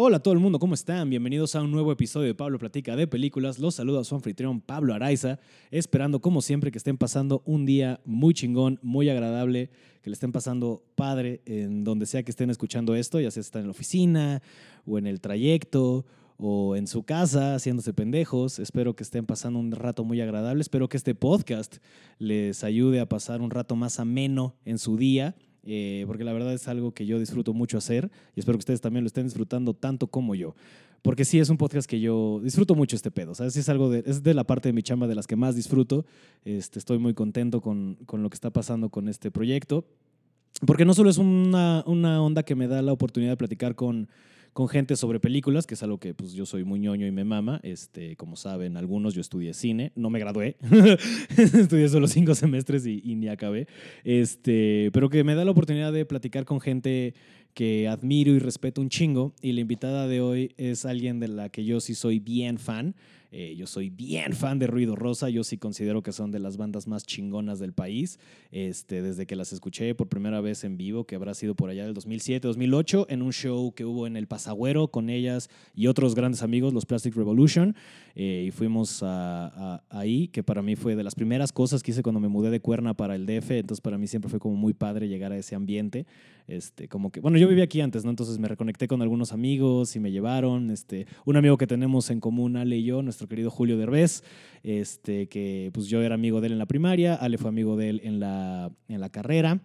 [0.00, 1.10] Hola a todo el mundo, ¿cómo están?
[1.10, 3.58] Bienvenidos a un nuevo episodio de Pablo Platica de Películas.
[3.58, 5.40] Los saluda su anfitrión Pablo Araiza,
[5.72, 10.30] esperando como siempre que estén pasando un día muy chingón, muy agradable, que le estén
[10.30, 14.40] pasando padre en donde sea que estén escuchando esto, ya sea están en la oficina
[14.86, 16.06] o en el trayecto
[16.36, 18.60] o en su casa haciéndose pendejos.
[18.60, 20.60] Espero que estén pasando un rato muy agradable.
[20.60, 21.78] Espero que este podcast
[22.20, 25.34] les ayude a pasar un rato más ameno en su día.
[25.68, 28.80] Eh, porque la verdad es algo que yo disfruto mucho hacer y espero que ustedes
[28.80, 30.54] también lo estén disfrutando tanto como yo.
[31.02, 33.34] Porque sí, es un podcast que yo disfruto mucho este pedo.
[33.34, 33.56] ¿sabes?
[33.56, 36.06] Es algo de, es de la parte de mi chamba de las que más disfruto.
[36.44, 39.84] Este, estoy muy contento con, con lo que está pasando con este proyecto.
[40.66, 44.08] Porque no solo es una, una onda que me da la oportunidad de platicar con,
[44.52, 47.24] con gente sobre películas, que es algo que pues, yo soy muy ñoño y me
[47.24, 47.60] mama.
[47.62, 50.56] Este, como saben algunos, yo estudié cine, no me gradué,
[51.36, 53.66] estudié solo cinco semestres y, ni acabé.
[54.04, 57.14] Este, pero que me da la oportunidad de platicar con gente
[57.54, 59.34] que admiro y respeto un chingo.
[59.42, 62.94] Y la invitada de hoy es alguien de la que yo sí soy bien fan.
[63.30, 65.28] Eh, yo soy bien fan de Ruido Rosa.
[65.28, 68.18] Yo sí considero que son de las bandas más chingonas del país.
[68.50, 71.84] Este, desde que las escuché por primera vez en vivo, que habrá sido por allá
[71.84, 76.14] del 2007, 2008, en un show que hubo en el Pasagüero con ellas y otros
[76.14, 77.76] grandes amigos, los Plastic Revolution.
[78.20, 81.92] Eh, y fuimos a- a- ahí, que para mí fue de las primeras cosas que
[81.92, 83.52] hice cuando me mudé de Cuerna para el DF.
[83.60, 86.04] Entonces, para mí siempre fue como muy padre llegar a ese ambiente.
[86.48, 88.10] Este, como que, bueno, yo vivía aquí antes, ¿no?
[88.10, 90.70] Entonces me reconecté con algunos amigos y me llevaron.
[90.70, 94.24] Este, un amigo que tenemos en común, Ale y yo, nuestro querido Julio Derbez,
[94.64, 97.88] este, que pues yo era amigo de él en la primaria, Ale fue amigo de
[97.90, 99.60] él en la, en la carrera.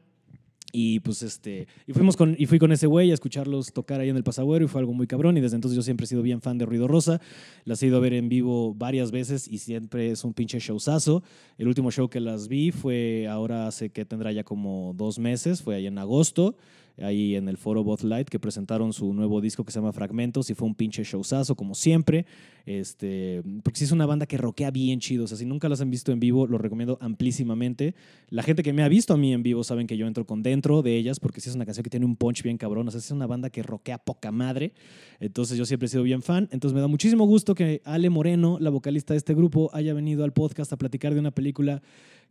[0.76, 4.10] Y pues este, y fuimos con, y fui con ese güey a escucharlos tocar ahí
[4.10, 5.38] en el Pasagüero y fue algo muy cabrón.
[5.38, 7.22] Y desde entonces yo siempre he sido bien fan de Ruido Rosa.
[7.64, 11.22] Las he ido a ver en vivo varias veces y siempre es un pinche showzazo.
[11.60, 15.62] El último show que las vi fue ahora hace que tendrá ya como dos meses,
[15.62, 16.58] fue ahí en agosto,
[16.98, 20.50] ahí en el foro Both Light, que presentaron su nuevo disco que se llama Fragmentos
[20.50, 22.26] y fue un pinche showzazo, como siempre.
[22.66, 25.26] Este, porque sí es una banda que rockea bien chido.
[25.26, 27.96] O sea, si nunca las han visto en vivo, lo recomiendo amplísimamente.
[28.30, 30.44] La gente que me ha visto a mí en vivo saben que yo entro con
[30.44, 32.88] dentro de ellas, porque sí es una canción que tiene un punch bien cabrón.
[32.88, 34.74] O sea, es una banda que rockea poca madre.
[35.20, 36.48] Entonces yo siempre he sido bien fan.
[36.52, 40.24] Entonces me da muchísimo gusto que Ale Moreno, la vocalista de este grupo, haya venido
[40.24, 41.82] al podcast a platicar de una película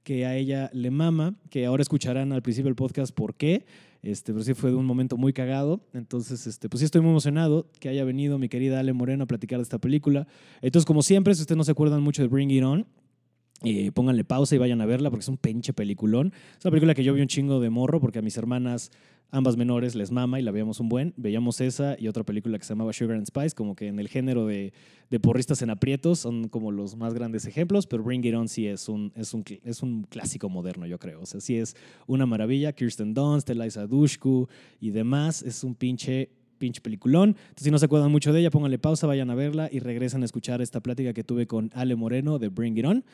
[0.02, 3.64] que a ella le mama, que ahora escucharán al principio del podcast por qué.
[4.02, 5.80] Este, pero sí fue un momento muy cagado.
[5.94, 9.26] Entonces, este, pues sí estoy muy emocionado que haya venido mi querida Ale Moreno a
[9.26, 10.26] platicar de esta película.
[10.60, 12.86] Entonces, como siempre, si ustedes no se acuerdan mucho de Bring It On,
[13.64, 16.32] eh, pónganle pausa y vayan a verla porque es un pinche peliculón.
[16.58, 18.90] Es una película que yo vi un chingo de morro porque a mis hermanas,
[19.30, 21.14] ambas menores, les mama y la veíamos un buen.
[21.16, 24.08] Veíamos esa y otra película que se llamaba Sugar and Spice, como que en el
[24.08, 24.72] género de,
[25.10, 28.66] de porristas en aprietos son como los más grandes ejemplos, pero Bring It On sí
[28.66, 31.20] es un, es un, es un clásico moderno, yo creo.
[31.20, 32.72] O sea, sí es una maravilla.
[32.72, 34.48] Kirsten Dunst, Eliza Dushku
[34.80, 35.42] y demás.
[35.42, 36.30] Es un pinche
[36.62, 37.30] pinche peliculón.
[37.30, 40.22] Entonces, si no se acuerdan mucho de ella, pónganle pausa, vayan a verla y regresen
[40.22, 43.04] a escuchar esta plática que tuve con Ale Moreno de Bring It On.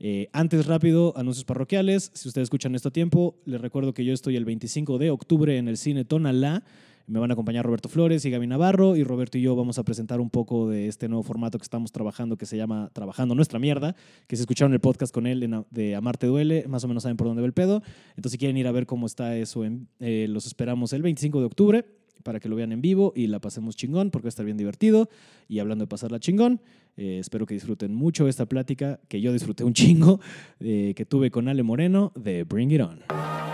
[0.00, 2.10] Eh, antes, rápido, anuncios parroquiales.
[2.14, 5.56] Si ustedes escuchan esto a tiempo, les recuerdo que yo estoy el 25 de octubre
[5.56, 6.64] en el cine Tonalá.
[7.06, 9.82] Me van a acompañar Roberto Flores y Gaby Navarro y Roberto y yo vamos a
[9.82, 13.58] presentar un poco de este nuevo formato que estamos trabajando que se llama Trabajando Nuestra
[13.58, 13.94] Mierda,
[14.26, 17.26] que si escucharon el podcast con él de Amarte Duele, más o menos saben por
[17.26, 17.82] dónde va el pedo.
[18.16, 21.40] Entonces si quieren ir a ver cómo está eso, en- eh, los esperamos el 25
[21.40, 21.84] de octubre
[22.22, 24.56] para que lo vean en vivo y la pasemos chingón porque va a estar bien
[24.56, 25.08] divertido.
[25.48, 26.60] Y hablando de pasarla chingón,
[26.96, 30.20] eh, espero que disfruten mucho esta plática que yo disfruté un chingo
[30.60, 33.53] eh, que tuve con Ale Moreno de Bring It On.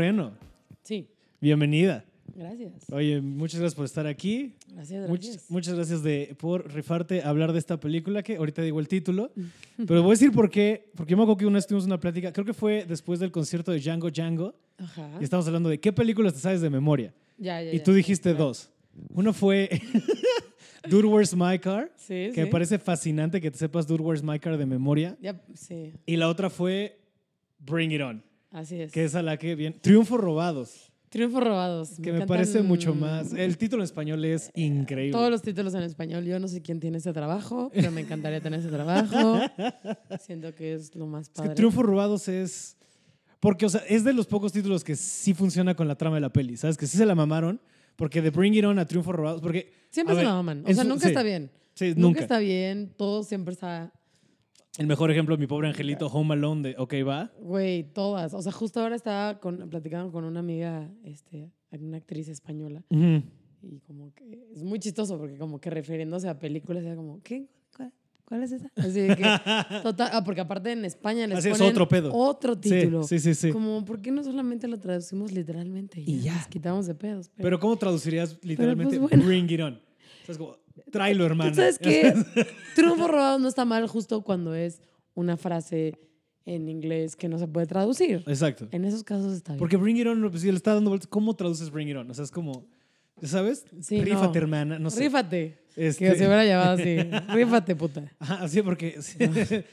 [0.00, 0.32] Moreno,
[0.82, 1.10] Sí,
[1.42, 2.06] bienvenida.
[2.34, 2.88] gracias.
[2.90, 4.54] Oye, muchas gracias por estar aquí.
[4.72, 5.50] Gracias, gracias.
[5.50, 9.30] muchas gracias de, por rifarte a hablar de esta película que ahorita digo el título.
[9.76, 10.88] Pero voy a decir por qué.
[10.96, 13.30] Porque yo me acuerdo que una vez tuvimos una plática, creo que fue después del
[13.30, 15.18] concierto de Django Django, Ajá.
[15.20, 17.12] y estábamos hablando de qué películas te sabes de memoria.
[17.36, 18.70] Ya, ya, Y tú dijiste dos.
[19.12, 19.68] Uno fue
[20.88, 21.92] Dude, Where's My Car?
[21.96, 25.18] Sí, Que me parece fascinante que te sepas Dude, Where's My Car de memoria.
[25.20, 26.98] Ya, sí, Y la otra fue
[27.58, 28.92] Bring It On, así es.
[28.92, 29.78] que es a la que bien.
[29.80, 31.90] Triunfos robados, Triunfos robados.
[32.02, 33.32] que me parece mucho más.
[33.32, 35.12] El título en español es increíble.
[35.12, 36.24] Todos los títulos en español.
[36.24, 39.40] Yo no sé quién tiene ese trabajo, pero me encantaría tener ese trabajo.
[40.20, 41.54] Siento que es lo más Es que padre.
[41.54, 42.76] Triunfos robados es.
[43.40, 46.20] Porque, o sea, es de los pocos títulos que sí funciona con la trama de
[46.20, 46.76] la peli, ¿sabes?
[46.76, 47.60] Que sí se la mamaron.
[47.96, 49.40] Porque de Bring It On a Triunfos robados.
[49.40, 49.72] Porque.
[49.90, 50.62] Siempre se ver, la maman.
[50.64, 51.50] O sea, su- nunca sí, está bien.
[51.74, 52.00] Sí, Nunca.
[52.00, 52.20] nunca.
[52.20, 52.92] está bien.
[52.96, 53.92] Todo siempre está
[54.80, 57.30] El mejor ejemplo, mi pobre angelito, Home Alone, de OK, va.
[57.38, 58.32] Güey, todas.
[58.32, 62.82] O sea, justo ahora estaba con, platicando con una amiga, este, una actriz española.
[63.62, 67.46] Y como que es muy chistoso porque como que refiriéndose a películas era como, ¿qué?
[67.76, 67.92] ¿Cuál,
[68.24, 68.72] cuál es esa?
[68.74, 69.22] Así de que,
[69.82, 72.14] total, ah, porque aparte en España les Así es ponen otro pedo.
[72.14, 73.02] otro título.
[73.02, 73.50] Sí, sí, sí.
[73.50, 76.00] Como, ¿por qué no solamente lo traducimos literalmente?
[76.00, 76.36] Y, Y ya.
[76.36, 77.28] Nos quitamos de pedos.
[77.36, 79.26] Pero, Pero ¿cómo traducirías literalmente pues, bueno.
[79.26, 79.74] Bring It On?
[79.74, 80.56] O sea, es como,
[80.90, 81.54] tráelo, hermano.
[81.54, 82.14] ¿Sabes qué?
[82.74, 84.80] Triunfo robado no está mal justo cuando es
[85.14, 85.98] una frase
[86.46, 88.24] en inglés que no se puede traducir.
[88.26, 88.68] Exacto.
[88.72, 89.58] En esos casos está bien.
[89.58, 92.10] Porque Bring It On, pues, si le está dando vueltas, ¿cómo traduces Bring It On?
[92.10, 92.66] O sea, es como,
[93.22, 93.66] ¿sabes?
[93.80, 94.44] Sí, Rífate, no.
[94.44, 94.78] hermana.
[94.78, 95.00] No sé.
[95.00, 95.58] Rífate.
[95.76, 96.96] Este- Que se hubiera llamado así.
[97.32, 98.10] Rífate, puta.
[98.18, 99.16] Ajá, sí, porque sí,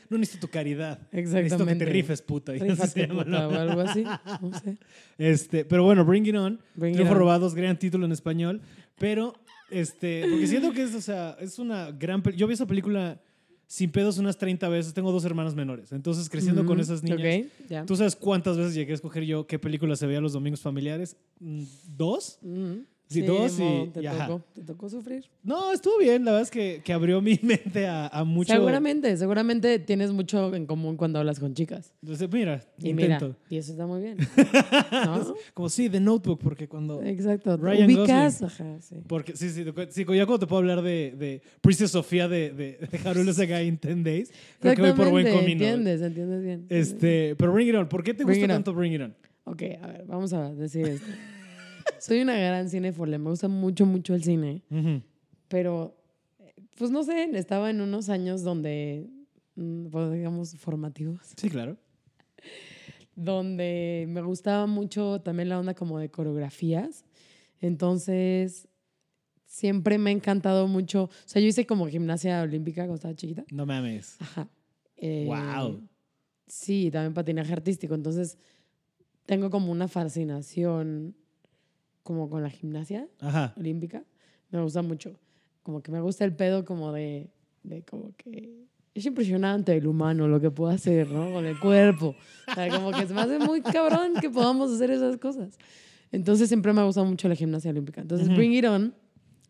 [0.10, 1.00] no necesito tu caridad.
[1.12, 1.86] Necesito que Exactamente.
[1.86, 2.52] te rifes, puta.
[2.52, 3.48] así Rífate, puta, ¿no?
[3.48, 4.04] o algo así.
[4.04, 4.78] No sé.
[5.18, 6.60] Este, pero bueno, Bring It On.
[6.76, 7.14] Bring Triunfo.
[7.16, 8.62] Robados, gran título en español.
[9.00, 9.34] Pero,
[9.70, 12.22] este, porque siento que es, o sea, es una gran.
[12.24, 13.22] pel- Yo vi esa película
[13.68, 14.94] sin pedos unas 30 veces.
[14.94, 15.92] Tengo dos hermanas menores.
[15.92, 17.18] Entonces, creciendo con esas niñas.
[17.86, 21.18] ¿Tú sabes cuántas veces llegué a escoger yo qué película se veía los domingos familiares?
[21.40, 21.64] Mm,
[21.98, 22.40] ¿Dos?
[23.10, 25.24] Sí, dos y- modo, te, y tocó, te tocó sufrir.
[25.42, 26.26] No, estuvo bien.
[26.26, 28.52] La verdad es que, que abrió mi mente a, a mucho.
[28.54, 31.94] Seguramente, seguramente tienes mucho en común cuando hablas con chicas.
[32.02, 33.26] Entonces, mira, Y intento.
[33.28, 34.18] mira, y eso está muy bien.
[34.92, 35.34] ¿No?
[35.54, 37.02] Como sí, The Notebook, porque cuando.
[37.02, 37.56] Exacto.
[37.56, 38.96] Ryan Ubicas, ajá, sí.
[39.08, 42.78] Porque, sí, sí, sí, ya cuando te puedo hablar de, de Princess Sofía de, de,
[42.92, 45.64] de Harulo Sagai in 10 Days, creo que voy por buen camino.
[45.64, 46.66] Entiendes, entiendes bien.
[46.68, 48.58] Este, pero Bring It On, ¿por qué te Bring gusta On.
[48.58, 49.16] tanto Bring It On?
[49.46, 51.08] Ok, a ver, vamos a decir esto.
[52.00, 55.02] Soy una gran cinéfila, me gusta mucho, mucho el cine, Ujú.
[55.48, 55.96] pero,
[56.40, 59.08] eh, pues no sé, estaba en unos años donde,
[59.56, 61.78] mm, pues, digamos, formativos, Sí, claro.
[63.16, 67.04] donde me gustaba mucho también la onda como de coreografías.
[67.62, 68.68] Entonces,
[69.46, 71.06] siempre me ha encantado mucho.
[71.06, 73.44] O sea, yo hice como gimnasia olímpica cuando estaba chiquita.
[73.52, 74.18] No mames.
[74.20, 74.48] Ajá.
[74.98, 75.82] Eh, Wow.
[76.46, 77.94] Sí, también patinaje artístico.
[77.96, 78.38] Entonces,
[79.26, 81.16] tengo como una fascinación
[82.08, 83.54] como con la gimnasia Ajá.
[83.58, 84.02] olímpica.
[84.50, 85.20] Me gusta mucho.
[85.62, 87.30] Como que me gusta el pedo como de,
[87.64, 88.64] de como que...
[88.94, 91.30] Es impresionante el humano, lo que puede hacer, ¿no?
[91.34, 92.16] Con el cuerpo.
[92.50, 95.58] O sea, como que se me hace muy cabrón que podamos hacer esas cosas.
[96.14, 98.00] Entonces siempre me ha gustado mucho la gimnasia olímpica.
[98.00, 98.38] Entonces Ujú.
[98.38, 98.96] Bring It On,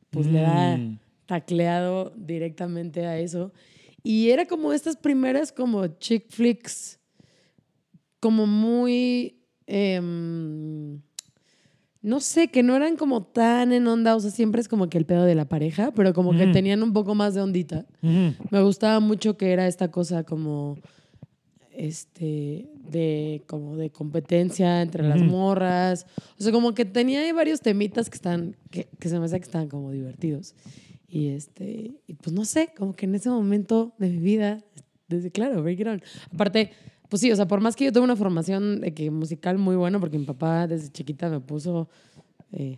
[0.10, 0.98] pues le da Mm.
[1.28, 3.54] tacleado directamente a eso.
[4.02, 7.00] Y era como estas primeras como chick flicks,
[8.20, 11.00] como muy, em,
[12.02, 14.98] no sé, que no eran como tan en onda, o sea, siempre es como que
[14.98, 17.86] el pedo de la pareja, pero como que tenían un poco más de ondita.
[18.02, 20.78] Me gustaba mucho que era esta cosa como
[21.78, 26.08] este de como de competencia entre las morras.
[26.40, 29.40] O sea como que tenía ahí varios temitas que están que, que se me hace
[29.40, 30.56] que estaban como divertidos.
[31.08, 34.64] Y este y pues no sé como que en ese momento de mi vida
[35.08, 36.02] desde claro Break It On.
[36.34, 36.72] aparte
[37.10, 39.76] pues sí o sea por más que yo tuve una formación de que musical muy
[39.76, 41.90] buena porque mi papá desde chiquita me puso
[42.52, 42.78] eh,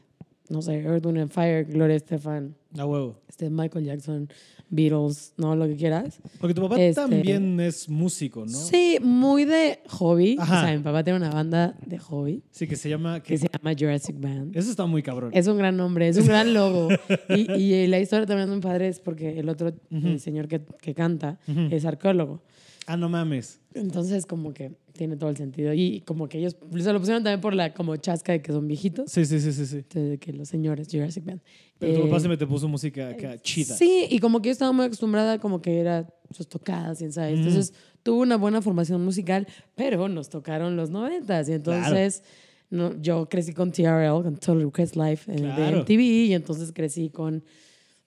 [0.49, 3.19] no sé Earth Wind and Fire Gloria Estefan A huevo.
[3.27, 4.29] este Michael Jackson
[4.71, 8.51] Beatles no lo que quieras Porque tu papá Este- también es músico, ¿no?
[8.55, 10.37] Sí, muy de hobby.
[10.39, 10.59] Ajá.
[10.61, 13.19] O sea, mi papá tiene una banda de hobby Sí, que se llama...
[13.23, 14.55] que Que, se llama Jurassic Band.
[14.55, 15.31] eso está muy cabrón.
[15.33, 16.89] Es un gran nombre, es un gran logo.
[17.29, 20.61] Y, y, la historia también es muy padre, es porque el otro el señor que,
[20.79, 21.61] que canta Ujú.
[21.71, 22.43] es arqueólogo.
[22.91, 23.62] Ah, no mames.
[23.75, 25.71] Entonces, como que tiene todo el sentido.
[25.75, 28.68] Y como que ellos se lo pusieron también por la como chasca de que son
[28.68, 29.66] viejitos, Sí, sí, sí, sí.
[29.68, 29.85] sí.
[29.99, 31.40] de que los señores Jurassic Band.
[31.78, 33.75] Pero tu Eh, papá se me te puso música acá chida.
[33.75, 37.40] Sí, y como que yo estaba muy acostumbrada, como que era sus tocadas y ensayos.
[37.40, 37.47] Ujú.
[37.47, 41.47] Entonces, tuve una buena formación musical, pero nos tocaron los noventas.
[41.47, 42.23] Y entonces,
[42.71, 45.81] no, yo crecí con TRL, con Total Request Live eh, de Claro.
[45.81, 47.44] MTV, y entonces crecí con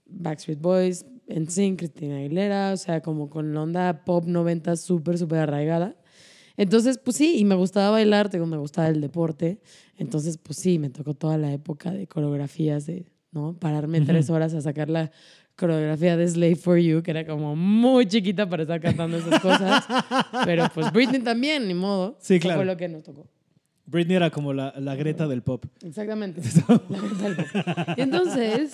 [0.06, 5.40] Backstreet Boys, NSYNC, Cristina Aguilera, o sea, como con la onda pop 90 súper, súper
[5.40, 5.96] arraigada.
[6.56, 9.60] Entonces, pues sí, y me gustaba bailar, tengo, me gustaba el deporte.
[9.96, 13.54] Entonces, pues sí, me tocó toda la época de coreografías, de, ¿no?
[13.58, 15.10] Pararme tres horas a sacar la
[15.56, 19.84] coreografía de Slave for You, que era como muy chiquita para estar cantando esas cosas.
[20.44, 22.16] Pero pues Britney también, ni modo.
[22.20, 22.58] Sí, Eso claro.
[22.58, 23.26] fue lo que nos tocó.
[23.92, 25.66] Britney era como la, la Greta del pop.
[25.84, 26.40] Exactamente.
[26.88, 27.94] La.
[27.96, 28.72] Entonces,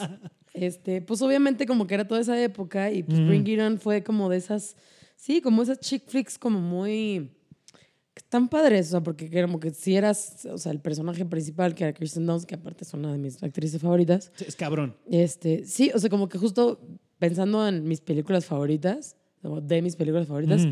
[0.55, 3.19] este, pues obviamente como que era toda esa época y pues.
[3.27, 4.77] Bring It On fue como de esas,
[5.17, 7.31] sí, como esas chick flicks como muy,
[8.15, 11.85] están padres, o sea, porque como que si eras, o sea, el personaje principal que
[11.85, 14.97] era Kristen Dunst, que aparte es una de mis actrices favoritas, Sí, Es cabrón.
[15.11, 16.81] este, sí, o sea, como que justo
[17.19, 19.17] pensando en mis películas favoritas,
[19.63, 20.67] de mis películas favoritas.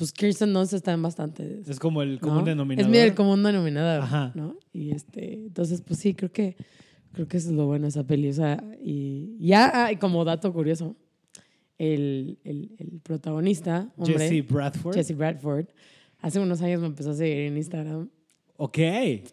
[0.00, 2.44] Pues Kirsten Dunst está en bastante Es como el común ¿no?
[2.46, 2.94] denominador.
[2.96, 4.32] Es el común denominador, Ajá.
[4.34, 4.56] ¿no?
[4.72, 6.56] Y este, entonces, pues sí, creo que
[7.12, 8.28] creo que eso es lo bueno de esa peli.
[8.30, 10.96] O sea, y ya, ah, y como dato curioso,
[11.78, 14.94] el, el- el protagonista, hombre, Jesse Bradford.
[14.94, 15.66] Jesse Bradford,
[16.20, 18.08] hace unos años me empezó a seguir en Instagram.
[18.56, 18.78] Ok.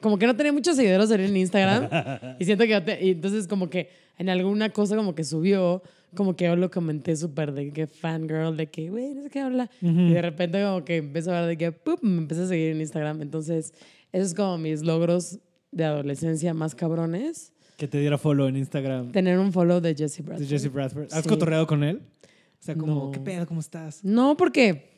[0.01, 1.89] Como que no tenía muchos seguidores en Instagram.
[2.39, 2.81] y siento que...
[2.81, 5.81] te- y entonces como que en alguna cosa como que subió,
[6.15, 9.39] como que yo lo comenté súper de que fangirl, de que, güey, no sé qué
[9.41, 9.69] habla.
[9.81, 12.81] Y de repente como que empezó a ver de que, me empecé a seguir en
[12.81, 13.21] Instagram.
[13.21, 13.73] Entonces,
[14.11, 15.39] esos es como mis logros
[15.71, 17.53] de adolescencia más cabrones.
[17.77, 20.47] Que te diera follow en Instagram Tener un follow de Jesse Bradford.
[20.47, 21.07] de Jesse Bradford.
[21.13, 21.29] ¿Has Sí.
[21.29, 22.01] cotorreado con él?
[22.59, 23.11] O sea, como, No.
[23.11, 23.45] ¿qué pedo?
[23.45, 24.03] ¿Cómo estás?
[24.03, 24.89] No, porque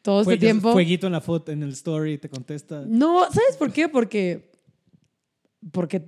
[0.00, 0.72] todo este Fue- tiempo...
[0.72, 2.84] Fueguito en la foto, en el story, te contesta.
[2.86, 3.88] No, ¿sabes por qué?
[3.88, 4.50] Porque,
[5.72, 6.02] porque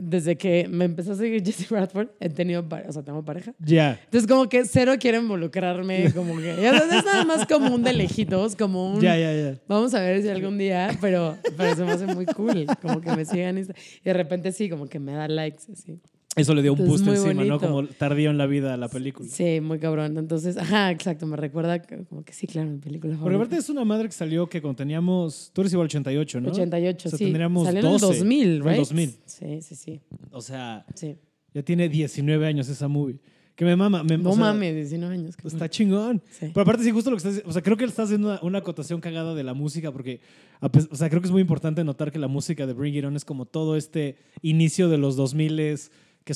[0.00, 3.54] desde que me empezó a seguir Jesse Bradford, he tenido, pare- o sea, tengo pareja.
[3.58, 4.00] Ya.
[4.04, 7.92] Entonces, como que cero quiere involucrarme, como que ya es nada más como un de
[7.92, 9.00] lejitos, como un.
[9.00, 9.58] Ya, ya, ya.
[9.68, 13.10] Vamos a ver si algún día, pero, pero se me hace muy cool, como que
[13.14, 13.56] me sigan.
[13.58, 16.00] Insta- Y de repente sí, como que me da likes, así.
[16.38, 17.58] Eso le dio un Entonces, boost encima, ¿no?
[17.60, 19.28] Como tardío en la vida a la película.
[19.28, 20.16] Sí, muy cabrón.
[20.16, 23.36] Entonces, ajá, exacto, me recuerda como que sí, claro, mi película Porque favorita.
[23.44, 25.50] aparte es una madre que salió que cuando teníamos.
[25.52, 26.50] Tú eres igual 88, ¿no?
[26.50, 27.24] 88, O sea, sí.
[27.24, 27.94] tendríamos Salió 12.
[28.06, 28.78] en el 2000, Fue right?
[28.80, 29.10] el 2000.
[29.26, 30.00] Sí, sí, sí.
[30.30, 31.16] O sea, sí.
[31.54, 33.18] ya tiene 19 años esa movie.
[33.54, 34.04] Que me mama.
[34.04, 35.34] Me, No o sea, mames, 19 años.
[35.44, 36.22] Está chingón.
[36.30, 36.46] Sí.
[36.54, 38.40] Pero aparte, sí, justo lo que estás O sea, creo que él está haciendo una,
[38.40, 40.20] una acotación cagada de la música, porque.
[40.60, 43.16] O sea, creo que es muy importante notar que la música de Bring It On
[43.16, 45.58] es como todo este inicio de los 2000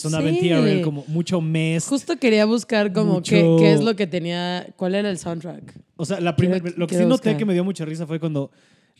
[0.00, 0.49] que en Sí.
[0.49, 1.87] TRL, como mucho mes.
[1.87, 5.75] Justo quería buscar como Mucho- qué, qué es lo que tenía, cuál era el soundtrack.
[5.96, 7.37] O sea, la primer- Quiero- lo que sí noté buscar.
[7.37, 8.50] que me dio mucha risa fue cuando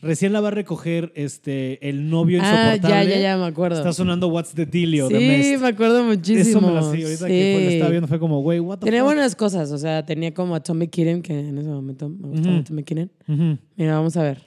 [0.01, 3.09] recién la va a recoger este, el novio Ah, insoportable.
[3.09, 3.77] ya, ya, ya, me acuerdo.
[3.77, 6.41] Está sonando What's the Dealio de sí, me acuerdo muchísimo.
[6.41, 7.73] Eso me la sí, ahorita que fue- Sí.
[7.75, 9.07] estaba viendo fue como, güey, what the Tenía fuck?
[9.07, 12.61] buenas cosas, o sea, tenía como Atomic Kitten, que en ese momento me gustaba Ujú.
[12.61, 13.11] Atomic Kitten.
[13.27, 13.57] Ujú.
[13.77, 14.45] Mira, vamos a ver.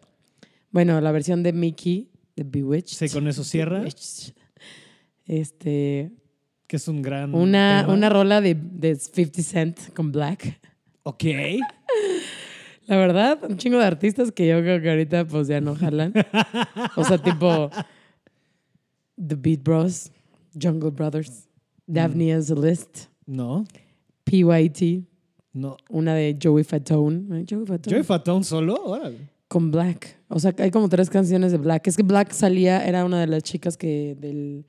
[0.70, 2.96] Bueno, la versión de Mickey, de Bewitched.
[2.98, 4.34] Sí, con eso cierra, Bewitched.
[5.26, 6.12] Este,
[6.66, 7.94] que es un gran una, tema.
[7.94, 10.58] una rola de, de 50 Cent con Black.
[11.02, 11.25] Ok.
[12.87, 16.12] La verdad, un chingo de artistas que yo creo que ahorita pues ya no jalan.
[16.96, 17.68] O sea, tipo
[19.16, 20.12] The Beat Bros,
[20.61, 21.49] Jungle Brothers,
[21.87, 23.64] Daphne as a List, No,
[24.25, 25.04] PYT,
[25.52, 25.76] no.
[25.88, 27.40] una de Joey Fatone.
[27.40, 27.44] ¿eh?
[27.49, 27.92] Joey Fatone.
[27.96, 29.30] Joey Fatone solo, órale.
[29.49, 30.18] Con Black.
[30.28, 31.87] O sea, hay como tres canciones de Black.
[31.88, 34.64] Es que Black salía, era una de las chicas que del,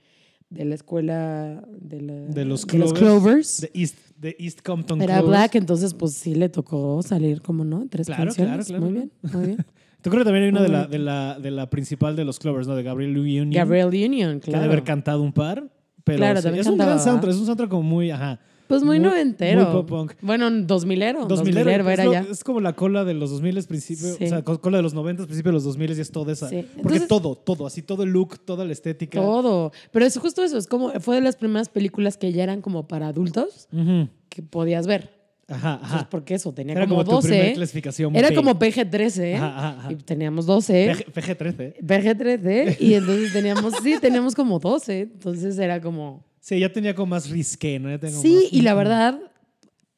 [0.50, 3.00] de la escuela de, la- De los de los Clovers.
[3.00, 3.62] Clovers.
[3.62, 5.30] De East, de East Compton Era Clovers.
[5.30, 7.86] Black, entonces pues sí le tocó salir como, ¿no?
[7.90, 8.68] Tres Claro, canciones.
[8.68, 8.84] claro, claro.
[8.86, 9.66] Muy bien, muy bien.
[10.02, 12.40] Tú creo que también hay una de la, de, la, de la principal de los
[12.40, 12.76] Clovers, ¿no?
[12.76, 13.50] De Gabriel Union.
[13.52, 14.62] Gabriel Union, Que claro.
[14.64, 15.68] debe haber cantado un par.
[16.04, 17.04] Pero Claro, sí, también es un gran cantaba.
[17.12, 17.34] soundtrack.
[17.34, 18.40] Es un soundtrack como muy, ajá.
[18.68, 19.64] Pues muy, Muy- noventero.
[19.64, 20.14] muy pop punk.
[20.22, 21.20] Bueno, dos milero.
[21.26, 22.20] Dos 2000 milero es, era lo- ya.
[22.30, 24.26] es como la cola de los 2000 principio, Sí.
[24.26, 26.50] o sea, co- cola de los 90 principio de los 2000 y es toda esa.
[26.50, 26.66] Sí.
[26.76, 29.20] Porque Entonces- todo, todo, así todo el look, toda la estética.
[29.22, 29.72] Todo.
[29.92, 30.58] Pero es justo eso.
[30.58, 34.10] Es como, fue de las primeras películas que ya eran como para adultos Ujú.
[34.30, 35.16] que podías ver.
[35.50, 36.10] Ajá, Entonces, ajá.
[36.12, 37.56] porque eso, tenía Era como, como, tu primera 12.
[37.56, 38.14] clasificación.
[38.18, 39.36] Era como PG-13.
[39.36, 39.92] Ajá, ajá, ajá.
[39.94, 40.94] Y teníamos 12.
[40.94, 41.76] PG, PG-13.
[41.86, 42.78] PG-13.
[42.82, 45.00] Y entonces teníamos, sí, teníamos como 12.
[45.02, 46.26] Entonces era como...
[46.48, 47.90] Sí, ya tenía como más risqué, ¿no?
[47.90, 49.20] Ya tenía como Sí, más- y la verdad,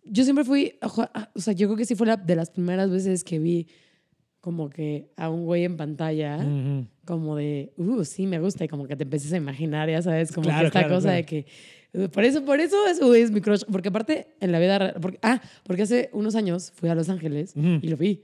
[0.04, 2.90] yo siempre fui, ah, o sea, yo creo que sí fue la, de las primeras
[2.90, 3.68] veces que vi
[4.42, 6.88] como que a un güey en pantalla, Ujú.
[7.06, 10.32] como de, uh, sí, me gusta, y como que te empiezas a imaginar, ya sabes,
[10.32, 11.18] como Claro, que esta claro, cosa claro.
[11.18, 11.46] de que,
[11.94, 15.20] uh, por eso, por eso güey es mi crush, porque aparte en la vida porque,
[15.22, 17.78] ah, porque hace unos años fui a Los Ángeles Ujú.
[17.84, 18.22] y lo vi.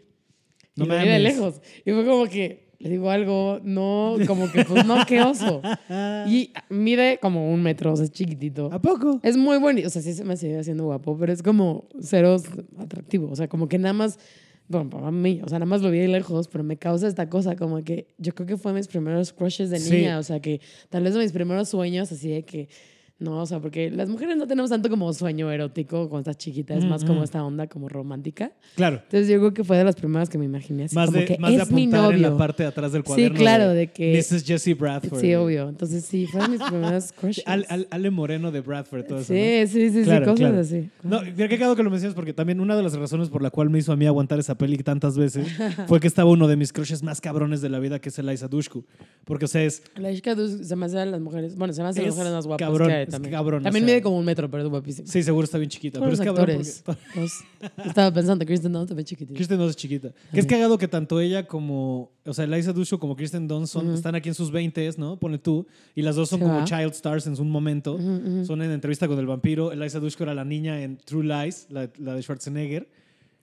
[0.78, 1.62] Y No lo vi de lejos.
[1.86, 5.62] Y fue como que, le digo algo, no, como que, pues no, qué oso.
[6.28, 8.70] Y mide como un metro, o sea, es chiquitito.
[8.72, 9.20] ¿A poco?
[9.24, 12.38] Es muy bonito, o sea, sí se me sigue haciendo guapo, pero es como cero
[12.78, 14.20] atractivo, o sea, como que nada más,
[14.68, 17.28] bueno, para mí, o sea, nada más lo vi de lejos, pero me causa esta
[17.30, 19.92] cosa como que yo creo que fue mis primeros crushes de Sí.
[19.96, 22.70] niña, o sea, que tal vez mis primeros sueños así de que,
[23.18, 26.76] no, o sea, porque las mujeres no tenemos tanto como sueño erótico cuando estás chiquita,
[26.76, 28.52] es más como esta onda como romántica.
[28.76, 28.98] Claro.
[29.04, 31.26] Entonces yo creo que fue de las primeras que me imaginé así Más como de,
[31.26, 32.30] que más de es mi apuntar en novio.
[32.32, 33.38] la parte de atrás del Sí, cuaderno.
[33.40, 34.44] claro, de que- Mrs.
[34.44, 35.22] Jessie Bradford.
[35.22, 35.70] Sí, obvio.
[35.70, 37.44] Entonces sí, fueron mis primeros crushes.
[37.48, 39.32] Al- al- Ale Moreno de Bradford, todo eso.
[39.34, 39.40] ¿no?
[39.40, 40.60] sí, sí, sí, Claro, sí, cosas claro.
[40.60, 40.90] así.
[41.04, 43.70] No, qué cagado que lo mencionas porque también una de las razones por la cual
[43.70, 45.48] me hizo a mí aguantar esa peli tantas veces
[45.88, 48.50] fue que estaba uno de mis crushes más cabrones de la vida, que es Eliza
[48.50, 48.84] Dushku.
[49.24, 51.56] Porque, o sea, es La chica dus- se me hace de las mujeres.
[51.56, 53.34] Bueno, se me hace de las Es mujeres más guapas cabrón, que es también.
[53.36, 55.08] o también sea- mide como un metro, pero es guapísima.
[55.08, 56.00] Sí, seguro está bien chiquita.
[56.00, 57.28] Pero es cabrón porque-
[57.86, 59.36] estaba pensando, Kristen Dunst también chiquitita.
[59.36, 60.12] Kristen Dunst es chiquita.
[60.34, 63.94] Que es cagado que tanto ella como, o sea, Eliza Dushku como Kristen Dunst son-
[63.94, 65.18] están aquí en sus 20 ¿no?
[65.18, 65.66] Pone tú.
[65.96, 66.64] Y las dos son Sí, como va.
[66.66, 67.98] child stars en su momento.
[68.46, 69.72] Son en entrevista con el vampiro.
[69.72, 72.88] Eliza Dushku era la niña en True Lies, la, la de Schwarzenegger.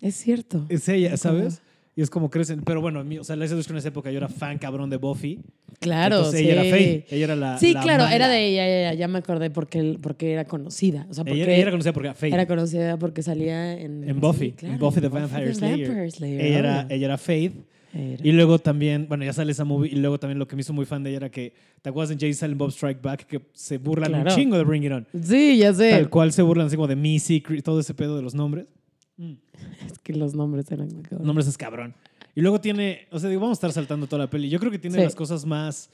[0.01, 0.65] Es cierto.
[0.69, 1.63] Es ella, ¿sabes?
[1.95, 2.63] Y es como crecen.
[2.63, 4.97] Pero bueno, mí, o sea, Eliza Dushku en esa época yo era fan cabrón de
[4.97, 5.41] Buffy.
[5.79, 6.47] claro, Entonces sí.
[6.51, 7.05] ella era Faith.
[7.13, 7.59] Ella era la.
[7.59, 8.17] Sí, la claro, mala.
[8.17, 11.07] era de ella, ya, ya, ya me acordé porque, porque era conocida.
[11.11, 12.33] O sea, porque Ella, ella era conocida porque era Faith.
[12.33, 14.09] era conocida porque salía en...
[14.09, 14.47] en Buffy.
[14.47, 15.89] sí, claro, en Buffy the Buffy Vampire the Slayer.
[15.89, 17.53] Vampire Slayer, Ella, era, ella era Faith.
[17.95, 18.27] Era.
[18.27, 19.93] Y luego también, bueno, ya sale esa movie.
[19.93, 22.11] Y luego también lo que me hizo muy fan de ella era que, ¿te acuerdas
[22.13, 23.27] en Jay Silent Bob Strike Back?
[23.27, 24.35] Que se burlan un Claro.
[24.35, 25.07] chingo de Bring It On.
[25.23, 25.91] Sí, ya sé.
[25.91, 28.65] Tal cual se burlan así como de Me, Secret, todo ese pedo de los nombres.
[29.87, 31.27] Es que los nombres eran muy cabrones.
[31.27, 31.95] Nombres es cabrón.
[32.35, 34.49] Y luego tiene, o sea, digo, vamos a estar saltando toda la peli.
[34.49, 35.05] Yo creo que tiene Sí.
[35.05, 35.91] las cosas más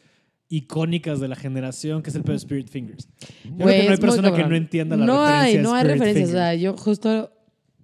[0.48, 3.08] icónicas de la generación, que es el pedo de Spirit Fingers.
[3.44, 4.50] Yo creo que no hay persona que cabrón.
[4.50, 6.28] no entienda la No referencia hay, no hay referencias.
[6.28, 7.32] O sea, yo justo,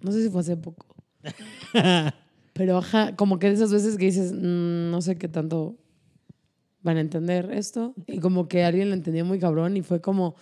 [0.01, 0.95] no sé si fue hace poco,
[2.53, 5.77] pero ajá, como que de esas veces que dices, "Mm, no sé qué tanto
[6.81, 7.93] van a entender esto.
[8.07, 10.35] Y como que alguien lo entendió muy cabrón y fue como,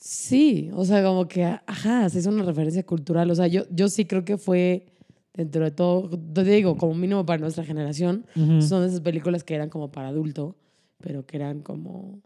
[0.00, 3.30] sí, o sea, como que, ajá, se hizo una referencia cultural.
[3.30, 4.86] O sea, yo, yo sí creo que fue,
[5.34, 8.24] dentro de todo, te digo, como mínimo para nuestra generación,
[8.60, 10.56] son esas películas que eran como para adulto,
[10.98, 12.20] pero que eran como,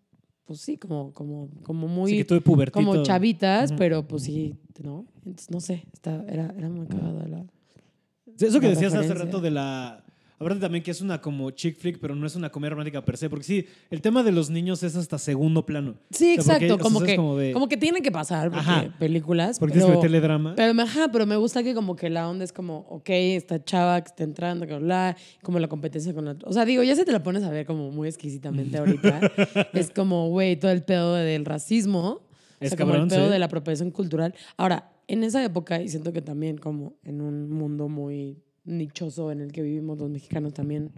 [0.45, 5.07] pues sí, como, como, como muy Sí, que como chavitas, pero pues sí, ¿no?
[5.25, 7.47] Entonces, no sé, está, era, era muy cagada la...
[8.38, 10.02] Eso que la decías hace rato de la...
[10.43, 13.17] Aparte también que es una como chick flick, pero no es una comedia romántica per
[13.17, 13.31] se.
[13.31, 15.95] Porque sí, el tema de los niños es hasta segundo plano.
[16.11, 18.13] Sí, O sea, porque, exacto, o sea, como, es que, como como, que tiene que
[18.13, 18.95] pasar, porque Ajá.
[18.99, 20.55] películas, Porque pero, tienes que meterle drama.
[20.57, 23.65] pero, me- ajá, pero me gusta que como que la onda es como, ok, esta
[23.65, 26.37] chava que está entrando, que bla, como la competencia con la...
[26.45, 29.21] O sea, digo, ya se te la pones a ver como muy exquisitamente ahorita.
[29.73, 32.03] es como, güey, todo el pedo del racismo.
[32.11, 32.23] O
[32.61, 33.33] Es sea, como cabrón, el pedo sí.
[33.33, 34.35] de la apropiación cultural.
[34.57, 39.40] Ahora, en esa época, y siento que también como en un mundo muy nichoso en
[39.40, 40.92] el que vivimos los mexicanos también,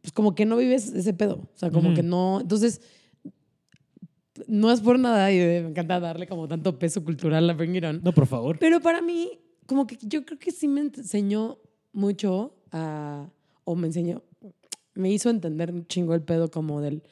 [0.00, 1.48] pues como que no vives ese pedo.
[1.54, 1.96] O sea, como Ujú.
[1.96, 2.40] que no...
[2.40, 2.80] Entonces,
[4.46, 7.84] no es por nada y me encanta darle como tanto peso cultural a Bring It
[7.84, 8.00] On.
[8.02, 8.58] No, por favor.
[8.58, 11.58] Pero para mí, como que yo creo que sí me enseñó
[11.92, 13.28] mucho a...
[13.64, 14.22] O me enseñó...
[14.94, 17.02] Me hizo entender un chingo el pedo como del...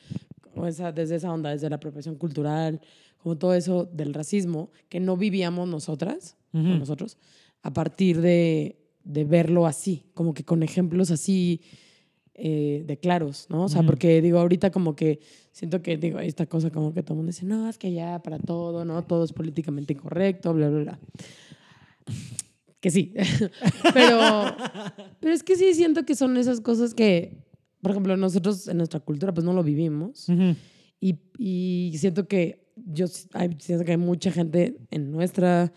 [0.55, 2.81] o esa, desde esa onda, desde la apropiación cultural,
[3.19, 6.69] como todo eso del racismo, que no vivíamos nosotras, o Ujú.
[6.79, 7.19] nosotros,
[7.63, 8.77] a partir de,
[9.07, 11.61] de verlo así, como que con ejemplos así
[12.35, 13.65] eh, de claros, ¿no?
[13.65, 15.21] O sea, porque digo, ahorita como que
[15.53, 18.21] siento que, digo, esta cosa como que todo el mundo dice, no, es que ya
[18.23, 19.03] para todo, ¿no?
[19.05, 21.01] Todo es políticamente incorrecto, bla, bla, bla.
[22.81, 23.15] Que sí.
[23.95, 24.57] pero,
[25.21, 27.39] pero es que sí siento que son esas cosas que,
[27.81, 30.29] por ejemplo, nosotros en nuestra cultura pues no lo vivimos.
[30.29, 30.57] Ujú.
[31.01, 35.73] Y, y siento que yo siento que hay mucha gente en nuestra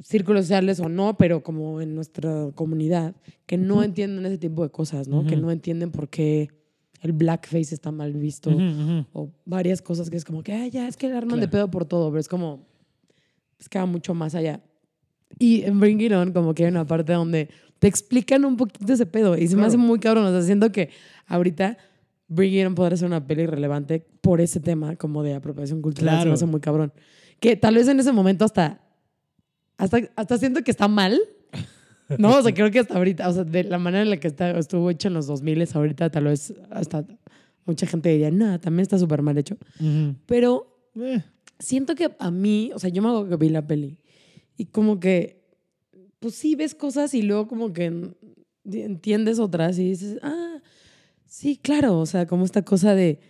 [0.00, 3.14] círculos sociales o no, pero como en nuestra comunidad,
[3.46, 5.26] que no entienden ese tipo de cosas, ¿no?
[5.26, 6.48] Que no entienden por qué
[7.02, 8.50] el blackface está mal visto
[9.12, 11.70] o varias cosas que es como que, "Ay, ya, es que le arman de pedo
[11.70, 12.66] por todo, pero es como,
[13.58, 14.60] es que va mucho más allá.
[15.38, 18.92] Y en Bring It On, como que hay una parte donde te explican un poquito
[18.92, 20.90] ese pedo y se me hace muy cabrón, o sea, siento que
[21.26, 21.76] ahorita
[22.28, 26.20] Bring It On podrá ser una peli relevante por ese tema como de apropiación cultural,
[26.20, 26.92] se me hace muy cabrón.
[27.40, 28.80] Que tal vez en ese momento hasta,
[29.82, 31.18] hasta, hasta siento que está mal.
[32.18, 34.28] No, o sea, creo que hasta ahorita, o sea, de la manera en la que
[34.28, 37.04] está, estuvo hecho en los 2000 ahorita tal vez hasta
[37.64, 39.56] mucha gente diría, no, también está súper mal hecho.
[39.80, 40.14] Ujú.
[40.26, 41.22] Pero Eh,
[41.58, 43.96] siento que a mí, o sea, yo me hago que vi la peli
[44.58, 45.42] y como que,
[46.18, 48.14] pues sí ves cosas y luego como que en-
[48.70, 50.58] entiendes otras y dices, ah,
[51.26, 53.20] sí, claro, o sea, como esta cosa de,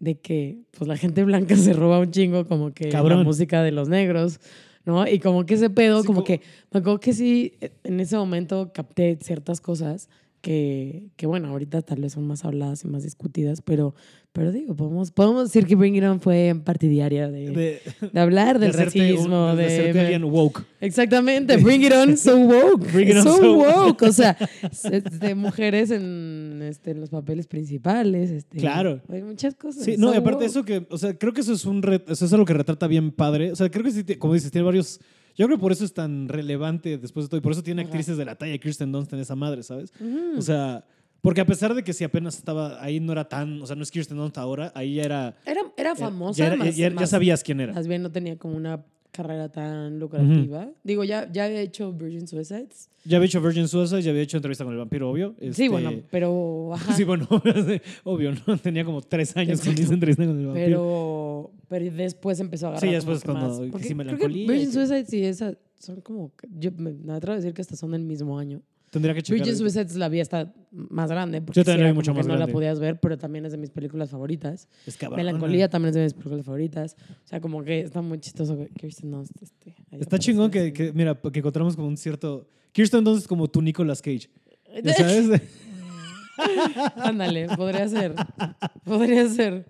[0.00, 3.18] de que pues la gente blanca se roba un chingo como que Cabrón.
[3.18, 4.40] la música de los negros,
[4.86, 5.06] ¿no?
[5.06, 6.40] Y como que ese pedo, Sí, como co- que,
[6.72, 10.08] me acuerdo que sí, en ese momento capté ciertas cosas
[10.40, 13.94] que, que bueno, ahorita tal vez son más habladas y más discutidas, pero,
[14.32, 17.80] pero digo, podemos, podemos decir que Bring It On fue partidaria de, de,
[18.12, 20.64] de, hablar del de un- racismo, de woke.
[20.80, 22.92] Exactamente, Bring It On, so woke.
[22.92, 24.02] Bring It On, so, so woke.
[24.02, 24.36] O sea,
[25.20, 28.30] de mujeres en, este, en los papeles principales.
[28.30, 29.00] Este, Claro.
[29.08, 29.84] Hay muchas cosas.
[29.84, 30.50] Sí, no, so y aparte woke.
[30.50, 32.86] eso que, o sea, creo que eso es un ret- eso es algo que retrata
[32.86, 33.52] bien padre.
[33.52, 35.00] O sea, creo que como dices, tiene varios.
[35.36, 37.38] Yo creo que por eso es tan relevante después de todo.
[37.38, 37.88] Y por eso tiene Ajá.
[37.90, 39.92] actrices de la talla Kirsten Dunst en esa madre, ¿sabes?
[40.00, 40.38] Ujú.
[40.38, 40.84] O sea,
[41.20, 43.82] porque a pesar de que si apenas estaba ahí no era tan, o sea, no
[43.82, 45.36] es Kirsten Dunst ahora, ahí ya era.
[45.44, 47.72] era, era famosa, Ya, era- más- ya- sabías quién era.
[47.74, 48.84] Más bien no tenía como una
[49.16, 50.70] carrera tan lucrativa.
[50.84, 52.90] Digo, ya, ya había hecho Virgin Suicides.
[53.04, 55.34] Ya había hecho Virgin Suicide, ya había hecho entrevista con el vampiro, obvio.
[55.38, 56.74] Sí, Este, bueno, pero...
[56.74, 56.94] ajá.
[56.94, 57.26] Sí, bueno,
[58.04, 58.58] obvio, ¿no?
[58.58, 59.80] Tenía como tres años Exacto.
[59.82, 60.66] hice entrevista con el vampiro.
[60.66, 63.60] Pero, pero después empezó a agarrar Sí, después que cuando- más.
[63.60, 66.34] que Porque sí, creo y Virgin que- Suicides y esa son como...
[66.36, 68.60] que- Yo me, atrevo a decir que hasta son del mismo año.
[68.90, 69.40] Tendría que checar.
[69.40, 69.56] Ahorita.
[69.56, 71.42] Suicides la vi hasta más grande.
[71.42, 72.46] Porque Yo también sí la era vi mucho más no grande.
[72.46, 74.68] la podías ver, pero también es de mis películas favoritas.
[74.86, 75.16] Es cabrón.
[75.18, 76.96] Melancolía también es de mis películas favoritas.
[77.24, 81.14] O sea, como que está muy chistoso que Kirsten Dunst este, Está chingón que, mira,
[81.14, 82.48] que encontramos como un cierto...
[82.72, 84.28] Kirsten Dunst es como tu Nicolas Cage.
[84.82, 85.42] ¿Ya sabes?
[86.96, 88.14] Ándale, podría ser.
[88.84, 89.66] Podría ser.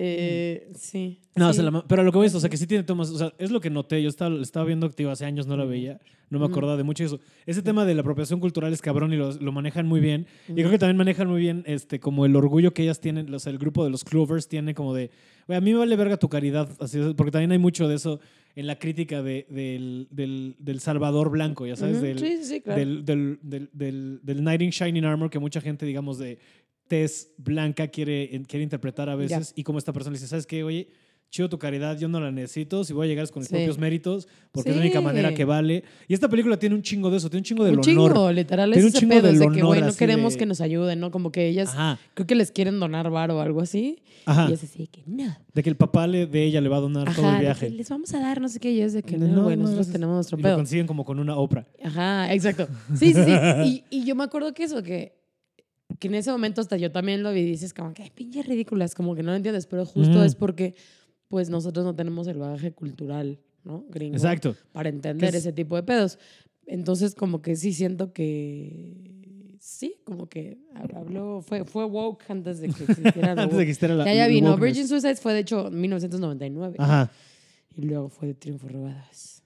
[0.00, 1.18] Eh, sí.
[1.34, 1.60] No, sí.
[1.60, 3.50] la pero lo que voy es, o sea, que sí tiene tomas, o sea, es
[3.50, 5.98] lo que noté, yo estaba, estaba viendo, tío, hace años no la veía,
[6.30, 7.18] no me acordaba de mucho eso.
[7.46, 10.26] Ese tema de la apropiación cultural es cabrón y lo, lo manejan muy bien.
[10.48, 13.38] Y creo que también manejan muy bien este, como el orgullo que ellas tienen, o
[13.40, 15.10] sea, el grupo de los Clovers tiene como de,
[15.48, 17.96] "Güey, a mí me vale verga tu caridad, así, es", porque también hay mucho de
[17.96, 18.20] eso
[18.56, 22.60] en la crítica de- del, del, del Salvador blanco, ya sabes, del, sí, sí, sí,
[22.60, 22.78] claro.
[22.80, 26.38] del, del, del, del, del Knight in Shining Armor que mucha gente, digamos, de
[26.88, 29.52] tez blanca quiere, quiere interpretar a veces.
[29.56, 30.64] Y como esta persona dice, ¿sabes qué?
[30.64, 30.88] Oye,
[31.30, 33.54] chido tu caridad, yo no la necesito, si voy a llegar es con mis Sí.
[33.54, 35.04] propios méritos, porque es la única Sí.
[35.04, 35.84] manera que vale.
[36.08, 37.84] Y esta película tiene un chingo de eso, tiene un chingo del un honor.
[38.14, 40.62] chingo, literal, Tiene un chingo del es de que, güey, no queremos de- que nos
[40.62, 41.10] ayuden, ¿no?
[41.10, 43.98] Como que ellas, Ajá, creo que les quieren donar varo o algo así.
[44.24, 44.46] ajá.
[44.48, 45.36] Y es así que no.
[45.52, 47.44] De que el papá le, de ella le va a donar todo Ajá, el de
[47.44, 47.70] viaje.
[47.70, 49.56] les vamos a dar no sé qué, y es de que No, no, no, güey,
[49.58, 49.92] nosotros gracias.
[49.92, 50.56] tenemos nuestro Y lo pedo.
[50.56, 51.66] consiguen como con una Oprah.
[51.84, 52.68] Ajá, exacto.
[52.96, 53.22] Sí, sí, sí.
[53.66, 55.12] Y, y yo me acuerdo que eso, que,
[55.98, 58.46] que en ese momento hasta yo también lo vi y dices como que "Ay, pinches
[58.46, 60.22] ridículas, como que no lo entiendes, pero justo Ujú.
[60.22, 60.74] es porque
[61.28, 63.84] pues nosotros no tenemos el bagaje cultural, ¿no?
[63.90, 64.16] Gringo.
[64.16, 64.54] Exacto.
[64.72, 66.18] Para entender es- ese tipo de pedos.
[66.66, 70.58] Entonces como que sí siento que sí, como que
[70.94, 74.14] habló, fue, fue woke antes de que existiera lo Antes de que existiera la Ya,
[74.14, 74.56] ya vino.
[74.56, 77.10] Virgin Suicides fue de hecho en 1999 Ajá.
[77.74, 79.42] y luego fue de Triunfo Robadas.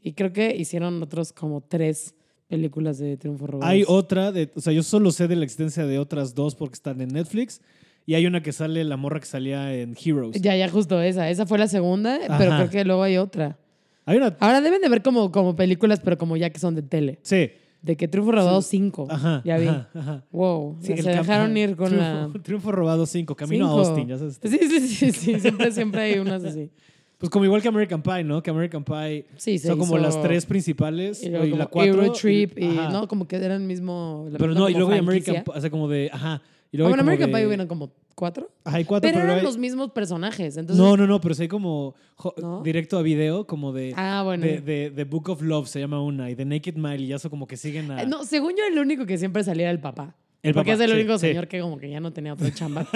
[0.00, 2.14] Y creo que hicieron otros como tres
[2.48, 3.72] películas de Triunfo Robadas.
[3.72, 6.74] Hay otra, de, o sea, yo solo sé de la existencia de otras dos porque
[6.74, 7.60] están en Netflix.
[8.08, 10.40] Y hay una que sale, la morra que salía en Heroes.
[10.40, 11.28] Ya, ya, justo esa.
[11.28, 13.58] Esa fue la segunda, pero creo que luego hay otra.
[14.04, 14.36] Hay una.
[14.38, 17.18] Ahora deben de ver como, como películas, pero como ya que son de tele.
[17.22, 17.50] Sí.
[17.82, 19.08] De que Triunfo Robados 5.
[19.10, 19.42] Ajá.
[19.44, 19.66] Ya vi.
[19.66, 20.24] Ajá, ajá.
[20.30, 20.76] Wow.
[20.80, 22.42] Sí, se dejaron ir con triunfo, la.
[22.42, 23.80] Triunfo robado 5, camino Cinco.
[23.80, 24.38] a Austin, ya sabes.
[24.40, 25.40] Sí, sí, sí, sí.
[25.40, 26.70] Siempre, siempre hay unas así.
[27.18, 28.42] Pues como igual que American Pie, ¿no?
[28.42, 32.02] Que American Pie Sí, son como las tres principales Y y, luego la como cuatro.
[32.02, 32.90] Eurotrip y, ajá.
[32.90, 34.26] no, como que eran el mismo.
[34.30, 35.44] la Pero no, y luego hay American franquicia.
[35.44, 36.42] Pie, o sea, como de, ajá.
[36.72, 38.50] Y Ah, luego bueno, como American de- Pie hubieron como cuatro.
[38.64, 40.56] Ajá, hay cuatro, Pero pero, eran hay- los mismos personajes.
[40.58, 42.62] Entonces, No, no, no, pero sí hay como jo- ¿No?
[42.62, 44.44] directo a video, como de, Ah, bueno.
[44.44, 47.18] de, de, de Book of Love se llama una, y de Naked Mile, y ya
[47.18, 48.02] son como que siguen a...
[48.02, 50.14] Eh, No, según yo, el único que siempre salía era el papá.
[50.48, 51.26] El porque papá, es el sí, único sí.
[51.28, 52.86] señor que como que ya no tenía otra chamba.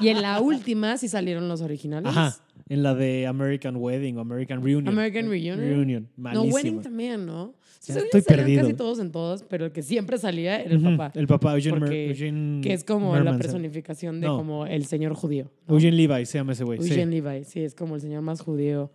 [0.00, 2.10] y en la última sí salieron los originales.
[2.10, 2.36] Ajá,
[2.68, 4.88] en la de American Wedding o American Reunion.
[4.88, 5.58] American Reunion.
[5.58, 6.42] Reunion, No.
[6.42, 7.54] Wedding también, ¿no?
[7.80, 8.60] Sí, estoy perdido.
[8.62, 11.12] casi todos en todos, pero el que siempre salía era el papá.
[11.14, 14.36] El papá, Eugene, Porque- Eugene que es como Merman, la personificación de No.
[14.36, 15.50] como el señor judío.
[15.66, 15.74] ¿no?
[15.76, 16.78] Eugene Levi se llama ese güey.
[16.78, 18.90] Eugene Levi, sí, es como el señor más judío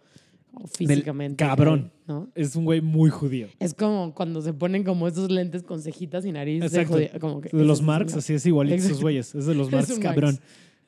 [0.61, 1.43] o físicamente.
[1.43, 1.79] cabrón.
[1.79, 2.29] que hay, ¿no?
[2.35, 3.47] Es un güey muy judío.
[3.59, 6.93] Es como cuando se ponen como esos lentes con cejitas y nariz de Exacto.
[6.93, 7.09] judío.
[7.19, 9.03] Como que De ese los es Marx, así es igualito esos Exacto.
[9.03, 9.35] güeyes.
[9.35, 10.39] Es de los Es Marx, cabrón.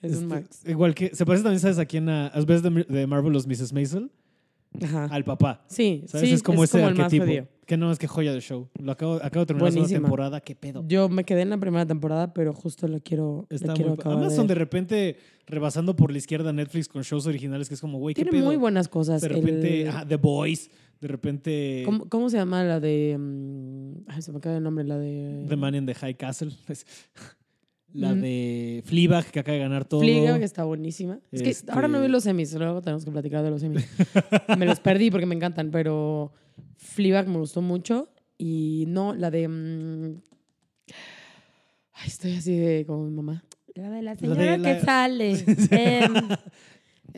[0.01, 0.61] Es un Este, Marx.
[0.67, 2.07] Igual que, se parece también, ¿sabes a quién?
[2.09, 3.73] A, ¿Has ves de, de Marvelous Mrs.
[3.73, 4.11] Maisel?
[4.81, 5.05] Ajá.
[5.05, 5.65] Al papá.
[5.69, 6.27] Sí, ¿Sabes?
[6.29, 7.47] sí, es como ese el más judío.
[7.67, 8.69] Que no es que joya de show.
[8.81, 10.39] Lo acabo, acabo de terminar la temporada.
[10.41, 10.83] ¿Qué pedo?
[10.87, 13.99] Yo me quedé en la primera temporada, pero justo lo quiero, Está lo quiero muy,
[13.99, 17.99] acabar Amazon de repente rebasando por la izquierda Netflix con shows originales que es como,
[17.99, 18.45] güey, ¿qué Tiene pedo?
[18.47, 19.21] muy buenas cosas.
[19.21, 20.69] de repente, El- The Boys.
[21.01, 23.15] De repente, ¿Cómo, cómo se llama la de.
[23.19, 25.45] mm, ay, se me acaba el nombre, la de.
[25.47, 26.51] The Man in the High Castle.
[27.93, 28.21] la Mm.
[28.21, 29.99] de Fleabag, que acaba de ganar todo.
[30.01, 31.19] Fleabag, está buenísima.
[31.31, 33.85] Es que Este- ahora no vi los semis, luego tenemos que platicar de los semis.
[34.57, 36.31] me los perdí porque me encantan, pero
[36.77, 38.09] Fleabag me gustó mucho.
[38.37, 39.47] Y no, la de.
[39.47, 40.21] mm,
[41.93, 43.43] ay, estoy así de como mi mamá.
[43.75, 45.33] La de la señora la- que sale.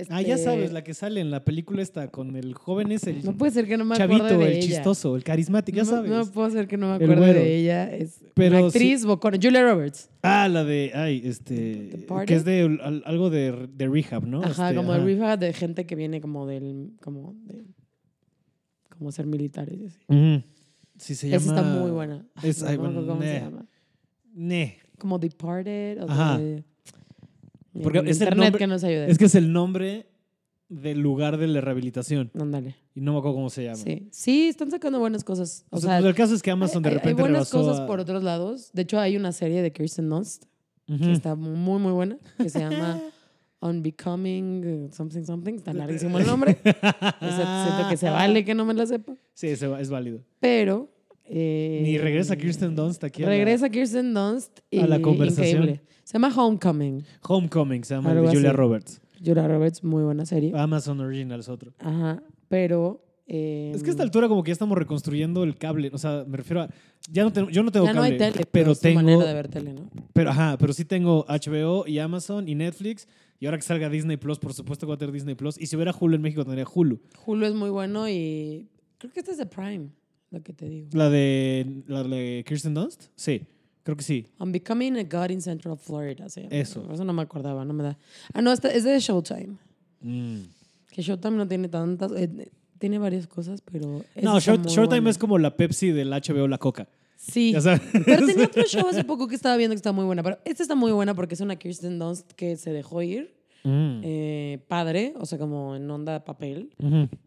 [0.10, 3.06] Ah, ya este, sabes, la que sale en la película esta con el joven es
[3.06, 4.66] el No puede ser que no me chavito, acuerde de el ella.
[4.78, 6.10] chistoso, el carismático, ya no, sabes.
[6.10, 7.92] No puedo ser que no me acuerde de ella.
[7.94, 9.38] Es Pero una actriz bocona.
[9.42, 10.10] Julia Roberts.
[10.22, 14.42] Ah, la de, ay, este, que es de al- algo de, de rehab, ¿no?
[14.42, 15.02] Ajá, Este, como ajá.
[15.02, 16.92] de rifa de gente que viene como del.
[17.02, 17.66] como de.
[19.00, 20.44] Como ser militares y así.
[20.98, 21.42] Sí, se llama.
[21.42, 22.26] Esa está muy buena.
[22.44, 23.66] Es- no ay, me acuerdo bueno, cómo se llama.
[24.36, 24.78] Ne.
[25.00, 26.38] Como Departed o Ajá.
[26.38, 26.64] de-
[27.82, 29.10] Porque el es el internet nombre- que nos ayude.
[29.10, 30.08] Es que es el nombre
[30.68, 32.30] del lugar de la rehabilitación.
[32.40, 32.76] Ándale.
[32.94, 33.78] Y no me acuerdo cómo se llama.
[33.78, 34.08] Sí.
[34.12, 35.66] sí, están sacando buenas cosas.
[35.70, 37.50] O, O sea, sea, pues el caso es que Amazon de hay- hay, repente buenas
[37.52, 38.70] rebasó cosas a- por otros lados.
[38.74, 40.44] De hecho, hay una serie de Kirsten Dunst
[40.90, 41.00] Ujú.
[41.06, 43.02] que está muy, muy buena, que se llama
[43.62, 45.54] Unbecoming uh, Something Something.
[45.56, 46.58] Está larguísimo el nombre.
[46.64, 49.16] Siento que se vale que no me la sepa.
[49.34, 50.22] Sí, es válido.
[50.40, 50.90] Pero.
[51.26, 53.24] eh, Ni regresa Kirsten Dunst aquí.
[53.24, 54.60] a la- Regresa Kirsten Dunst.
[54.72, 55.64] Y, a la conversación.
[55.64, 55.82] Increíble.
[56.04, 57.04] Se llama Homecoming.
[57.28, 58.58] Homecoming, se llama, de Julia así.
[58.58, 59.02] Roberts.
[59.24, 60.52] Julia Roberts, muy buena serie.
[60.56, 61.74] Amazon Original es otro.
[61.80, 62.24] Ajá.
[62.48, 63.04] Pero.
[63.28, 65.92] eh, Es que a esta altura como que ya estamos reconstruyendo el cable.
[65.94, 66.70] O sea, me refiero a...
[67.12, 68.14] Ya no tengo, yo no tengo ya no cable.
[68.26, 68.96] hay tele, pero tengo...
[69.02, 69.90] manera de ver tele, ¿no?
[70.14, 73.08] Pero, ajá, pero sí tengo HBO y Amazon y Netflix.
[73.40, 75.58] Y ahora que salga Disney Plus, por supuesto que va a tener Disney Plus.
[75.60, 77.00] Y si hubiera Hulu en México, tendría Hulu.
[77.26, 78.68] Hulu es muy bueno y.
[78.98, 79.90] Creo que este es de Prime,
[80.32, 80.90] lo que te digo.
[80.94, 83.06] ¿La de, la de Kirsten Dunst?
[83.16, 83.42] Sí.
[83.84, 84.28] Creo que sí.
[84.40, 86.28] I'm Becoming a God in Central Florida.
[86.30, 86.54] se llama.
[86.56, 86.86] Eso.
[86.92, 87.98] Eso no me acordaba, no me da.
[88.34, 89.56] Ah, no, esta- es de Showtime.
[90.02, 90.40] Mm.
[90.92, 92.12] Que Showtime no tiene tantas.
[92.12, 94.04] eh, tiene varias cosas, pero.
[94.22, 96.88] No, Showtime es como la Pepsi del HBO, la Coca.
[97.22, 97.52] Sí.
[97.52, 97.82] Ya sabes.
[98.06, 100.24] Pero tenía otro show hace poco que estaba viendo que está muy buena.
[100.24, 103.38] Pero esta está muy buena porque es una Kirsten Dunst que se dejó ir.
[103.66, 104.00] Mm.
[104.06, 106.74] eh, padre, o sea, como en onda papel.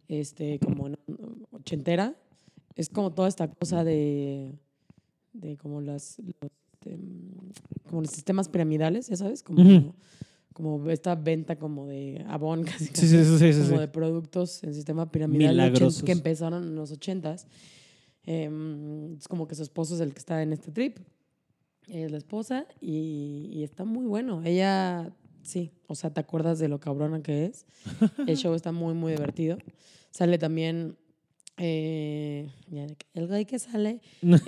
[0.08, 0.96] Este, como en-
[1.50, 2.14] ochentera.
[2.74, 4.54] Es como toda esta cosa de,
[5.34, 7.50] de como las, los, este, mm,
[7.90, 9.94] como los sistemas piramidales, ya sabes, como,
[10.54, 15.10] como esta venta como de Avon, casi, Sí, sí, sí, como de productos en sistema
[15.12, 17.46] piramidal que empezaron en los ochentas.
[18.24, 20.98] Em, es como que su esposo es el que está en este trip.
[21.88, 24.42] Ella es la esposa y, y está muy bueno.
[24.44, 27.66] Ella, sí, o sea, te acuerdas de lo cabrona que es.
[28.28, 29.58] El show está muy, muy divertido.
[30.12, 30.96] Sale también
[31.56, 32.48] eh,
[33.14, 34.34] el güey que sale en-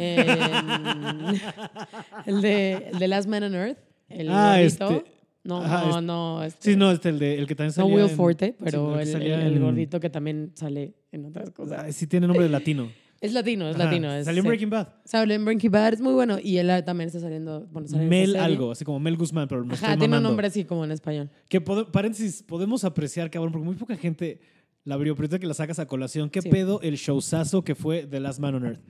[2.26, 3.78] el, de, el de Last Man on Earth.
[4.08, 4.90] El Ah, gordito.
[4.90, 5.10] este-
[5.44, 6.42] No, Ajá, no, este- no.
[6.44, 8.54] este- Sí, no, este, el, de, el que también no salía Will en- Forte, sí,
[8.64, 11.82] pero el que el, el- el gordito que también sale en otras cosas.
[11.84, 12.90] Ay, sí tiene nombre de latino.
[13.24, 13.84] Es latino, es Ajá.
[13.84, 14.12] latino.
[14.12, 14.48] Es, Salió en sí.
[14.48, 14.88] Breaking Bad.
[15.04, 16.36] Sale en Breaking Bad, es muy bueno.
[16.42, 17.66] Y él también está saliendo.
[17.72, 20.46] Bueno, sale Mel algo, así como Mel Guzmán, pero me Ajá, estoy tiene un nombre
[20.46, 21.30] así como en español.
[21.48, 24.40] Que, pode- paréntesis, podemos apreciar, cabrón, porque muy poca gente
[24.84, 26.50] la abrió, pero que la sacas a colación, ¿qué Sí.
[26.50, 28.80] pedo el showzazo que fue The Last Man on Earth?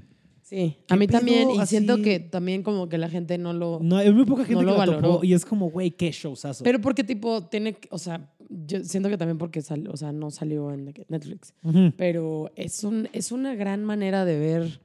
[0.42, 1.48] Sí, ¿Qué a mí también.
[1.50, 3.78] Y siento que también como que la gente no lo...
[3.80, 5.00] No, hay muy poca gente No que lo la valoró.
[5.00, 6.64] topó y es como, güey, qué showzazo.
[6.64, 8.30] Pero porque tipo tiene, o sea,
[8.66, 11.54] yo siento que también porque sal- o sea, no salió en Netflix.
[11.62, 11.92] Ujú.
[11.96, 14.80] Pero es, un, es una gran manera de ver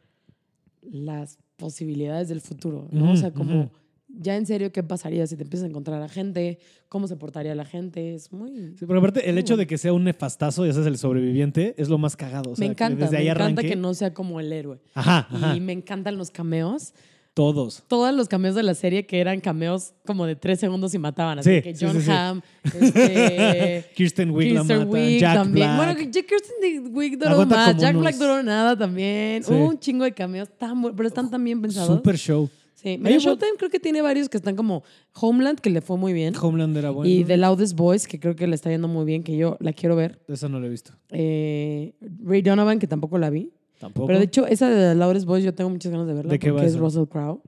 [0.82, 3.06] las posibilidades del futuro, ¿no?
[3.06, 3.70] o Ujú, sea, como ujú.
[4.08, 6.60] ya en serio, ¿qué pasaría si te empiezas a encontrar a gente?
[6.88, 8.16] ¿Cómo se portaría la gente?
[8.16, 8.76] Es muy...
[8.78, 11.76] Sí, pero aparte, el hecho de que sea un nefastazo y ese es el sobreviviente,
[11.78, 12.52] es lo más cagado.
[12.52, 14.52] o sea, me que encanta, desde me ahí encanta arranque- que no sea como el
[14.54, 14.80] héroe.
[14.94, 15.56] Ajá, ajá.
[15.56, 16.94] Y me encantan los cameos.
[17.40, 17.84] Todos.
[17.88, 21.40] Todos los cameos de la serie que eran cameos como de tres segundos y mataban.
[21.40, 22.12] Así Sí, que John sí, sí.
[22.12, 25.68] Hamm, este, Kirsten Wiig la Kirsten mata, Wiig Jack también.
[25.78, 25.96] Black.
[25.96, 27.78] Bueno, Kirsten Wiig duró más.
[27.78, 29.44] Jack unos- Black duró nada también.
[29.48, 31.96] Hubo un chingo de cameos, tan pero están tan bien pensados.
[31.96, 32.50] Super show.
[32.76, 32.98] Sí.
[32.98, 36.34] Mira, Showtime creo que tiene varios que están como Homeland, que le fue muy bien.
[36.42, 37.10] Homeland era bueno.
[37.10, 39.74] Y The Loudest Voice, que creo que le está yendo muy bien, que yo la
[39.74, 40.20] quiero ver.
[40.30, 40.92] Esa no la he visto.
[41.10, 43.52] Eh, Ray Donovan, que tampoco la vi.
[43.80, 44.08] Tampoco.
[44.08, 46.32] Pero de hecho, esa de The Loudest Voice yo tengo muchas ganas de verla.
[46.32, 46.78] ¿De qué porque va es?
[46.78, 47.42] Russell Crowe.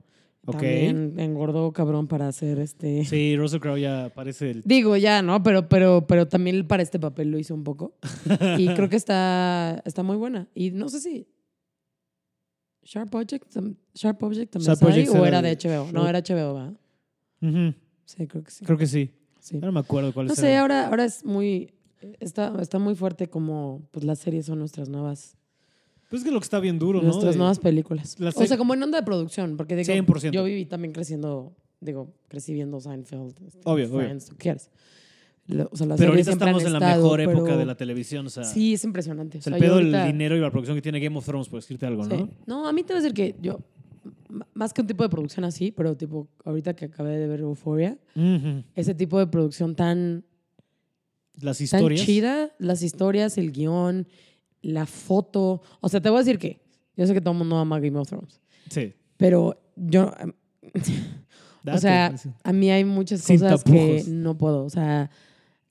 [0.44, 0.54] Ok.
[0.54, 3.04] También engordó cabrón para hacer este...
[3.04, 4.62] Sí, Russell Crowe ya parece el.
[4.64, 5.40] Digo, ya, ¿no?
[5.42, 7.94] Pero, pero, pero también para este papel lo hizo un poco.
[8.58, 10.48] Y creo que está, está muy buena.
[10.54, 11.28] Y no sé si...
[12.82, 13.44] Sharp Object,
[13.94, 15.92] Sharp Object también Sharp está ahí, Object o era era de HBO.
[15.92, 17.74] No, era HBO, ¿verdad?
[18.06, 18.64] Sí, creo que sí.
[18.64, 19.10] Creo que sí.
[19.38, 19.54] sí.
[19.56, 20.38] Ahora no me acuerdo cuál No es.
[20.40, 21.74] sé, ahora, ahora es muy...
[22.18, 25.36] Está, está muy fuerte como pues las series son nuestras nuevas
[26.12, 27.08] Pues es que lo que está bien duro, ¿no?
[27.08, 28.16] nuestras nuevas películas.
[28.20, 30.30] las o se- sea, como en onda de producción, porque digo, 100%.
[30.30, 33.88] yo viví también creciendo, digo, crecí viendo Seinfeld, Obvio, obvio.
[34.00, 34.70] Friends, tú quieres.
[35.70, 38.26] O sea, Pero ahorita estamos en la estado, mejor época pero- de la televisión.
[38.26, 39.38] O sea, Sí, es impresionante.
[39.38, 41.48] o sea, el pedo del ahorita- dinero y la producción que tiene Game of Thrones,
[41.48, 42.16] por decirte algo, ¿no?
[42.16, 42.30] Sí.
[42.46, 43.58] No, a mí te voy a decir que yo,
[44.54, 47.96] más que un tipo de producción así, pero tipo, ahorita que acabé de ver Euphoria,
[48.74, 50.24] ese tipo de producción tan,
[51.40, 52.02] Las tan historias.
[52.06, 54.06] chida, las historias, el guion,
[54.62, 55.60] la foto.
[55.80, 56.60] O sea, te voy a decir que
[56.96, 58.92] yo sé que todo el mundo ama Game of Thrones, Sí.
[59.16, 60.12] pero yo,
[61.66, 64.64] o sea, a mí hay muchas cosas que no puedo.
[64.64, 65.10] O sea,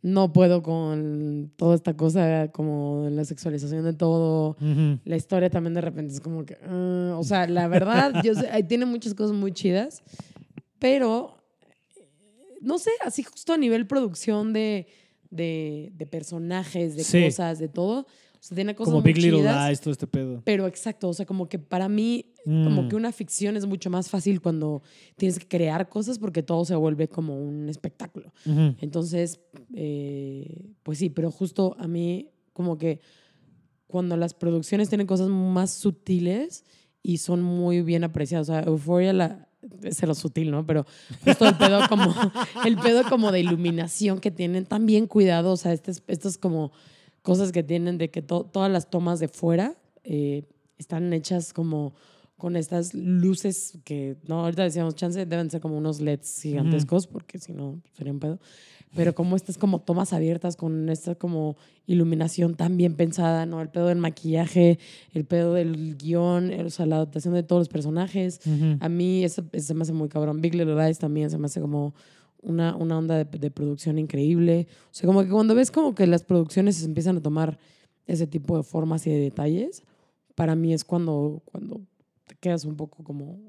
[0.03, 4.57] no puedo con toda esta cosa como la sexualización de todo.
[4.59, 4.99] Ujú.
[5.05, 8.47] La historia también de repente es como que, ah, o sea, la verdad, yo sé,
[8.63, 10.01] tiene muchas cosas muy chidas,
[10.79, 11.37] pero
[12.61, 14.87] no sé, así justo a nivel producción de,
[15.29, 17.23] de, de personajes, de Sí.
[17.25, 18.07] cosas, de todo,
[18.43, 20.41] sea, tiene cosas Como muy Big Little chidas, Lies, todo este pedo.
[20.43, 22.89] pero exacto, o sea, como que para mí, como Mm.
[22.89, 24.81] que una ficción es mucho más fácil cuando
[25.15, 28.33] tienes que crear cosas porque todo se vuelve como un espectáculo.
[28.79, 29.39] Entonces,
[29.75, 32.99] eh, pues sí, pero justo a mí como que
[33.87, 36.63] cuando las producciones tienen cosas más sutiles
[37.03, 39.47] y son muy bien apreciadas, o sea, Euphoria la
[39.83, 40.65] es lo sutil, ¿no?
[40.65, 40.85] Pero
[41.23, 42.03] justo el pedo como
[42.65, 46.71] el pedo como de iluminación que tienen tan bien cuidado, o sea, estas estas como
[47.21, 50.43] cosas que tienen de que to- todas las tomas de fuera eh,
[50.77, 51.93] están hechas como
[52.37, 57.37] con estas luces que, no, ahorita decíamos, chance deben ser como unos LEDs gigantescos, porque
[57.37, 58.39] si no sería un pedo.
[58.95, 61.55] Pero como estas como tomas abiertas con esta como
[61.85, 63.61] iluminación tan bien pensada, ¿no?
[63.61, 64.79] El pedo del maquillaje,
[65.13, 68.41] el pedo del guion, el- o sea, la adaptación de todos los personajes.
[68.81, 70.41] A mí eso, eso se me hace muy cabrón.
[70.41, 71.93] Big Little Lies también se me hace como
[72.41, 74.67] una, una onda de, de producción increíble.
[74.85, 77.57] O sea, como que cuando ves como que las producciones se empiezan a tomar
[78.07, 79.83] ese tipo de formas y de detalles,
[80.35, 81.81] para mí es cuando, cuando
[82.27, 83.39] te quedas un poco como,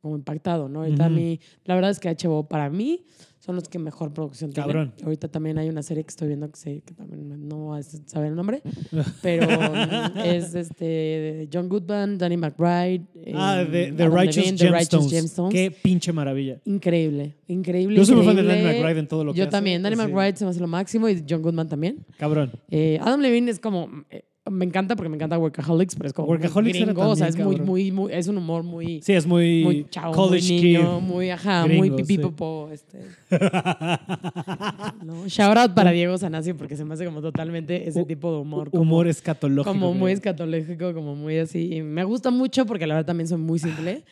[0.00, 0.80] como impactado, ¿no?
[0.80, 1.16] Ahorita a Ujú.
[1.16, 3.04] mí, la verdad es que HBO para mí
[3.44, 4.68] son los que mejor producción tienen.
[4.70, 4.94] Cabrón.
[5.02, 7.82] Ahorita también hay una serie que estoy viendo que, sé, que también no voy a
[7.82, 8.62] saber el nombre,
[9.22, 13.04] pero mm, es este John Goodman, Danny McBride.
[13.34, 15.52] Ah, eh, de The Adam Righteous, The Righteous Gemstones.
[15.52, 16.60] Qué pinche maravilla.
[16.64, 17.96] Increíble, increíble.
[17.96, 18.44] Yo soy muy fan de.
[18.44, 20.02] Danny McBride en todo lo que Yo hace, también, Danny sí.
[20.02, 22.06] McBride se me hace lo máximo y John Goodman también.
[22.18, 22.52] Cabrón.
[22.70, 23.88] Eh, Adam Levine es como.
[24.10, 26.28] eh, me encanta porque me encanta Workaholics, pero es como.
[26.28, 28.12] muy Workaholics era gringo, o sea, es muy, muy, muy.
[28.12, 29.00] Es un humor muy.
[29.02, 31.06] Sí, es muy, muy chavo, college muy niño, kid.
[31.06, 32.18] muy, ajá, gringo, muy pipí sí.
[32.22, 33.00] popó, este.
[35.04, 38.38] no, shout out para Diego Sanasi porque se me hace como totalmente ese tipo de
[38.40, 38.70] humor.
[38.70, 39.72] como- Humor escatológico.
[39.72, 41.74] como muy escatológico, como muy así.
[41.74, 44.04] Y me gusta mucho porque la verdad también soy muy simple.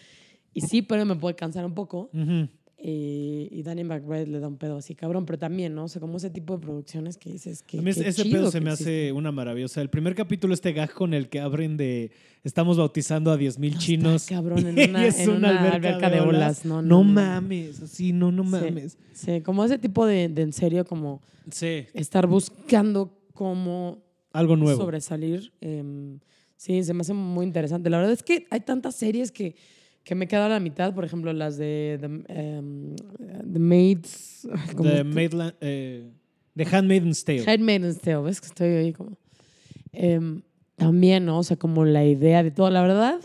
[0.52, 2.10] Y sí, pero me puede cansar un poco.
[2.12, 2.32] Ujú.
[2.32, 2.48] Eh,
[2.82, 5.26] y Danny McBride le da un pedo así, cabrón.
[5.26, 5.84] Pero también, ¿no?
[5.84, 7.78] O sea, como ese tipo de producciones que dices que.
[7.78, 8.90] A mí qué ese pedo se me existe.
[9.08, 9.30] hace una
[9.68, 12.10] sea, el primer capítulo, este gag con el que abren de
[12.42, 14.26] estamos bautizando a 10.000 No, está chinos.
[14.26, 16.34] cabrón, en y una- es en una, una alberca, alberca de olas.
[16.34, 16.64] olas.
[16.64, 17.76] No, No, mames.
[17.86, 18.96] Sí, no, no mames.
[19.12, 21.86] Sí, como ese tipo de, de en serio, como Sí.
[21.94, 24.80] estar buscando cómo Algo nuevo.
[24.80, 25.52] sobresalir.
[25.60, 26.18] em,
[26.56, 27.90] sí, se me hace muy interesante.
[27.90, 29.54] La verdad es que hay tantas series que,
[30.04, 30.94] que me he quedado a la mitad.
[30.94, 32.96] Por ejemplo, las de The, em,
[33.52, 34.48] The Maids.
[34.52, 36.10] ay, ¿cómo The, se- Maidla- eh,
[36.56, 37.44] The Handmaiden's Tale.
[37.50, 39.16] Handmaid's Tale, ¿ves que estoy ahí como...
[39.92, 40.42] Em,
[40.76, 41.38] también, ¿no?
[41.38, 42.70] O sea, como la idea de todo.
[42.70, 43.20] La verdad,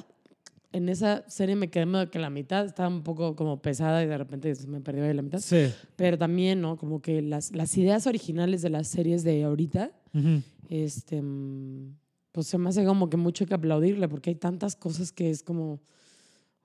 [0.74, 4.08] en esa serie me quedé medio que la mitad estaba un poco como pesada y
[4.08, 5.40] de repente me perdió ahí la mitad.
[5.40, 5.68] Sí.
[5.96, 6.76] Pero también, ¿no?
[6.78, 10.42] Como que las, las ideas originales de las series de ahorita, Ujú.
[10.70, 11.96] este, mm,
[12.34, 15.42] pues se me hace como que mucho que aplaudirle porque hay tantas cosas que es
[15.42, 15.80] como,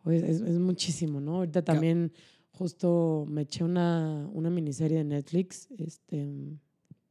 [0.07, 1.37] es, es muchísimo, ¿no?
[1.37, 2.13] Ahorita también
[2.53, 6.29] justo me eché una, una miniserie de Netflix, este,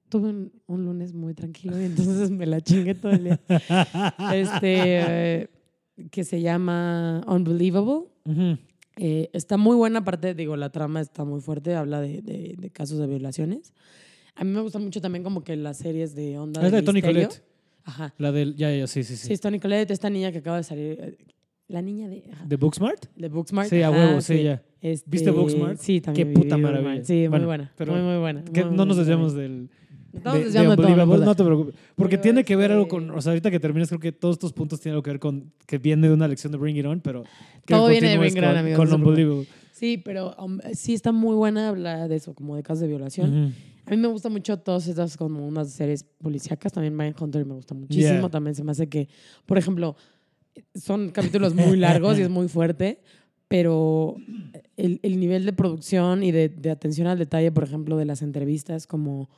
[0.10, 3.40] tuve un, un lunes muy tranquilo y entonces me la chingué todo el día,
[4.34, 5.50] este, eh,
[6.12, 8.08] que se llama Unbelievable.
[9.02, 12.70] Eh, está muy buena, aparte, digo, la trama está muy fuerte, habla de, de- de
[12.70, 13.74] casos de violaciones.
[14.36, 17.02] A mí me gusta mucho también como que las series de onda Es de Tony.
[17.02, 17.42] Collette.
[17.86, 18.14] Ajá.
[18.18, 18.56] La del.
[18.56, 19.34] Ya, ya, sí, sí, Sí, sí.
[19.34, 21.18] es Tony Collette, esta niña que acaba de salir.
[21.70, 23.06] La niña de, ajá, ¿De Booksmart?
[23.16, 23.70] de Booksmart.
[23.70, 24.62] Sí, a huevo, sí, ya.
[24.82, 25.80] Este, ¿Viste Booksmart?
[25.80, 26.28] Sí, también.
[26.28, 26.82] Qué puta Booksmart.
[26.84, 27.06] maravilla.
[27.06, 27.72] Sí, Bueno, muy buena.
[27.78, 28.44] pero muy, muy buena.
[28.44, 29.70] Que muy, no nos desviamos del.
[30.12, 31.18] Estamos de- de todo.
[31.20, 31.76] No te preocupes.
[31.96, 33.12] Porque Pero, tiene que ver algo con.
[33.12, 35.54] O sea, ahorita que termines, creo que todos estos puntos tienen algo que ver con.
[35.68, 37.24] Que viene de una lección de Bring It On, pero.
[37.66, 39.02] Todo viene de Bring It On, amigos, Con.
[39.04, 39.48] Unbelievable.
[39.72, 43.54] Sí, pero um, sí está muy buena, habla de eso, como de casos de violación.
[43.86, 46.74] A mí me gusta mucho todas estas como unas series policíacas.
[46.74, 48.20] También Mindhunter me gusta muchísimo.
[48.22, 48.30] Yeah.
[48.30, 49.08] También se me hace que,
[49.46, 49.96] por ejemplo,
[50.76, 53.02] son capítulos muy largos y es muy fuerte,
[53.48, 54.16] pero
[54.78, 58.22] el, el nivel de producción y de, de atención al detalle, por ejemplo, de las
[58.22, 59.30] entrevistas, como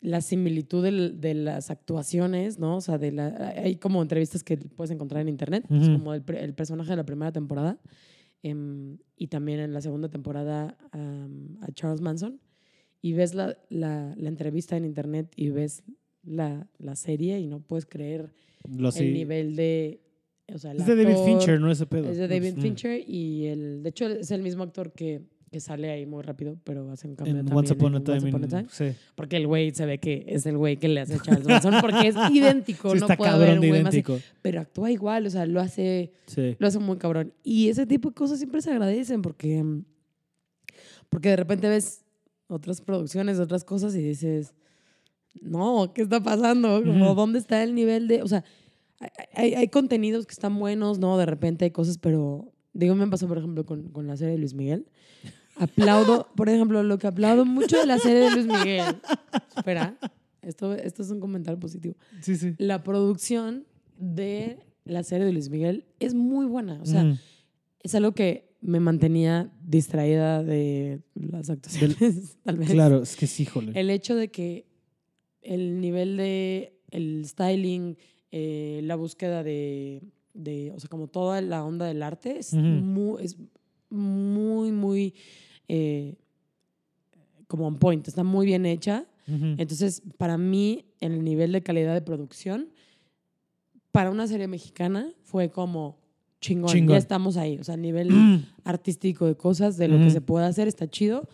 [0.00, 2.76] la similitud del- de, las actuaciones, ¿no?
[2.76, 5.92] O sea, de la, hay como entrevistas que puedes encontrar en internet, es Ujú.
[5.98, 7.78] como el, el personaje de la primera temporada.
[8.42, 12.40] em, y también en la segunda temporada am, a Charles Manson
[13.02, 15.82] y ves la, la, la entrevista en internet y ves
[16.22, 18.32] la, la serie y no puedes creer
[18.68, 19.10] Lo el sí.
[19.12, 20.00] nivel de...
[20.52, 22.10] O sea, el Es de David actor- Fincher, no ese pedo.
[22.10, 25.60] Es de David pues, Fincher y el, de hecho es el mismo actor que, que
[25.60, 28.16] sale ahí muy rápido, pero hace un cambio En también Once Upon a Time.
[28.16, 28.66] Once Upon a Time.
[28.68, 28.86] Sí.
[29.14, 32.08] Porque el güey se ve que es el güey que le hace Charles Manson porque
[32.08, 33.94] es idéntico, Sí, no puede haber un güey más...
[34.42, 36.56] Pero actúa igual, o sea, lo hace Sí.
[36.58, 37.32] lo hace muy cabrón.
[37.44, 39.84] Y ese tipo de cosas siempre se agradecen porque, mm,
[41.08, 42.04] porque de repente ves
[42.48, 44.52] otras producciones, otras cosas y dices,
[45.40, 46.82] no, ¿qué está pasando?
[46.84, 47.14] Como.
[47.14, 48.22] ¿dónde está el nivel de...?
[48.22, 48.44] O sea,
[49.34, 51.16] hay, hay- contenidos que están buenos, ¿no?
[51.18, 52.52] De repente hay cosas, pero...
[52.72, 54.86] Digo, me pasó, por ejemplo, con, con la serie de Luis Miguel.
[55.56, 58.96] Aplaudo, por ejemplo, lo que aplaudo mucho de la serie de Luis Miguel.
[59.56, 59.98] Espera,
[60.42, 62.54] esto, esto es un comentario positivo Sí, sí.
[62.58, 63.66] la producción
[63.98, 66.80] de la serie de Luis Miguel es muy buena.
[66.80, 67.18] O sea,
[67.82, 72.70] es algo que me mantenía distraída de las actuaciones, tal vez.
[72.70, 73.72] Claro, es que sí, híjole.
[73.78, 74.66] El hecho de que
[75.42, 77.96] el nivel de el styling,
[78.32, 80.02] eh, la búsqueda de,
[80.34, 83.36] de, o sea, como toda la onda del arte es, muy, es
[83.88, 85.14] muy, muy
[85.68, 86.16] eh,
[87.46, 89.06] como on point, está muy bien hecha.
[89.26, 92.68] Entonces, para mí, el nivel de calidad de producción
[93.92, 95.98] para una serie mexicana fue como
[96.40, 96.72] chingón.
[96.72, 96.94] Chingón.
[96.94, 97.56] Ya estamos ahí.
[97.58, 98.44] O sea, nivel Mm.
[98.64, 101.28] artístico de cosas, de lo que se puede hacer, está chido.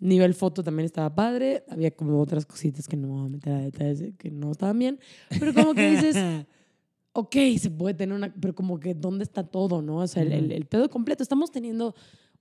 [0.00, 1.64] Nivel foto también estaba padre.
[1.68, 4.50] Había como otras cositas que no me voy a meter a detalles de que no
[4.52, 4.98] estaban bien.
[5.38, 6.16] Pero como que dices,
[7.12, 9.98] ok, se puede tener una, pero como que dónde está todo, ¿no?
[9.98, 11.22] O sea, el, el- el pedo completo.
[11.22, 11.94] Estamos teniendo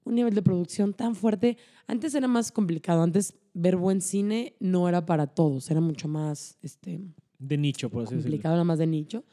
[0.03, 1.57] un nivel de producción tan fuerte.
[1.87, 3.01] Antes era más complicado.
[3.03, 5.69] Antes ver buen cine no era para todos.
[5.71, 6.99] Era mucho más este,
[7.39, 8.23] De nicho, por así decirlo.
[8.31, 9.23] complicado, era más de nicho.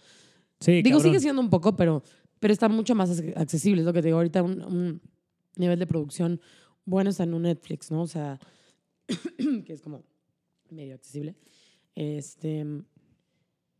[0.61, 1.03] Sí, Digo, cabrón.
[1.13, 2.03] sigue siendo un poco, pero
[2.39, 3.83] pero está mucho más ac- accesible.
[3.83, 5.01] Es lo que te digo ahorita, un, un
[5.57, 6.41] nivel de producción
[6.91, 8.03] bueno está en un Netflix, ¿no?
[8.03, 8.39] O sea,
[9.65, 10.03] que es como
[10.71, 11.37] medio accesible.
[11.95, 12.65] Este,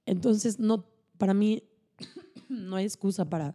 [0.07, 0.85] entonces, no,
[1.19, 1.63] para mí,
[2.49, 3.55] no hay excusa para,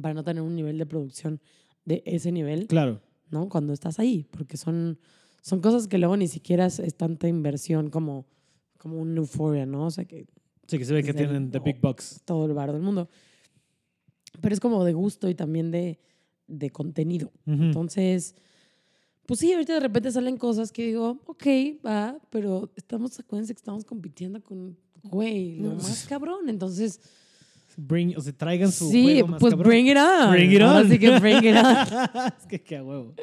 [0.00, 1.40] para no tener un nivel de producción
[1.84, 3.00] de ese nivel, Claro.
[3.30, 3.48] ¿no?
[3.48, 4.98] Cuando estás ahí, porque son,
[5.40, 8.26] son cosas que luego ni siquiera es, es tanta inversión como,
[8.78, 9.86] como un Euphoria, ¿no?
[9.86, 10.26] O sea, que
[10.68, 12.22] Sí, que se ve que el- tienen The Big Bucks.
[12.24, 13.08] todo el bar del mundo.
[14.40, 15.98] Pero es como de gusto y también de,
[16.46, 17.32] de contenido.
[17.46, 17.62] Ujú.
[17.64, 18.34] Entonces,
[19.26, 21.46] pues sí, ahorita de repente salen cosas que digo, ok,
[21.84, 26.48] va, pero estamos, acuérdense que estamos compitiendo con, güey, lo No, más cabrón.
[26.48, 27.00] Entonces,
[27.76, 29.68] Bring, o sea, traigan su sí, juego más pues cabrón.
[29.70, 30.30] bring it on.
[30.32, 30.90] Bring it on.
[30.90, 31.76] sí que bring it on.
[32.38, 33.14] es que qué huevo.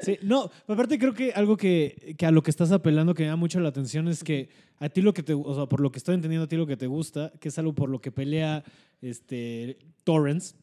[0.00, 3.28] Sí, no, aparte creo que algo que, que a lo que estás apelando que me
[3.30, 5.90] da mucho la atención es que a ti lo que te, o sea, por lo
[5.90, 8.12] que estoy entendiendo a ti lo que te gusta, que es algo por lo que
[8.12, 8.62] pelea
[9.00, 10.54] este Torrance,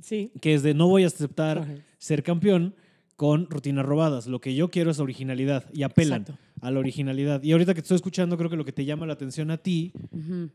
[0.00, 0.30] Sí.
[0.40, 1.74] que es de no voy a aceptar Ajá.
[1.98, 2.74] ser campeón
[3.16, 4.26] con rutinas robadas.
[4.26, 6.42] Lo que yo quiero es originalidad y apelan Exacto.
[6.60, 7.42] a la originalidad.
[7.42, 9.56] Y ahorita que te estoy escuchando, creo que lo que te llama la atención a
[9.58, 9.92] ti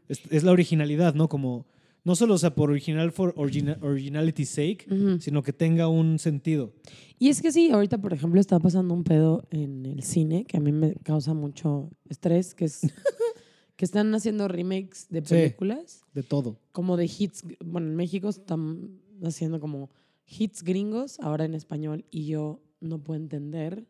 [0.07, 1.27] es, es la originalidad, ¿no?
[1.27, 1.65] Como
[2.03, 4.87] no solo o sea por original for origina- originality's sake,
[5.19, 6.73] sino que tenga un sentido.
[7.19, 10.57] Y es que sí, ahorita, por ejemplo, está pasando un pedo en el cine que
[10.57, 12.81] a mí me causa mucho estrés, que es
[13.75, 15.33] que están haciendo remakes de Sí.
[15.35, 16.03] películas.
[16.13, 16.57] De todo.
[16.71, 19.89] como de hits, bueno, en México están haciendo como
[20.27, 23.85] hits gringos, ahora en español, y yo no puedo entender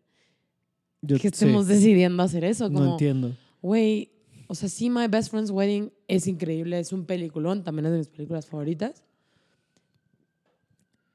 [1.02, 2.70] Yo que sí, estemos decidiendo hacer eso.
[2.70, 3.36] no Como, entiendo.
[3.62, 4.12] güey,
[4.48, 7.98] o sea, sí, My Best Friend's Wedding es increíble, es un peliculón, también es de
[8.00, 9.04] mis películas favoritas.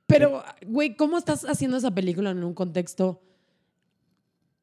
[0.06, 3.20] Pero, güey, ¿cómo estás haciendo esa película en un contexto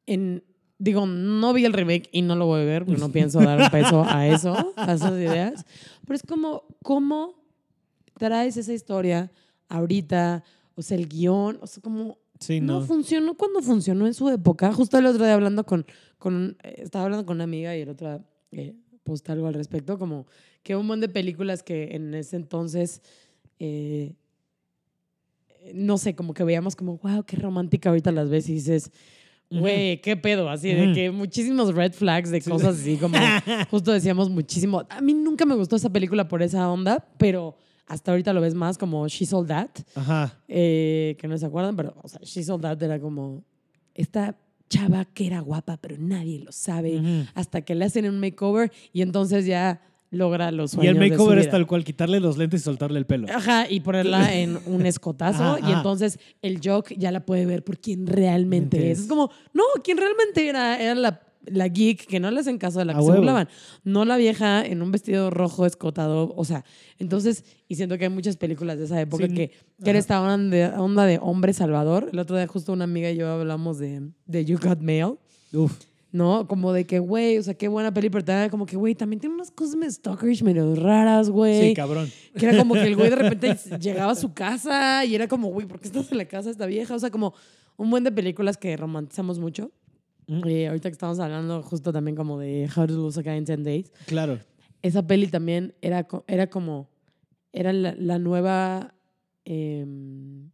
[0.06, 0.42] en...
[0.78, 3.60] Digo, no vi el remake y no lo voy a ver porque no pienso dar
[3.60, 5.64] un peso a eso, a esas ideas.
[6.04, 7.34] Pero es como, ¿cómo
[8.18, 9.30] traes esa historia
[9.68, 10.44] ahorita?
[10.74, 12.80] O sea, el guion, o sea, como Sí, no.
[12.80, 12.86] no.
[12.86, 14.72] funcionó cuando funcionó en su época.
[14.72, 15.86] Justo el otro día hablando con,
[16.18, 19.54] con eh, estaba hablando con una amiga y el otro día, eh, posté algo al
[19.54, 20.26] respecto, como
[20.62, 23.02] que un montón de películas que en ese entonces,
[23.58, 24.14] eh,
[25.74, 28.90] no sé, como que veíamos como, wow, qué romántica ahorita las ves y dices,
[29.50, 33.16] güey, qué pedo, así de que muchísimos red flags de cosas así, como
[33.70, 34.84] justo decíamos muchísimo.
[34.88, 37.56] A mí nunca me gustó esa película por esa onda, pero
[37.86, 40.38] hasta ahorita lo ves más como She Sold That Ajá.
[40.48, 43.44] eh, que no se acuerdan, pero, o sea, She Sold That era como
[43.94, 44.36] esta
[44.68, 47.00] chava que era guapa, pero nadie lo sabe,
[47.34, 49.80] hasta que le hacen un makeover y entonces ya
[50.10, 52.64] logra los Y sueños el de su makeover es tal cual, quitarle los lentes y
[52.64, 53.26] soltarle el pelo.
[53.34, 55.76] Ajá, y ponerla en un escotazo Ajá, y ajá.
[55.78, 58.98] entonces el joke ya la puede ver por quien realmente Realmente es.
[58.98, 59.04] es.
[59.04, 62.78] Es como, no, quien realmente era, era la, la geek que no le hacen caso
[62.78, 63.20] de la A que se huevo.
[63.20, 63.48] burlaban.
[63.84, 66.32] No la vieja en un vestido rojo escotado.
[66.36, 66.64] O sea,
[66.98, 69.50] entonces, y siento que hay muchas películas de esa época Sí, que,
[69.82, 72.08] que era esta onda de, onda de hombre salvador.
[72.12, 75.14] El otro día justo una amiga y yo hablamos de, de You Got Mail.
[75.52, 75.72] Uf.
[76.12, 76.46] ¿No?
[76.46, 79.18] Como de que, güey, o sea, qué buena peli, pero también como que, güey, también
[79.18, 81.70] tiene unas cosas medio stalkerish, medio raras, güey.
[81.70, 82.08] Sí, cabrón.
[82.38, 85.48] Que era como que el güey de repente llegaba a su casa y era como,
[85.48, 86.94] güey, ¿por qué estás en la casa de esta vieja?
[86.94, 87.34] O sea, como
[87.76, 89.72] un buen de películas que romantizamos mucho.
[90.26, 90.48] Mm.
[90.48, 93.44] Eh, ahorita que estamos hablando justo también como de How to Lose a Guy in
[93.44, 93.92] 10 Days.
[94.06, 94.38] Claro.
[94.82, 96.88] Esa peli también era, era como,
[97.52, 98.94] era la, la nueva...
[99.44, 100.50] em,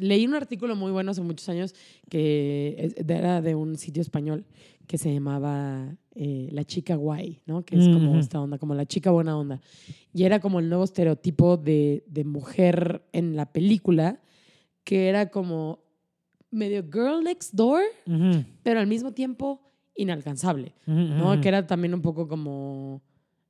[0.00, 1.74] leí un artículo muy bueno hace muchos años
[2.08, 4.44] que era de un sitio español
[4.88, 7.64] que se llamaba eh, La chica guay, ¿no?
[7.64, 8.18] Que es como Ujú.
[8.18, 9.60] esta onda, como la chica buena onda.
[10.12, 14.20] Y era como el nuevo estereotipo de, de mujer en la película,
[14.82, 15.84] que era como
[16.50, 17.80] medio girl next door,
[18.62, 19.60] pero al mismo tiempo
[19.96, 20.74] inalcanzable.
[20.86, 21.32] ¿no?
[21.32, 21.40] ujú.
[21.40, 23.02] Que era también un poco como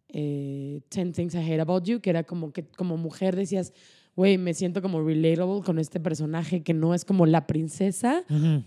[0.09, 3.73] eh, 10 Things I Hate About You, que era como que como mujer decías,
[4.17, 8.25] güey, me siento como relatable con este personaje que no es como la princesa,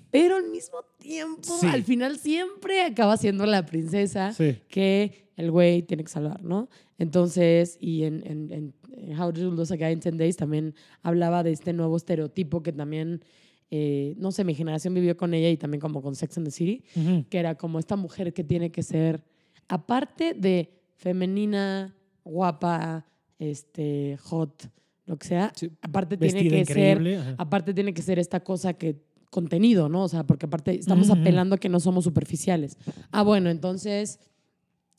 [0.10, 1.68] pero al mismo tiempo, Sí.
[1.68, 4.58] al final siempre acaba siendo la princesa Sí.
[4.70, 6.70] que el güey tiene que salvar, ¿no?
[6.98, 10.76] Entonces, y en, en, en- en How to Lose a Guy in 10 Days también
[11.02, 13.24] hablaba de este nuevo estereotipo que también,
[13.72, 16.52] eh, no sé, mi generación vivió con ella y también como con Sex and the
[16.52, 16.84] City,
[17.30, 19.24] que era como esta mujer que tiene que ser,
[19.68, 23.06] aparte de femenina, guapa,
[23.40, 24.70] este, hot,
[25.06, 27.36] lo que sea, Sí, aparte tiene que ser, ajá.
[27.38, 30.04] aparte tiene que ser esta cosa que contenido, ¿no?
[30.04, 32.78] O sea, porque aparte estamos apelando a que no somos superficiales.
[33.12, 34.20] Ah, bueno, entonces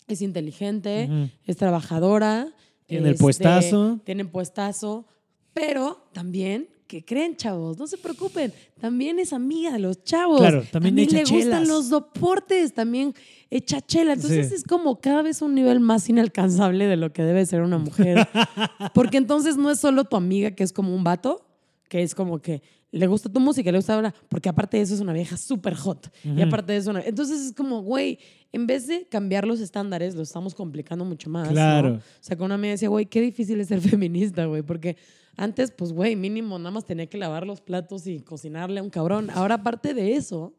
[0.09, 1.09] es inteligente,
[1.47, 2.53] es trabajadora,
[2.87, 4.01] Tiene el este, puestazo.
[4.05, 5.07] tiene puestazo,
[5.55, 7.79] pero también ¿qué creen, chavos?
[7.79, 8.53] No se preocupen.
[8.81, 10.41] También es amiga de los chavos.
[10.41, 13.15] Claro, también echa le gustan los deportes, también
[13.51, 14.13] echa chela.
[14.15, 14.55] Entonces Sí.
[14.57, 18.27] es como cada vez un nivel más inalcanzable de lo que debe ser una mujer.
[18.95, 21.47] Porque entonces no es solo tu amiga que es como un vato,
[21.89, 24.95] que es como que le gusta tu música, le gusta hablar, porque aparte de eso
[24.95, 26.13] es una vieja súper hot.
[26.23, 28.21] Y aparte de eso, una- entonces es como, güey,
[28.53, 31.49] en vez de cambiar los estándares, lo estamos complicando mucho más.
[31.49, 31.53] ¿no?
[31.55, 31.95] Claro.
[31.95, 34.97] O sea, con una amiga decía, güey, qué difícil es ser feminista, güey, porque
[35.37, 38.91] antes, pues, güey, mínimo nada más tenía que lavar los platos y cocinarle a un
[38.91, 39.31] cabrón.
[39.31, 40.55] Ahora, aparte de eso,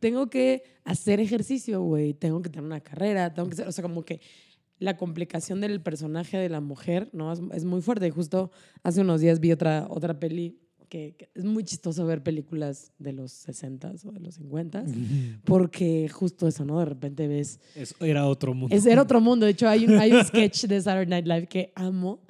[0.00, 3.82] tengo que hacer ejercicio, güey, tengo que tener una carrera, tengo que ser, o sea,
[3.82, 4.20] como que
[4.78, 7.32] la complicación del personaje de la mujer, ¿no?
[7.32, 8.10] Es, es muy fuerte.
[8.10, 8.50] Justo
[8.82, 13.12] hace unos días vi otra, otra peli que, que es muy chistoso ver películas de
[13.12, 14.84] los 60 o de los 50
[15.44, 16.78] porque justo eso, ¿no?
[16.80, 18.74] De repente ves Es- era otro mundo.
[18.74, 19.46] es era otro mundo.
[19.46, 22.20] De hecho, hay un, hay un sketch de Saturday Night Live que amo,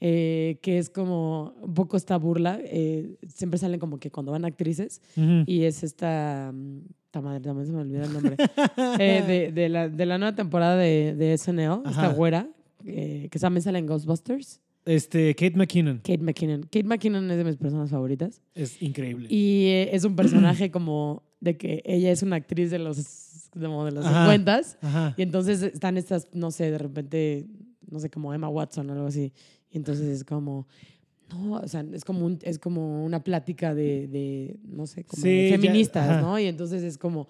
[0.00, 2.60] eh, que es como un poco esta burla.
[2.62, 5.42] eh, siempre salen como que cuando van actrices Ujú.
[5.46, 6.52] y es esta...
[6.54, 6.80] mm,
[7.10, 8.36] ta madre, también se me olvida el nombre.
[9.00, 12.12] Eh, de, de la, de la nueva temporada de, de SNL, esta Ajá.
[12.12, 12.48] güera,
[12.84, 14.60] eh, que también sale en Ghostbusters.
[14.84, 15.98] Este, Kate McKinnon.
[15.98, 16.62] Kate McKinnon.
[16.62, 18.40] Kate McKinnon es de mis personas favoritas.
[18.54, 19.26] Es increíble.
[19.30, 23.84] Y eh, es un personaje como de que ella es una actriz de los, como
[23.84, 24.34] de los Ajá.
[24.34, 24.76] 50s.
[24.82, 25.14] Ajá.
[25.16, 27.46] Y entonces están estas, no sé, de repente,
[27.90, 29.32] no sé, como Emma Watson o algo así.
[29.70, 30.66] Y entonces es como,
[31.30, 35.22] no, o sea, es como, un- es como una plática de, de, no sé, como
[35.22, 36.20] Sí, ya, feministas, ajá.
[36.20, 36.38] ¿no?
[36.38, 37.28] Y entonces es como,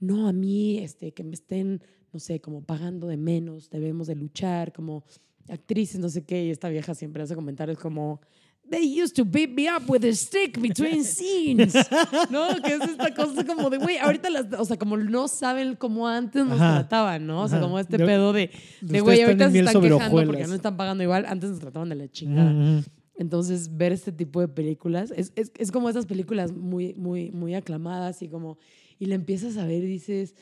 [0.00, 1.80] no, a mí, este, que me estén,
[2.12, 5.04] no sé, como pagando de menos, debemos de luchar, como
[5.48, 6.44] actrices, no sé qué.
[6.46, 8.20] Y esta vieja siempre hace comentarios como...
[8.68, 11.74] They used to beat me up with a stick between scenes.
[12.30, 12.48] ¿No?
[12.62, 16.08] Que es esta cosa como de, güey, ahorita las, o sea, como no saben cómo
[16.08, 16.80] antes nos Ajá.
[16.80, 17.42] trataban, ¿no?
[17.42, 17.66] O sea, Ajá.
[17.66, 18.50] como este pedo de,
[18.80, 21.94] de güey, ahorita se están quejando porque no están pagando igual, antes nos trataban de
[21.94, 22.82] la chingada.
[23.18, 27.54] Entonces, ver este tipo de películas es, es, es como esas películas muy, muy, muy
[27.54, 28.58] aclamadas y como,
[28.98, 30.34] y la empiezas a ver y dices,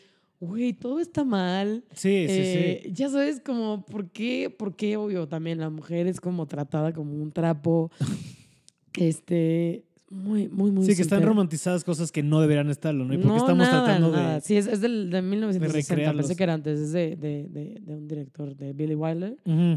[0.46, 1.84] güey, todo está mal.
[1.92, 2.92] Sí, sí, Eh, sí.
[2.92, 4.50] Ya sabes, como, ¿por qué?
[4.50, 7.90] ¿Por qué, obvio, también la mujer es como tratada como un trapo?
[8.98, 10.86] este, muy, muy, muy.
[10.86, 13.14] Sí, que están romantizadas cosas que no deberían estarlo, ¿no?
[13.14, 14.34] Y porque no, estamos nada, tratando nada.
[14.36, 14.40] de.
[14.42, 15.94] Sí, es, es del, de 1960.
[15.94, 16.26] recrearlos.
[16.26, 16.78] Pensé que era antes.
[16.78, 19.36] Es de, de, de, de un director, de Billy Wilder.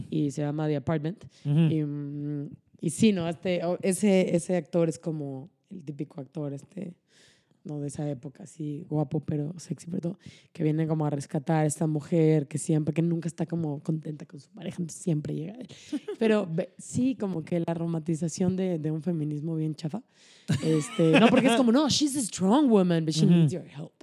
[0.09, 1.23] Y se llama The Apartment.
[1.43, 2.49] Y, mm,
[2.81, 3.27] y sí, ¿no?
[3.27, 6.93] Este, ese, ese actor es como el típico actor, este,
[7.67, 10.19] no de esa época, así guapo, pero sexy, pero todo,
[10.53, 14.25] que viene como a rescatar a esta mujer que siempre, que nunca está como contenta
[14.25, 15.67] con su pareja, entonces siempre llega a él.
[16.19, 20.01] Pero sí, como que la romantización de, de un feminismo bien chafa.
[20.63, 23.93] Este, no, porque es como, no, she's a strong woman, but she needs your help.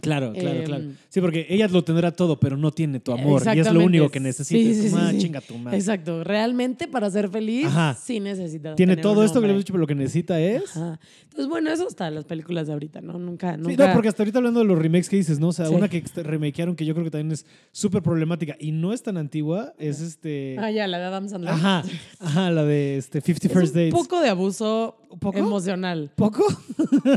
[0.00, 0.84] Claro, claro, Em, claro.
[1.08, 3.42] Sí, porque ella lo tendrá todo, pero no tiene tu amor.
[3.54, 4.58] Y es lo único que necesita.
[4.58, 5.18] Sí, como, sí, ah, sí.
[5.18, 5.78] chinga tu madre.
[5.78, 7.94] Exacto, realmente para ser feliz, Ajá.
[8.00, 8.74] sí necesita.
[8.74, 10.76] Tiene todo esto que le hemos dicho, pero lo que necesita es.
[10.76, 10.98] Ajá.
[11.24, 13.18] Entonces, bueno, eso está las películas de ahorita, ¿no?
[13.18, 13.86] Nunca, Sí, nunca.
[13.88, 15.48] no, porque hasta ahorita hablando de los remakes que dices, ¿no?
[15.48, 18.92] O sea, una que remakearon que yo creo que también es súper problemática y no
[18.92, 20.56] es tan antigua, es este.
[20.58, 21.54] Ah, ya, la de Adam Sandler.
[21.54, 21.84] Ajá,
[22.20, 25.38] ajá, la de este 50 Es First un poco de abuso ¿Poco?
[25.38, 26.12] emocional.
[26.16, 26.44] ¿Poco?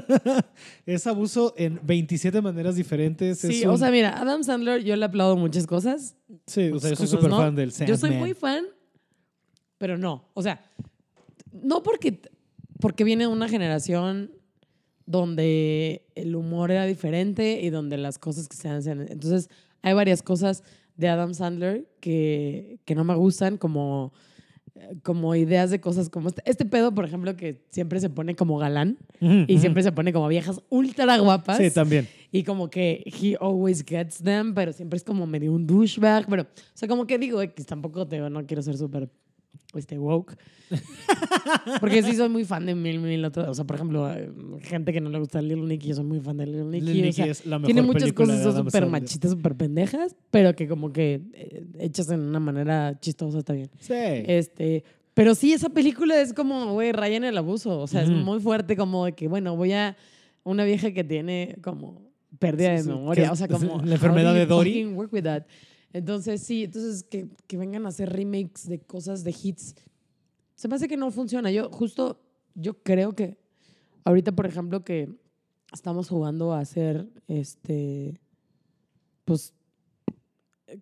[0.86, 3.40] es abuso en 27 maneras diferentes.
[3.40, 6.16] Sí, o sea, mira, Adam Sandler, yo le aplaudo muchas cosas.
[6.46, 7.38] sí, o sea, yo soy súper ¿no?
[7.38, 8.20] fan del Yo soy Sandman.
[8.20, 8.66] muy fan,
[9.78, 10.30] pero no.
[10.34, 10.62] O sea,
[11.52, 12.22] no porque,
[12.80, 14.32] porque viene de una generación
[15.06, 19.02] donde el humor era diferente y donde las cosas que se hacen.
[19.10, 19.50] Entonces,
[19.82, 20.64] hay varias cosas
[20.98, 24.14] de Adam Sandler que, que no me gustan, como,
[25.04, 28.58] como ideas de cosas como este, este pedo, por ejemplo, que siempre se pone como
[28.58, 31.58] galán y siempre se pone como viejas ultra guapas.
[31.58, 32.08] Sí, también.
[32.32, 36.28] Y como que he always gets them, pero siempre es como medio un douchebag.
[36.28, 39.10] Pero, o sea, como que digo, X, tampoco te, no quiero ser súper
[39.74, 40.36] este, woke.
[41.80, 43.48] Porque sí soy muy fan de mil, mil otras.
[43.48, 44.10] O sea, por ejemplo,
[44.62, 46.86] gente que no le gusta Little Nicky, yo soy muy fan de Little Nicky.
[46.86, 48.90] Little o sea, es la mejor tiene muchas cosas súper Sandler.
[48.90, 53.70] machistas, súper pendejas, pero que como que eh, hechas en una manera chistosa está bien.
[53.80, 53.94] Sí.
[53.94, 54.84] Este,
[55.14, 57.80] pero sí, esa película es como, güey, raya en el abuso.
[57.80, 58.12] O sea, Ujú.
[58.12, 59.96] es muy fuerte como de que, bueno, voy a
[60.44, 62.02] una vieja que tiene como
[62.40, 63.32] pérdida Sí, de memoria.
[63.32, 63.82] O sea, como...
[63.82, 64.86] la enfermedad de Dory.
[64.88, 65.44] work with that?
[65.96, 69.76] Entonces, sí, entonces que, que vengan a hacer remakes de cosas de hits.
[70.54, 71.50] Se me hace que no funciona.
[71.52, 72.20] Yo justo,
[72.54, 73.38] yo creo que
[74.04, 75.08] ahorita, por ejemplo, que
[75.74, 78.20] estamos jugando a hacer, este,
[79.24, 79.54] pues,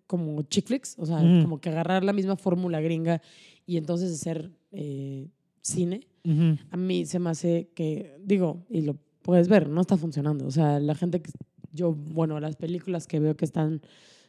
[0.08, 3.22] como chick flicks, o sea, como que agarrar la misma fórmula gringa
[3.66, 5.28] y entonces hacer eh,
[5.62, 6.08] cine.
[6.72, 10.44] A mí se me hace que, digo, y lo puedes ver, no está funcionando.
[10.44, 11.30] O sea, la gente que
[11.72, 13.80] yo, bueno, las películas que veo que están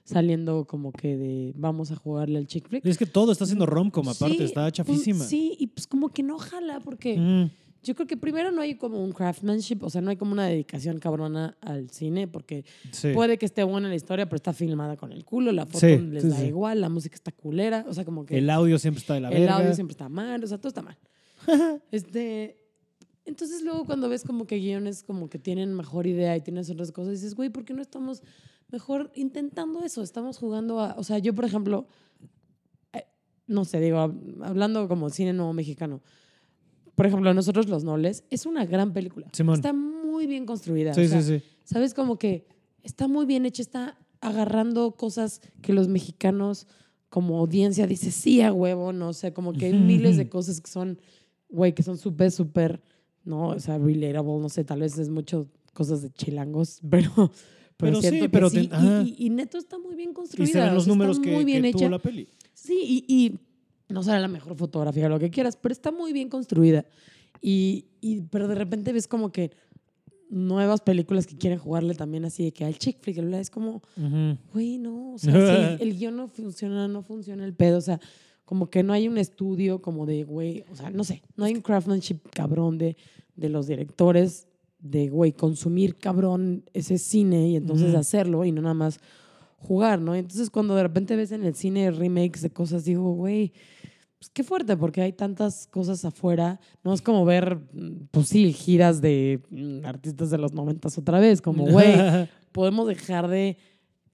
[0.06, 2.86] saliendo como que de vamos a jugarle al chick flick.
[2.86, 5.26] Es que todo está haciendo romcom, aparte, Sí, está pues, chafísima.
[5.26, 7.52] sí, y pues como que no jala porque Ujú.
[7.84, 10.46] yo creo que primero no hay como un craftsmanship, o sea, no hay como una
[10.46, 13.10] dedicación cabrona al cine, porque Sí.
[13.14, 15.98] puede que esté buena la historia, pero está filmada con el culo, la foto Sí,
[15.98, 19.16] les da igual, la música está culera, o sea, como que El audio siempre está
[19.16, 19.58] de la el verga.
[19.58, 20.98] audio siempre está mal, o sea, todo está mal.
[21.92, 22.58] este,
[23.26, 26.92] entonces luego cuando ves como que guiones como que tienen mejor idea y tienes otras
[26.92, 28.22] cosas, dices, güey, ¿por qué no estamos
[28.72, 30.02] mejor intentando eso?
[30.02, 31.88] Estamos jugando a, o sea, yo por ejemplo,
[32.94, 33.06] eh,
[33.48, 36.02] no sé, digo, hab- hablando como cine nuevo mexicano,
[36.96, 39.28] por ejemplo, Nosotros los Nobles es una gran película.
[39.34, 39.56] Simón.
[39.56, 40.94] Está muy bien construida.
[40.94, 41.46] Sí, o sea, sí, sí.
[41.66, 41.94] ¿Sabes?
[41.94, 42.48] Como que
[42.84, 46.68] está muy bien hecha, está agarrando cosas que los mexicanos
[47.10, 50.60] como audiencia dice sí a huevo, no o sea, como que hay miles de cosas
[50.62, 51.00] que son,
[51.50, 52.82] güey, que son súper, súper,
[53.24, 57.32] no, o sea, relatable, no sé, tal vez es mucho cosas de chilangos, pero,
[57.78, 58.70] pero, Pero sí, siento que pero sí.
[58.72, 60.48] Y, y- y neto está muy bien Y construida.
[60.52, 62.28] se ven o los sea, está números que, muy bien que tuvo la peli.
[62.54, 66.14] Sí, y, y no será la mejor fotografía o lo que quieras, pero está muy
[66.14, 66.86] bien construida.
[67.42, 69.52] Y, y- pero de repente ves como que
[70.30, 73.82] nuevas películas que quieren jugarle también así de que al chick flick, es como,
[74.54, 78.00] güey, no, o sea, si el guion no funciona, no funciona el pedo, o sea,
[78.44, 81.54] como que no hay un estudio como de, güey, o sea, no sé, no hay
[81.54, 82.98] un craftsmanship cabrón de,
[83.36, 84.48] de los directores
[84.86, 89.00] de, güey, consumir cabrón ese cine y entonces hacerlo y no nada más
[89.58, 90.14] jugar, ¿no?
[90.14, 93.52] Entonces cuando de repente ves en el cine remakes de cosas, digo, güey,
[94.20, 96.60] pues qué fuerte, porque hay tantas cosas afuera.
[96.84, 101.20] No es como ver, mm, pues sí, giras de mm, artistas de los noventas otra
[101.20, 101.94] vez, como, güey,
[102.52, 103.58] podemos dejar de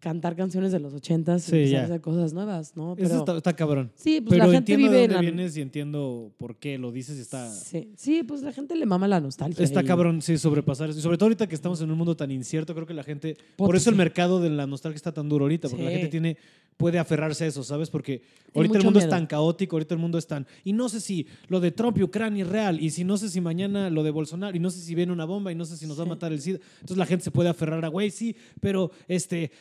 [0.02, 1.82] cantar canciones de los ochentas Sí, y empezar ya.
[1.82, 2.96] a hacer cosas nuevas, ¿no?
[2.98, 3.92] Eso está, está cabrón.
[3.96, 5.32] sí, pues Pero la gente entiendo de vive en dónde la...
[5.32, 7.50] vienes y entiendo por qué lo dices y está...
[7.50, 9.64] Sí, sí, pues la gente le mama la nostalgia.
[9.64, 11.00] Está y- cabrón, sí, sobrepasar eso.
[11.00, 13.38] Y sobre todo ahorita que estamos en un mundo tan incierto, creo que la gente.
[13.56, 16.38] Por eso el mercado de la nostalgia está tan duro ahorita, porque la gente tiene
[16.78, 17.92] puede aferrarse a eso, ¿sabes?
[17.92, 18.24] Porque
[18.56, 20.48] ahorita el mundo es tan caótico, ahorita el mundo es tan.
[20.64, 23.30] Y no sé si lo de Trump y Ucrania es real, y si no sé
[23.30, 25.78] si mañana lo de Bolsonaro, y no sé si viene una bomba, y no sé
[25.78, 26.58] si nos va a matar el SIDA.
[26.76, 29.52] Entonces la gente se puede aferrar a, güey, sí, pero este.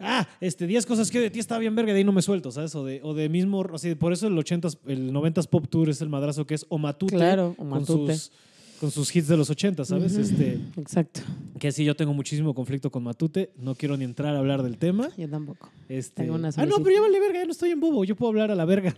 [0.00, 2.50] Ah, este, 10 cosas que de ti está bien verga, de ahí no me suelto,
[2.50, 2.74] ¿sabes?
[2.74, 3.60] O de, o de mismo.
[3.60, 6.66] O sea, por eso el 80s, el 90s Pop Tour es el madrazo que es
[6.68, 7.14] o Matute.
[7.14, 8.32] Claro, o con sus,
[8.80, 10.14] con sus hits de los 80, ¿sabes?
[10.16, 11.20] Este, Exacto.
[11.58, 13.50] que sí, yo tengo muchísimo conflicto con Matute.
[13.56, 15.08] No quiero ni entrar a hablar del tema.
[15.16, 15.70] Yo tampoco.
[15.88, 18.04] Este, Tengo una ah, no, pero ya vale verga, ya no estoy en bobo.
[18.04, 18.94] Yo puedo hablar a la verga.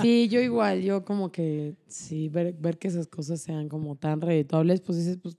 [0.00, 4.20] Sí, yo igual, yo como que sí, ver, ver que esas cosas sean como tan
[4.20, 5.36] reditables, pues dices, pues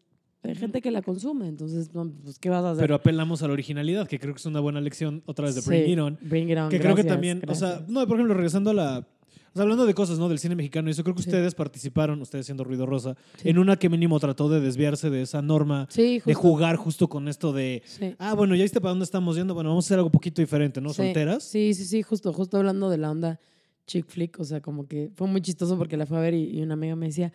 [0.50, 1.90] hay gente que la consume, entonces,
[2.24, 2.82] pues, ¿qué vas a hacer?
[2.84, 5.62] pero apelamos a la originalidad, que creo que es una buena lección otra vez de
[5.62, 6.18] Sí, Bring It On.
[6.22, 8.74] Bring It On, Que creo que gracias, también, o sea, no, por ejemplo, regresando a
[8.74, 9.08] la.
[9.54, 10.30] O sea, hablando de cosas, ¿no?
[10.30, 11.30] Del cine mexicano, y eso creo que Sí.
[11.30, 13.50] ustedes participaron, ustedes siendo Ruido Rosa, Sí.
[13.50, 17.28] en una que mínimo trató de desviarse de esa norma, Sí, de jugar justo con
[17.28, 17.82] esto de.
[17.86, 18.14] Sí.
[18.20, 19.56] Ah, bueno, ya viste para dónde estamos yendo.
[19.56, 20.90] Bueno, vamos a hacer algo poquito diferente, ¿no?
[20.90, 21.44] Sí, Solteras.
[21.44, 23.40] Sí, sí, sí, justo, justo hablando de la onda
[23.88, 26.58] chick flick, o sea, como que fue muy chistoso porque la fue a ver y,
[26.60, 27.32] y una amiga me decía,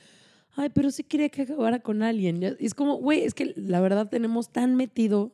[0.56, 2.42] ay, pero sí quería que acabara con alguien.
[2.60, 5.32] Es como, güey, es que la verdad tenemos tan metido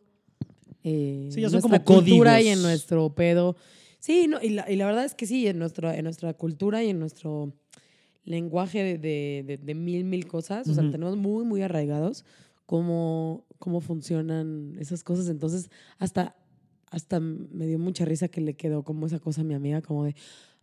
[0.84, 2.44] eh, Sí, ya en son nuestra como cultura códigos.
[2.44, 3.56] y en nuestro pedo.
[3.98, 6.84] Sí, no, y, la, y la verdad es que sí, en, nuestro, en nuestra cultura
[6.84, 7.52] y en nuestro
[8.24, 12.24] lenguaje de, de, de- de mil, mil cosas, o sea, tenemos muy, muy arraigados
[12.66, 15.28] cómo, cómo funcionan esas cosas.
[15.28, 16.36] Entonces, hasta,
[16.90, 20.04] hasta me dio mucha risa que le quedó como esa cosa a mi amiga, como
[20.04, 20.14] de,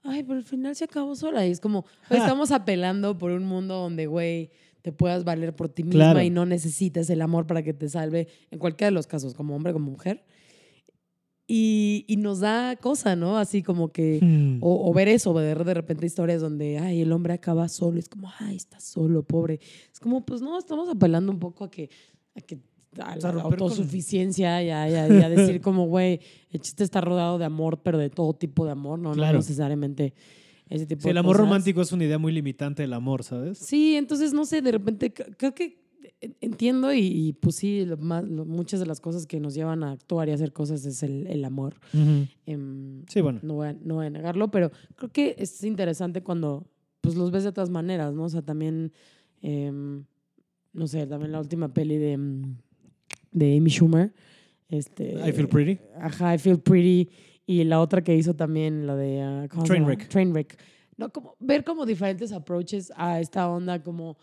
[0.05, 1.45] ay, pero al final se acabó sola.
[1.45, 4.51] Y es como, "Güey, estamos apelando por un mundo donde, güey,
[4.81, 6.21] te puedas valer por ti misma Claro.
[6.21, 9.55] y no necesites el amor para que te salve, en cualquiera de los casos, como
[9.55, 10.23] hombre, como mujer.
[11.47, 13.37] Y, y nos da cosa, ¿no?
[13.37, 14.19] Así como que...
[14.21, 14.57] Hmm.
[14.61, 18.09] O, o ver eso, ver de repente historias donde, ay, el hombre acaba solo, es
[18.09, 19.59] como, ay, está solo, pobre.
[19.93, 21.89] Es como, pues no, estamos apelando un poco a que,
[22.35, 22.57] a que
[22.99, 25.85] a O sea, la romper con- autosuficiencia y a, y a- y a decir como,
[25.87, 26.19] güey,
[26.51, 29.33] el chiste está rodeado de amor, pero de todo tipo de amor, no, Claro.
[29.33, 30.13] no necesariamente
[30.69, 31.47] ese tipo Sí, de el amor cosas.
[31.47, 33.57] romántico es una idea muy limitante del amor, ¿sabes?
[33.59, 35.83] Sí, entonces, no sé, de repente creo que
[36.21, 39.53] en- entiendo y, y, pues sí, lo más- lo- muchas de las cosas que nos
[39.53, 41.75] llevan a actuar y hacer cosas es el, el amor.
[42.45, 43.39] Em, Sí, bueno.
[43.43, 46.65] no voy, a, no voy a negarlo, pero creo que es interesante cuando
[47.01, 48.23] pues los ves de otras maneras, ¿no?
[48.23, 48.91] O sea, también,
[49.41, 50.05] em,
[50.73, 52.57] no sé, también la última peli de, mm,
[53.35, 54.13] de Amy Schumer.
[54.69, 55.79] Este, I Feel Pretty.
[55.99, 57.09] Ajá, I Feel Pretty.
[57.45, 59.21] Y la otra que hizo también, la de...
[59.21, 59.85] ah, ¿cómo se llama?
[59.85, 60.07] Trainwreck.
[60.09, 60.57] Trainwreck.
[60.97, 64.17] No, como, ver como diferentes approaches a esta onda como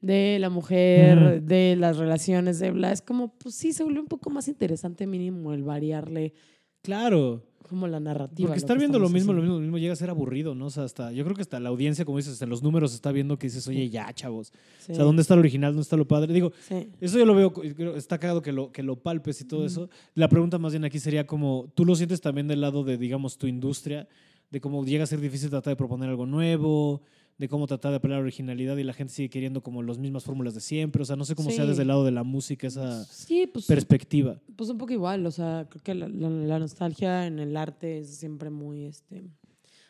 [0.00, 2.92] de la mujer, de las relaciones, de bla.
[2.92, 6.34] Es como, pues sí, se volvió un poco más interesante mínimo el variarle
[6.82, 7.42] Claro.
[7.68, 8.48] Como la narrativa.
[8.48, 10.66] Porque estar viendo lo mismo, lo mismo, lo mismo llega a ser aburrido, ¿no?
[10.66, 13.12] O sea, hasta, yo creo que hasta la audiencia, como dices, en los números está
[13.12, 14.52] viendo que dices, oye, ya, chavos.
[14.78, 15.72] Sí, O sea, ¿dónde está lo original?
[15.72, 16.32] ¿Dónde está lo padre?
[16.32, 16.88] Digo, sí.
[17.00, 17.52] eso yo lo veo,
[17.96, 19.90] está cagado que lo, que lo palpes y todo eso.
[20.14, 23.38] La pregunta más bien aquí sería como, ¿tú lo sientes también del lado de, digamos,
[23.38, 24.08] tu industria?
[24.50, 27.02] De cómo llega a ser difícil tratar de proponer algo nuevo,
[27.38, 29.96] de cómo tratar de apelar a la originalidad y la gente sigue queriendo como las
[29.98, 31.02] mismas fórmulas de siempre.
[31.02, 33.66] O sea, no sé cómo sea desde el lado de la música esa Sí, pues,
[33.66, 34.40] perspectiva.
[34.56, 35.24] pues un poco igual.
[35.24, 39.22] O sea, creo que la, la- la nostalgia en el arte es siempre muy, este,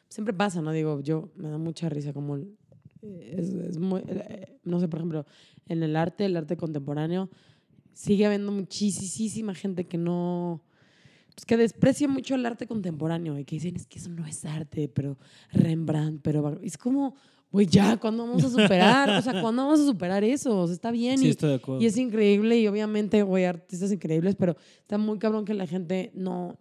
[0.08, 0.72] siempre pasa, ¿no?
[0.72, 4.98] Digo, yo me da mucha risa como eh, es, es muy, eh, no sé, por
[5.00, 5.24] ejemplo,
[5.68, 7.30] en el arte, el arte contemporáneo,
[7.94, 10.62] sigue habiendo muchísima gente que no,
[11.34, 14.44] pues que desprecia mucho el arte contemporáneo y que dicen, es que eso no es
[14.44, 15.16] arte, pero
[15.52, 16.58] Rembrandt, pero va-".
[16.62, 17.14] es como,
[17.50, 19.10] güey, ya, ¿cuándo vamos a superar?
[19.10, 20.60] O sea, ¿cuándo vamos a superar eso?
[20.60, 21.82] O sea, está bien Sí, y, estoy de acuerdo.
[21.82, 26.10] y es increíble y obviamente, güey, artistas increíbles, pero está muy cabrón que la gente
[26.14, 26.58] no,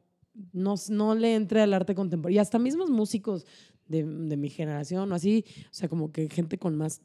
[0.53, 2.35] no, no le entre al arte contemporáneo.
[2.35, 3.45] Y hasta mismos músicos
[3.87, 7.01] de, de mi generación o así, o sea, como que gente con más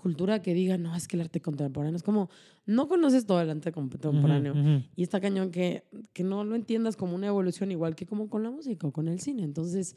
[0.00, 2.30] cultura que diga, no, es que el arte contemporáneo es como,
[2.70, 4.54] no conoces todo el arte contemporáneo.
[4.94, 8.44] Y está cañón que, que no lo entiendas como una evolución igual que como con
[8.44, 9.42] la música o con el cine.
[9.42, 9.96] Entonces,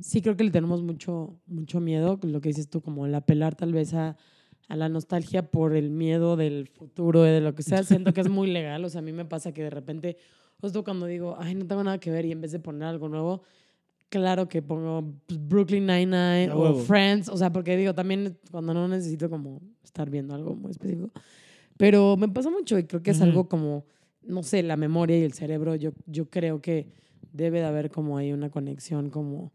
[0.00, 3.56] sí creo que le tenemos mucho, mucho miedo, lo que dices tú, como el apelar
[3.56, 4.16] tal vez a,
[4.68, 7.82] a la nostalgia por el miedo del futuro, de lo que sea.
[7.82, 8.84] Siento que es muy legal.
[8.84, 10.16] O sea, a mí me pasa que de repente,
[10.60, 13.08] justo cuando digo, ay, no tengo nada que ver y en vez de poner algo
[13.08, 13.42] nuevo,
[14.08, 16.76] claro que pongo pues, Brooklyn Nine-Nine o.
[16.76, 17.28] Friends.
[17.28, 21.10] O sea, porque digo, también cuando no necesito como estar viendo algo muy específico.
[21.82, 23.84] Pero me pasa mucho y creo que es algo como,
[24.22, 25.74] no sé, la memoria y el cerebro.
[25.74, 26.86] Yo, yo creo que
[27.32, 29.50] debe de haber como ahí una conexión como,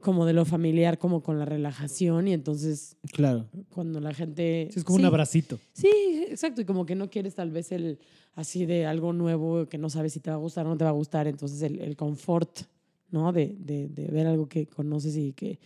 [0.00, 2.28] como de lo familiar, como con la relajación.
[2.28, 3.46] Y entonces Claro.
[3.70, 4.68] cuando la gente...
[4.70, 5.58] Sí, es como un abracito.
[5.72, 5.88] Sí,
[6.28, 6.60] exacto.
[6.60, 7.98] Y como que no quieres tal vez el
[8.34, 10.84] así de algo nuevo que no sabes si te va a gustar o no te
[10.84, 11.26] va a gustar.
[11.26, 12.64] Entonces el, el confort,
[13.10, 13.32] ¿no?
[13.32, 15.58] De, de, de ver algo que conoces y que,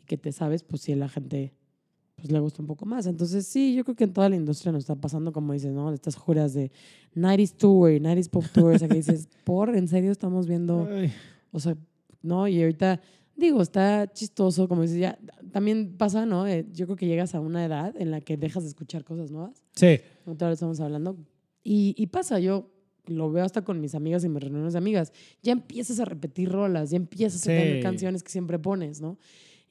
[0.00, 1.52] y que te sabes, pues sí, la gente
[2.20, 3.06] pues le gusta un poco más.
[3.06, 5.92] Entonces sí, yo creo que en toda la industria nos está pasando, como dices, ¿no?
[5.92, 6.70] Estas juras de
[7.14, 10.88] 90s Tour, 90s Pop Tour, o sea, que dices, por, ¿en serio estamos viendo?
[10.90, 11.12] Ay.
[11.52, 11.76] O sea,
[12.22, 12.46] ¿no?
[12.46, 13.00] Y ahorita,
[13.36, 15.18] digo, está chistoso, como dices, ya,
[15.52, 16.46] también pasa, ¿no?
[16.46, 19.30] Eh, yo creo que llegas a una edad en la que dejas de escuchar cosas
[19.30, 19.64] nuevas.
[19.74, 19.98] Sí.
[20.26, 21.16] Otra vez estamos hablando.
[21.64, 22.70] Y, y pasa, yo
[23.06, 25.12] lo veo hasta con mis amigas y mis reuniones de amigas.
[25.42, 27.82] Ya empiezas a repetir rolas, ya empiezas a tener Sí.
[27.82, 29.18] canciones que siempre pones, ¿no?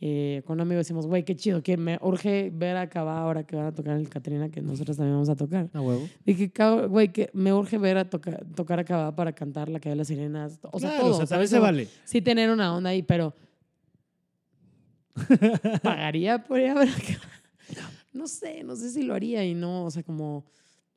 [0.01, 3.45] Eh, con un amigo decimos, güey, qué chido, que me urge ver a Cava ahora
[3.45, 5.69] que van a tocar en el Catrina, que nosotros también vamos a tocar.
[5.73, 6.07] A huevo.
[6.25, 9.79] Dije, "Cava, güey, que me urge ver a toca- tocar a Cava para cantar la
[9.81, 10.59] que de las sirenas.
[10.71, 11.13] O sea, Claro, todo.
[11.15, 11.49] o sea, ¿sabes?
[11.49, 11.87] también se vale.
[12.05, 13.33] sí tener una onda ahí, pero
[15.83, 17.19] pagaría por ir a ver acá.
[18.13, 20.45] No sé, no sé si lo haría y no, o sea, como,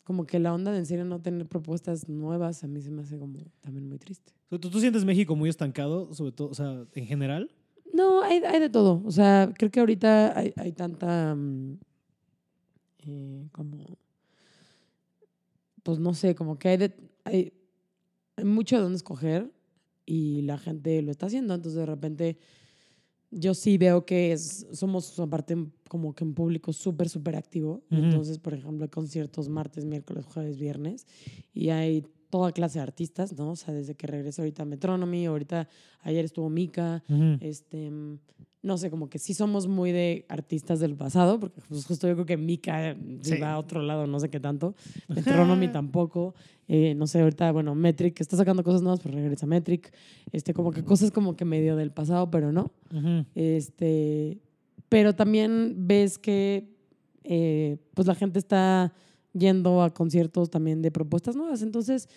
[0.05, 3.03] como que la onda de en serio no tener propuestas nuevas a mí se me
[3.03, 4.33] hace como también muy triste.
[4.49, 7.51] ¿Tú, tú sientes México muy estancado, sobre todo, o sea, en general?
[7.93, 9.03] No, hay, hay de todo.
[9.05, 11.79] O sea, creo que ahorita hay, hay tanta mm,
[13.07, 13.99] eh, como
[15.83, 17.53] pues no sé, como que hay, de- hay,
[18.37, 19.53] hay mucho de dónde escoger
[20.07, 21.55] y la gente lo está haciendo.
[21.55, 22.39] Entonces, de repente,
[23.31, 25.57] yo sí veo que es, somos aparte
[25.89, 27.83] como que un público súper, súper activo.
[27.91, 31.07] Entonces, por ejemplo, hay conciertos martes, miércoles, jueves, viernes
[31.53, 33.51] y hay toda clase de artistas, ¿no?
[33.51, 35.69] O sea, desde que regresé ahorita Metronomy, ahorita
[36.01, 37.05] ayer estuvo Mika,
[37.41, 37.93] este,
[38.63, 42.15] no sé, como que sí somos muy de artistas del pasado, porque pues, justo yo
[42.15, 43.37] creo que Mika Sí.
[43.39, 44.75] va a otro lado, no sé qué tanto.
[45.09, 46.35] Metronomy tampoco.
[46.69, 49.93] Eh, no sé, ahorita, bueno, Metric está sacando cosas nuevas, pero regresa Metric.
[50.33, 52.73] Este, como que cosas como que medio del pasado, pero no.
[53.35, 54.39] Este,
[54.89, 56.73] pero también ves que
[57.25, 58.93] eh, pues la gente está
[59.33, 61.63] yendo a conciertos también de propuestas nuevas.
[61.63, 62.09] Entonces,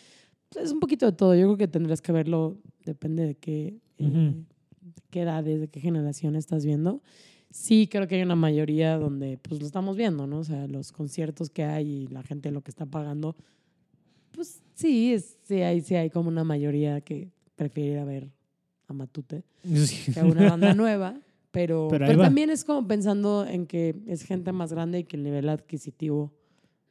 [0.49, 1.33] pues, es un poquito de todo.
[1.35, 4.45] Yo creo que tendrás que verlo, depende de qué, eh, Ujú.
[4.81, 7.01] de qué edades, de qué generación estás viendo.
[7.49, 10.39] Sí, creo que hay una mayoría donde pues lo estamos viendo, ¿no?
[10.39, 13.35] O sea, los conciertos que hay y la gente lo que está pagando,
[14.31, 18.29] pues sí, es- sí, hay, sí hay como una mayoría que prefiere ir a ver
[18.87, 20.11] a Matute Sí.
[20.11, 21.17] que a una banda nueva,
[21.51, 25.15] pero, Pero pero, también es como pensando en que es gente más grande y que
[25.15, 26.33] el nivel adquisitivo,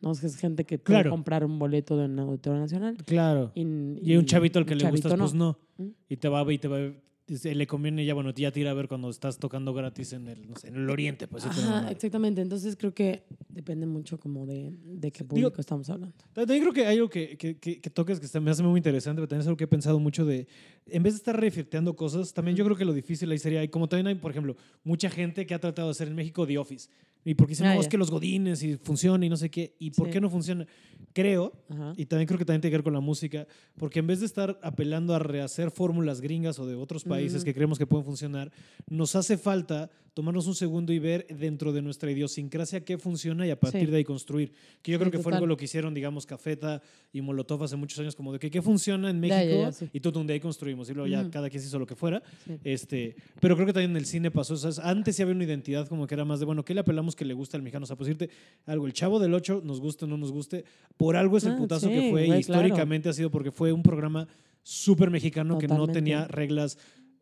[0.04, 1.10] no es gente que puede Claro.
[1.10, 2.96] comprar un boleto de un auditorio nacional.
[3.04, 3.50] Claro.
[3.54, 3.62] Y,
[4.02, 5.58] Y un chavito al que le gustas, chavito pues no.
[5.78, 5.88] ¿Mm?
[6.08, 6.92] Y te va a ver y te va a
[7.26, 10.56] le conviene ya, bueno, ya tira a ver cuando estás tocando gratis en el, no
[10.56, 11.44] sé, en el oriente, pues.
[11.44, 12.42] te Ajá, exactamente.
[12.42, 16.14] Entonces creo que depende mucho como de, de qué público estamos hablando.
[16.34, 19.20] También creo que hay algo que, que, que, que toques que me hace muy interesante,
[19.20, 20.46] pero también es algo que he pensado mucho de,
[20.86, 23.68] en vez de estar refirteando cosas, también yo creo que lo difícil ahí sería, y
[23.68, 26.58] como también hay, por ejemplo, mucha gente que ha tratado de hacer en México The
[26.58, 26.90] Office,
[27.24, 27.90] Y porque dicen, Ah, no, es ya.
[27.90, 29.74] que los godines y funciona y no sé qué.
[29.78, 30.12] ¿Y por Sí.
[30.12, 30.66] qué no funciona?
[31.12, 31.92] Creo, Ajá.
[31.96, 33.46] y también creo que también tiene que ver con la música,
[33.76, 37.44] porque en vez de estar apelando a rehacer fórmulas gringas o de otros países Ujú.
[37.46, 38.50] que creemos que pueden funcionar,
[38.88, 43.50] nos hace falta tomarnos un segundo y ver dentro de nuestra idiosincrasia qué funciona y
[43.50, 43.90] a partir Sí.
[43.90, 44.52] de ahí construir.
[44.80, 45.34] Que yo Sí, creo que fue total.
[45.38, 48.62] algo lo que hicieron, digamos, Cafeta y Molotov hace muchos años, como de que qué
[48.62, 49.88] funciona en Ya, México ya, ya, sí.
[49.92, 50.88] y todo de ahí construimos.
[50.88, 52.22] Y luego ya cada quien se hizo lo que fuera.
[52.46, 52.58] Sí.
[52.62, 54.56] Este, pero creo que también en el cine pasó.
[54.56, 57.13] sea, antes sí había una identidad como que era más de, bueno, ¿qué le apelamos
[57.14, 57.84] que le gusta al mexicano?
[57.84, 58.30] O sea, pues decirte
[58.66, 60.64] algo, el chavo del 8, nos guste o no nos guste,
[60.96, 62.26] por algo es el Ah, putazo sí, que fue.
[62.26, 64.26] güey, históricamente ha sido porque fue un programa
[64.62, 66.00] súper mexicano que no Totalmente.
[66.00, 66.78] tenía reglas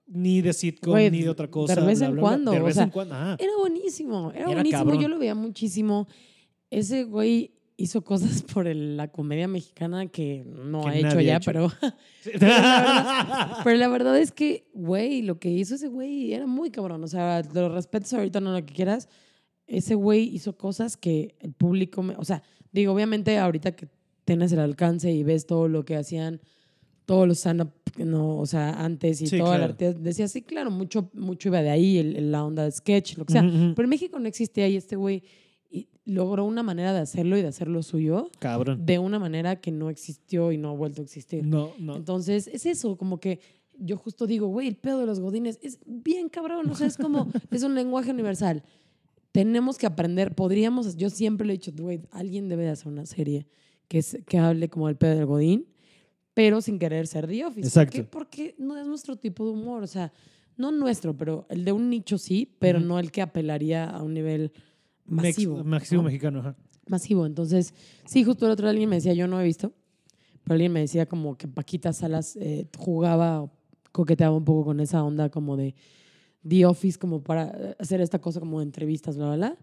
[0.07, 1.75] ni de sitcom Güey, ni de otra cosa.
[1.81, 2.29] de vez bla, en bla, bla.
[2.31, 3.15] cuando, De o vez sea, en cuando.
[3.15, 3.37] Ajá.
[3.39, 4.79] Era buenísimo, era, Era buenísimo.
[4.85, 5.01] cabrón.
[5.03, 6.07] Yo lo veía muchísimo.
[6.71, 11.19] Ese güey hizo cosas por el- la comedia mexicana que no Que ha hecho nadie
[11.19, 11.47] ha ya, hecho.
[11.53, 11.71] pero,
[12.21, 12.31] Sí.
[13.65, 17.03] pero la verdad es que, güey, lo que hizo ese güey era muy cabrón.
[17.05, 19.09] O sea, lo respetas ahorita, no lo que quieras.
[19.73, 22.43] Ese güey hizo cosas que el público, me- o sea,
[22.73, 23.89] digo, obviamente ahorita que
[24.25, 26.41] tienes el alcance y ves todo lo que hacían
[27.07, 29.65] todos los stand-up, no, o sea, antes y Sí, el claro.
[29.65, 33.17] arte, decía, sí, claro, mucho, mucho iba de ahí, el- el- la onda de sketch,
[33.19, 33.43] lo que sea.
[33.43, 35.23] Pero en México no existía y este güey
[35.71, 38.85] y- logró una manera de hacerlo y de hacerlo suyo Cabrón.
[38.87, 41.45] de una manera que no existió y no ha vuelto a existir.
[41.47, 41.97] No, no.
[41.97, 43.41] Entonces, es eso, como que
[43.79, 46.97] yo justo digo, güey, el pedo de los godines es bien cabrón, o sea, es
[46.97, 48.63] como, es un lenguaje universal.
[49.33, 53.07] Tenemos que aprender, podríamos, yo siempre le he dicho, güey, alguien debe de hacer una
[53.07, 53.47] serie
[53.89, 55.67] que, es, que hable como el pedo del godín,
[56.35, 57.67] pero sin querer ser The Office.
[57.69, 57.97] Exacto.
[58.05, 58.11] ¿Por?
[58.11, 60.13] Porque no es nuestro tipo de humor, o sea,
[60.57, 62.89] no nuestro, pero el de un nicho sí, pero Ujú.
[62.89, 64.53] no el que apelaría a un nivel
[65.07, 65.65] Mex- masivo.
[65.65, 66.07] masivo ¿no?
[66.07, 66.57] mexicano, ajá.
[66.87, 67.25] masivo.
[67.27, 67.73] Entonces,
[68.05, 69.73] sí, justo el otro día alguien me decía, yo no he visto,
[70.45, 73.51] pero alguien me decía como que Paquita Salas eh, jugaba,
[73.93, 75.75] coqueteaba un poco con esa onda como de
[76.49, 79.59] The Office, como para eh, hacer esta cosa como de entrevistas, bla, bla, bla,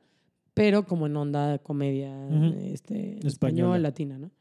[0.54, 2.56] pero como en onda comedia Ujú.
[2.74, 3.28] este, Española.
[3.28, 4.32] español, latina, ¿no?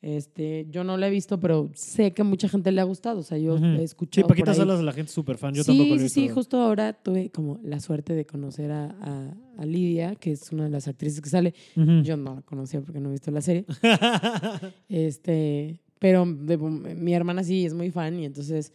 [0.00, 3.18] Este, yo no la he visto, pero sé que a mucha gente le ha gustado.
[3.18, 3.64] O sea, yo Ujú.
[3.64, 4.28] he Sí, escuchado.
[4.28, 4.54] por Paquita.
[4.54, 5.52] Salas, la gente súper fan.
[5.54, 6.20] Yo sí, tampoco lo he sí, visto.
[6.20, 10.52] sí, justo ahora tuve como la suerte de conocer a, a- a Lidia, que es
[10.52, 11.52] una de las actrices que sale.
[11.76, 12.02] Ujú.
[12.02, 13.64] Yo no la conocía porque no he visto la serie.
[14.88, 18.72] Este, pero de- mi hermana sí es muy fan y entonces,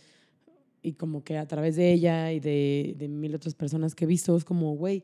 [0.84, 4.08] y como que a través de ella y de, de mil otras personas que he
[4.08, 5.04] visto, es como, güey,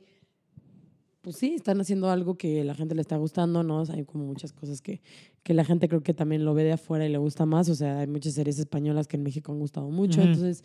[1.22, 3.82] pues sí, están haciendo algo que la gente le está gustando, ¿no?
[3.82, 5.02] O sea, hay como muchas cosas que,
[5.44, 7.70] que la gente creo que también lo ve de afuera y le gusta más.
[7.70, 10.20] O sea, hay muchas series españolas que en México han gustado mucho.
[10.20, 10.30] Ujú.
[10.30, 10.64] Entonces,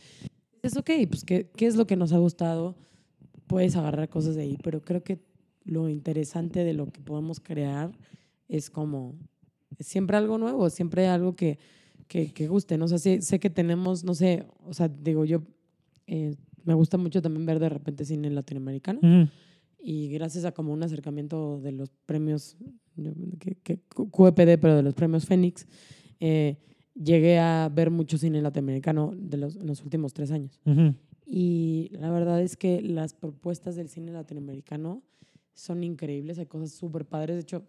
[0.63, 2.77] es ok, pues ¿qué, ¿qué es lo que nos ha gustado?
[3.47, 5.21] Puedes agarrar cosas de ahí, pero creo que
[5.65, 7.93] lo interesante de lo que podemos crear
[8.49, 9.17] es como
[9.79, 11.59] es siempre algo nuevo, siempre algo que,
[12.09, 12.77] que, que guste.
[12.79, 12.85] ¿no?
[12.85, 15.43] O sea, sé, sé que tenemos, no sé, o sea, digo yo,
[16.07, 16.35] eh,
[16.65, 19.29] me gusta mucho también ver de repente cine latinoamericano Ujú.
[19.83, 22.57] y gracias a como un acercamiento de los premios
[23.39, 23.81] que, que-
[24.11, 25.67] QEPD, pero de los premios Fénix,
[26.21, 26.57] eh,
[26.95, 30.61] llegué a ver mucho cine latinoamericano de los, en los últimos tres años.
[30.65, 30.95] Ujú.
[31.27, 35.03] Y la verdad es que las propuestas del cine latinoamericano
[35.55, 37.37] son increíbles, hay cosas súper padres.
[37.37, 37.65] De hecho,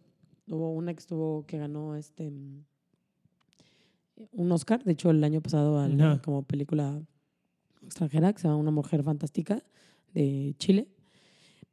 [0.49, 2.63] hubo una que estuvo que ganó este mm,
[4.31, 6.21] un Oscar, de hecho el año pasado al- Ajá.
[6.21, 7.01] como película
[7.83, 9.63] extranjera, que se llama Una mujer fantástica
[10.13, 10.87] de Chile.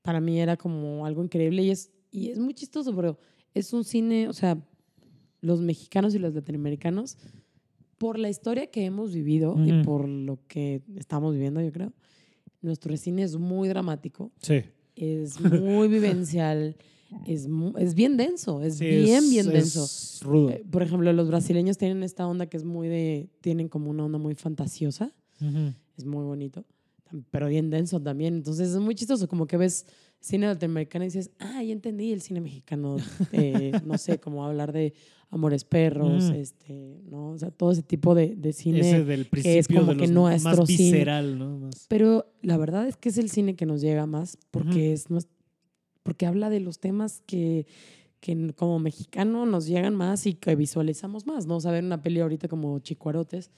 [0.02, 3.18] Para mí era como algo increíble y es, y es muy chistoso, pero
[3.54, 4.58] es un cine, o sea,
[5.40, 7.16] los mexicanos y los latinoamericanos,
[7.98, 11.92] por la historia que hemos vivido y por lo que estamos viviendo, yo creo,
[12.60, 14.62] nuestro cine es muy dramático, Sí.
[14.96, 16.76] es muy vivencial,
[17.26, 17.48] es,
[17.78, 20.24] es bien denso, es Sí, bien, es- bien es denso.
[20.24, 20.50] rudo.
[20.50, 24.04] Eh, Por ejemplo, los brasileños tienen esta onda que es muy de, tienen como una
[24.04, 25.72] onda muy fantasiosa, Ujú.
[25.96, 26.64] es muy bonito,
[27.30, 28.34] pero bien denso también.
[28.34, 29.86] Entonces es muy chistoso, como que ves
[30.20, 32.96] cine latinoamericano y dices, ah, ya entendí el cine mexicano,
[33.32, 34.94] eh, no sé, como hablar de
[35.30, 36.34] Amores Perros, Mm.
[36.34, 37.30] este, ¿no?
[37.30, 38.80] O sea, todo ese tipo de, de cine.
[38.80, 40.78] Ese del principio como de que nuestro más cine.
[40.92, 41.58] visceral, ¿no?
[41.58, 44.94] Más- Pero la verdad es que es el cine que nos llega más porque, Ujú.
[44.94, 45.10] es
[46.02, 47.66] porque habla de los temas que,
[48.20, 51.56] que como mexicano nos llegan más y que visualizamos más, ¿no?
[51.56, 53.50] O sea, ver una peli ahorita como Chicuarotes,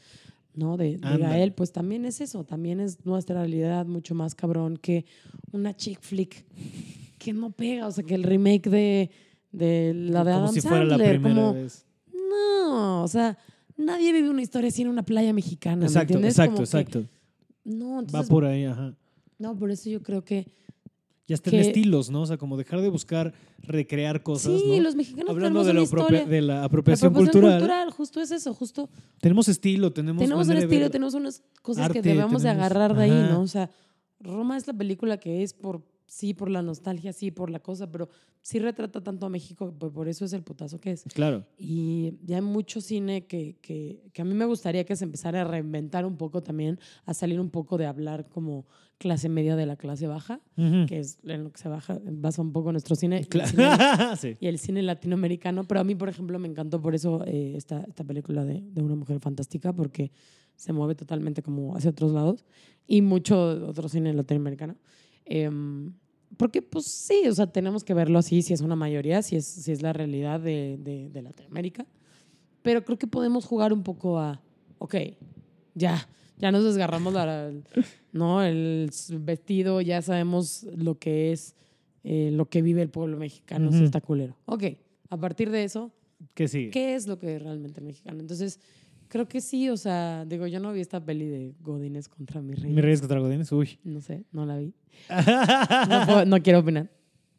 [0.55, 0.77] ¿no?
[0.77, 1.19] De, de.
[1.19, 5.05] Gael, pues también es eso, también es nuestra realidad mucho más cabrón que
[5.53, 6.45] una chick flick
[7.19, 9.11] que no pega, o sea, que el remake de,
[9.53, 11.87] de la de como Adam si fuera la primera como, vez.
[12.13, 13.39] no, o sea,
[13.77, 16.35] nadie vive una historia así en una playa mexicana, ¿me Exacto, entiendes?
[16.39, 17.05] exacto, Como que- exacto.
[17.65, 18.95] no, Va por ahí, ajá.
[19.39, 20.47] no, por eso yo creo que
[21.27, 22.23] Y hasta que- en estilos, ¿no?
[22.23, 24.83] O sea, como dejar de buscar recrear cosas, sí, ¿no?
[24.83, 26.27] los mexicanos Hablando tenemos de, la historia.
[26.27, 30.57] de la La apropiación, apropiación cultural, justo es eso, justo tenemos estilo, tenemos, tenemos un
[30.59, 33.11] estilo, tenemos unas cosas arte, que debemos de agarrar de ahí.
[33.11, 33.41] ¿no?
[33.41, 33.71] O sea,
[34.21, 35.83] Roma es la película que es por
[36.15, 38.09] sí, por la nostalgia, sí, por la cosa, pero
[38.41, 41.03] sí retrata tanto a México, pues por eso es el putazo que es.
[41.13, 41.45] Claro.
[41.59, 45.41] Y ya hay mucho cine que, que, que a mí me gustaría que se empezara
[45.41, 48.65] a reinventar un poco también, a salir un poco de hablar como
[48.99, 50.87] clase media de la clase baja, Ujú.
[50.87, 53.17] que es en lo que se baja, basa un poco nuestro cine.
[53.17, 53.49] y el Claro.
[53.49, 53.67] cine
[54.21, 54.37] sí.
[54.39, 55.65] y el cine latinoamericano.
[55.65, 58.83] Pero a mí, por ejemplo, me encantó por eso eh, esta, esta película de, de
[58.83, 60.13] Una Mujer Fantástica, porque
[60.55, 62.45] se mueve totalmente como hacia otros lados
[62.87, 63.37] y mucho
[63.67, 64.77] otro cine latinoamericano.
[65.25, 65.93] Em,
[66.37, 69.47] porque, pues sí, o sea, tenemos que verlo así, si es una mayoría, si es,
[69.47, 71.87] si es la realidad de, de, de Latinoamérica.
[72.63, 74.41] Pero creo que podemos jugar un poco a,
[74.79, 74.95] ok,
[75.75, 76.09] ya,
[76.39, 77.53] ya nos desgarramos la,
[78.13, 78.43] ¿no?
[78.43, 81.55] el vestido, ya sabemos lo que es,
[82.05, 83.85] eh, lo que vive el pueblo mexicano, si Ujú.
[83.87, 84.37] está culero.
[84.47, 84.65] Ok,
[85.11, 85.93] a partir de eso,
[86.33, 86.71] ¿Qué sigue?
[86.71, 88.21] ¿qué es lo que es realmente mexicano?
[88.21, 88.61] Entonces,
[89.09, 92.55] creo que sí, o sea, digo, yo no vi esta peli de Godines contra mi
[92.55, 92.73] rey.
[92.73, 93.51] Mi Reyes contra Godines.
[93.53, 93.79] Uy.
[93.85, 94.75] No sé, no la vi.
[95.89, 96.91] No, puedo- no quiero opinar.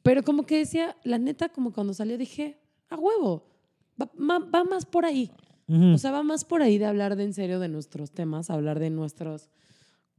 [0.04, 2.60] Pero como que decía, la neta, como cuando salió dije,
[2.90, 3.48] a huevo,
[4.02, 5.32] va, ma- va más por ahí.
[5.68, 5.94] Ujú.
[5.94, 8.80] O sea, va más por ahí de hablar de en serio de nuestros temas, hablar
[8.80, 9.50] de nuestras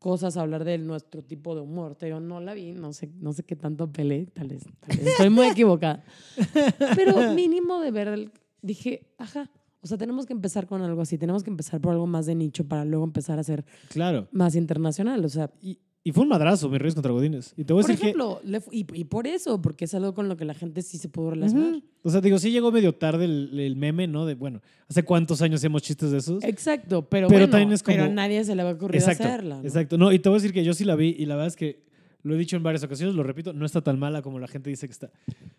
[0.01, 1.95] cosas, hablar de nuestro tipo de humor.
[1.95, 4.97] Te digo, no la vi, no sé, no sé qué tanto peleé, tal vez, tal
[4.97, 6.03] vez estoy muy equivocada.
[6.97, 8.33] Pero mínimo de ver, el-
[8.63, 9.49] dije, ajá,
[9.87, 12.35] o sea, tenemos que empezar con algo así, tenemos que empezar por algo más de
[12.35, 14.29] nicho para luego empezar a ser Claro.
[14.33, 15.25] más internacional.
[15.25, 17.53] O sea, Y, y fue un madrazo, Mi Reyes contra Godines.
[17.57, 20.15] Y te voy a por decir ejemplo, fu- y, y por eso, porque es algo
[20.15, 21.35] con lo que la gente sí se pudo que.
[21.35, 21.83] relacionar.
[22.03, 24.25] O sea, digo, sí llegó medio tarde el, el meme, ¿no?
[24.27, 26.45] De, bueno, ¿hace cuántos años hacemos chistes de esos?
[26.45, 29.25] Exacto, pero, Pero bueno, también es pero a nadie se le va a ocurrir Exacto.
[29.25, 29.57] hacerla.
[29.57, 29.63] ¿no?
[29.63, 29.99] Exacto.
[29.99, 31.57] No, y te voy a decir que yo sí la vi y la verdad es
[31.57, 31.86] que
[32.27, 34.69] lo he dicho en varias ocasiones, lo repito, no está tan mala como la gente
[34.71, 35.11] dice que está.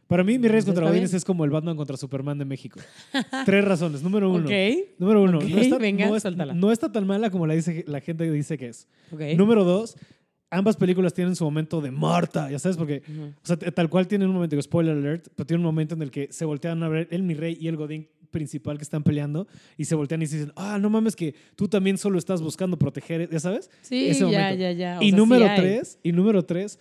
[0.07, 0.85] Para mí, Mi Reyes contra.
[0.87, 2.79] Godines es como el Batman contra Superman de México.
[3.45, 4.03] Tres razones.
[4.03, 4.45] Número uno.
[4.45, 4.51] Ok,
[4.99, 5.39] Número uno.
[5.41, 6.53] No, está, venga, no es- suéltala.
[6.53, 8.87] no está tan mala como la, dice, la gente dice que es.
[9.37, 9.95] Número dos,
[10.49, 13.23] ambas películas tienen su momento de Marta, ya sabes, porque, Ujú.
[13.41, 16.01] o sea, tal cual tienen un momento, digo, spoiler alert, pero tiene un momento en
[16.01, 19.03] el que se voltean a ver el mi rey y el Godín principal que están
[19.03, 19.47] peleando
[19.77, 22.77] y se voltean y se dicen, ah, no mames, que tú también solo estás buscando
[22.77, 23.69] proteger, ya sabes.
[23.81, 24.99] Sí, ese ya, ya, ya.
[24.99, 26.79] o y sea, número sí tres, y número tres,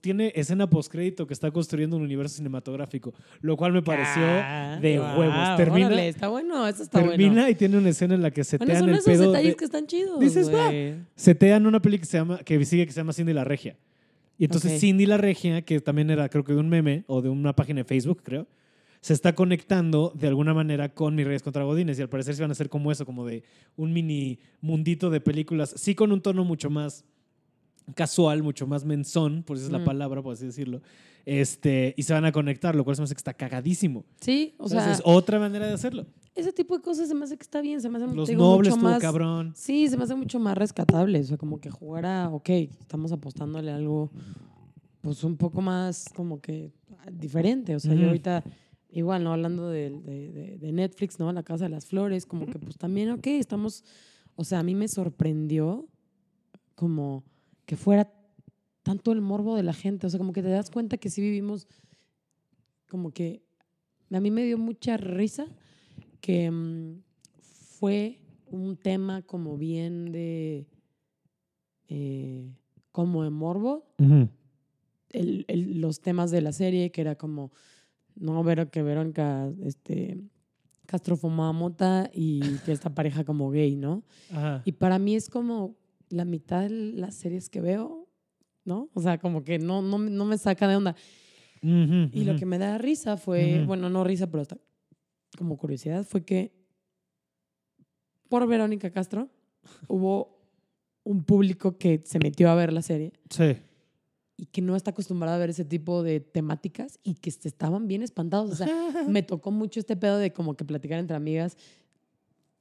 [0.00, 4.98] tiene escena postcrédito que está construyendo un universo cinematográfico, lo cual me pareció Ah, de
[4.98, 5.56] guau, huevos.
[5.56, 7.48] Termina, órale, está bueno, eso está termina bueno.
[7.48, 9.30] y tiene una escena en la que se Bueno, setean son el esos pedo.
[9.32, 10.20] detalles de- que están chidos.
[10.20, 10.70] Dices, va.
[11.16, 13.76] setean una peli que, se llama, que sigue que se llama Cindy la Regia.
[14.38, 14.78] Y entonces Ok.
[14.80, 17.78] Cindy la Regia, que también era creo que de un meme o de una página
[17.80, 18.46] de Facebook, creo,
[19.04, 21.98] se está conectando de alguna manera con Mis Reyes contra Godines.
[21.98, 23.42] Y al parecer se van a hacer como eso, como de
[23.76, 27.04] un mini mundito de películas, sí con un tono mucho más
[27.94, 29.84] casual, mucho más menzón, por eso es la Ujú.
[29.84, 30.80] palabra, por así decirlo.
[31.26, 34.06] Este, y se van a conectar, lo cual se me hace que está cagadísimo.
[34.22, 36.06] Sí, o sea, es otra manera de hacerlo.
[36.34, 38.42] ese tipo de cosas se me hace que está bien, se me hace Los digo,
[38.42, 39.52] nobles, mucho más, cabrón.
[39.54, 41.20] Sí, se me hace mucho más rescatable.
[41.20, 44.10] O sea, como que jugar a, ok, estamos apostándole a algo,
[45.02, 46.70] pues un poco más como que
[47.12, 47.76] diferente.
[47.76, 48.42] O sea, yo ahorita,
[48.94, 49.32] igual, ¿no?
[49.32, 51.32] Hablando de, de- de- de Netflix, ¿no?
[51.32, 53.84] La Casa de las Flores, como que pues también, ok, estamos,
[54.36, 55.86] o sea, a mí me sorprendió
[56.74, 57.24] como
[57.66, 58.10] que fuera
[58.82, 60.06] tanto el morbo de la gente.
[60.06, 61.66] O sea, como que te das cuenta que sí vivimos,
[62.88, 63.42] como que
[64.10, 65.46] a mí me dio mucha risa
[66.20, 67.02] que mm,
[67.78, 70.66] fue un tema como bien de,
[71.88, 72.52] eh,
[72.92, 74.28] como de morbo, Ujú.
[75.10, 77.50] el- el- los temas de la serie, que era como,
[78.16, 80.18] no, ver que Verónica este,
[80.86, 84.02] Castro fumaba mota y que esta pareja como gay, ¿no?
[84.30, 84.62] Ajá.
[84.64, 85.76] Y para mí es como
[86.10, 88.08] la mitad de las series que veo,
[88.64, 88.88] ¿no?
[88.94, 90.94] O sea, como que no, no, me- no me saca de onda.
[92.12, 94.58] Y lo que me da risa fue, bueno, no risa, pero hasta
[95.38, 96.52] como curiosidad, fue que
[98.28, 99.28] por Verónica Castro
[99.88, 100.38] hubo
[101.04, 103.56] un público que se metió a ver la serie Sí.
[104.36, 108.02] Y que no está acostumbrado a ver ese tipo de temáticas y que estaban bien
[108.02, 108.50] espantados.
[108.50, 108.66] O sea,
[109.08, 111.56] me tocó mucho este pedo de como que platicar entre amigas,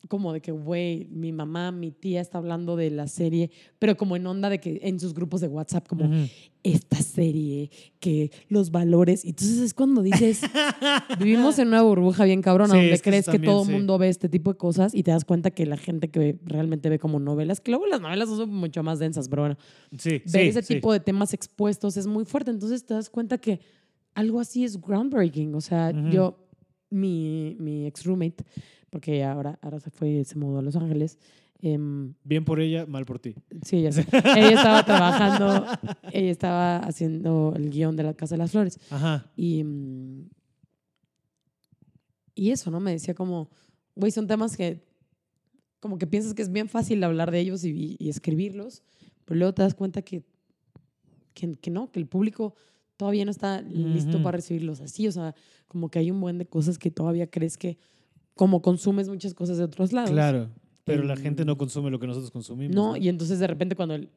[0.10, 3.50] como de que, güey, mi mamá, mi tía está hablando de la serie,
[3.80, 6.10] pero como en onda de que en sus grupos de WhatsApp, como
[6.62, 9.24] esta serie, que los valores.
[9.24, 10.42] Y entonces es cuando dices,
[11.20, 13.74] vivimos en una burbuja bien cabrona, Sí, donde que crees que todo el sí.
[13.74, 16.90] mundo ve este tipo de cosas y te das cuenta que la gente que realmente
[16.90, 19.58] ve como novelas, que luego las novelas son mucho más densas, pero bueno,
[19.98, 22.52] Sí, ver ese tipo de temas expuestos es muy fuerte.
[22.52, 23.60] Entonces te das cuenta que
[24.16, 25.56] algo así es groundbreaking.
[25.56, 26.38] O sea, yo,
[26.90, 28.44] mi, mi ex roommate,
[28.94, 31.18] porque ahora, ahora se fue, se mudó a Los Ángeles.
[31.64, 33.34] em, Bien por ella, mal por ti.
[33.66, 34.06] sí, sé.
[34.36, 35.66] ella estaba trabajando,
[36.14, 38.78] ella estaba haciendo el guion de la Casa de las Flores.
[38.92, 39.32] Ajá.
[39.36, 40.30] Y, mm,
[42.36, 42.80] y eso, ¿no?
[42.80, 43.50] Me decía como,
[43.96, 44.84] güey, son temas que
[45.80, 48.84] como que piensas que es bien fácil hablar de ellos y, y escribirlos,
[49.26, 50.24] pero luego te das cuenta que,
[51.34, 52.54] que, que no, que el público
[52.96, 54.24] todavía no está listo Ujú.
[54.24, 55.08] para recibirlos así.
[55.08, 55.36] O sea,
[55.68, 57.78] como que hay un buen de cosas que todavía crees que,
[58.36, 60.12] como consumes muchas cosas de otros lados.
[60.12, 60.50] Claro,
[60.84, 62.76] pero la gente no consume lo que nosotros consumimos.
[62.76, 64.10] No, y entonces de repente cuando el-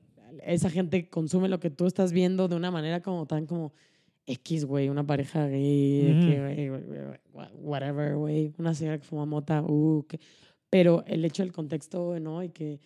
[0.44, 3.72] esa gente consume lo que tú estás viendo de una manera como tan como
[4.26, 9.62] X, güey, una pareja gay, que, güey, wha- whatever, güey, una señora que fuma mota,
[9.62, 10.18] uh, que-
[10.68, 12.42] pero el hecho del contexto, ¿no?
[12.42, 12.80] Y que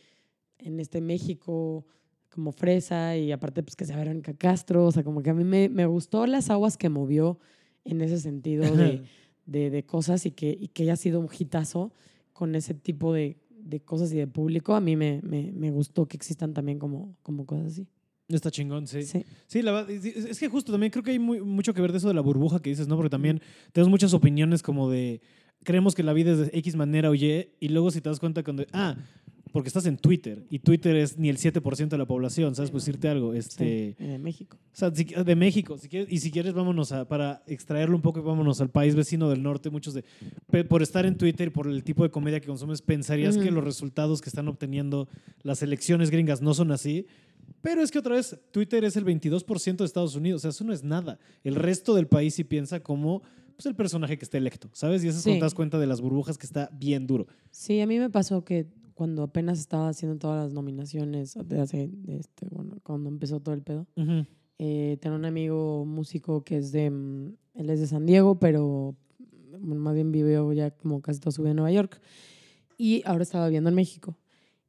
[0.59, 1.87] en este México
[2.29, 5.43] como fresa y aparte pues que sea Verónica Castro, o sea, como que a mí
[5.43, 7.39] me, me gustó las aguas que movió
[7.85, 9.03] en ese sentido de,
[9.51, 11.93] de, de cosas y que, y que haya sido un hitazo
[12.33, 16.07] con ese tipo de, de cosas y de público, a mí me, me, me gustó
[16.07, 17.87] que existan también como, como cosas así.
[18.29, 19.03] Está chingón, sí.
[19.03, 19.25] Sí.
[19.49, 21.99] Sí, la verdad, es que justo también creo que hay muy- mucho que ver de
[21.99, 22.95] eso de la burbuja que dices, ¿no?
[22.95, 23.41] Porque también
[23.73, 25.21] tenemos muchas opiniones como de,
[25.65, 28.21] creemos que la vida es de X manera o Y, y luego si te das
[28.21, 28.97] cuenta cuando, ah,
[29.53, 32.71] porque estás en Twitter, y Twitter es ni el 7% de la población, ¿sabes?
[32.71, 33.97] Pues decirte algo, este...
[33.99, 34.57] Sí, de México.
[34.73, 38.21] O sea, de México, si quieres, y si quieres vámonos a, para extraerlo un poco
[38.21, 40.05] y vámonos al país vecino del norte, muchos de,
[40.65, 43.65] por estar en Twitter y por el tipo de comedia que consumes, pensarías que los
[43.65, 45.09] resultados que están obteniendo
[45.43, 47.07] las elecciones gringas no son así,
[47.63, 50.65] pero es que otra vez, Twitter es el 22% de Estados Unidos, o sea, eso
[50.65, 51.19] no es nada.
[51.45, 53.23] El resto del país sí piensa como
[53.57, 55.05] pues, el personaje que está electo, ¿sabes?
[55.05, 55.41] Y eso es cuando Sí.
[55.41, 57.27] te das cuenta de las burbujas que está bien duro.
[57.51, 58.67] Sí, a mí me pasó que
[59.01, 63.55] cuando apenas estaba haciendo todas las nominaciones, de hace, de este, bueno, cuando empezó todo
[63.55, 63.87] el pedo,
[64.59, 68.95] eh, tengo un amigo músico que es de, mm, él es de San Diego, pero
[69.59, 71.99] mm, más bien vive ya como casi toda su vida en Nueva York.
[72.77, 74.19] Y ahora estaba viviendo en México.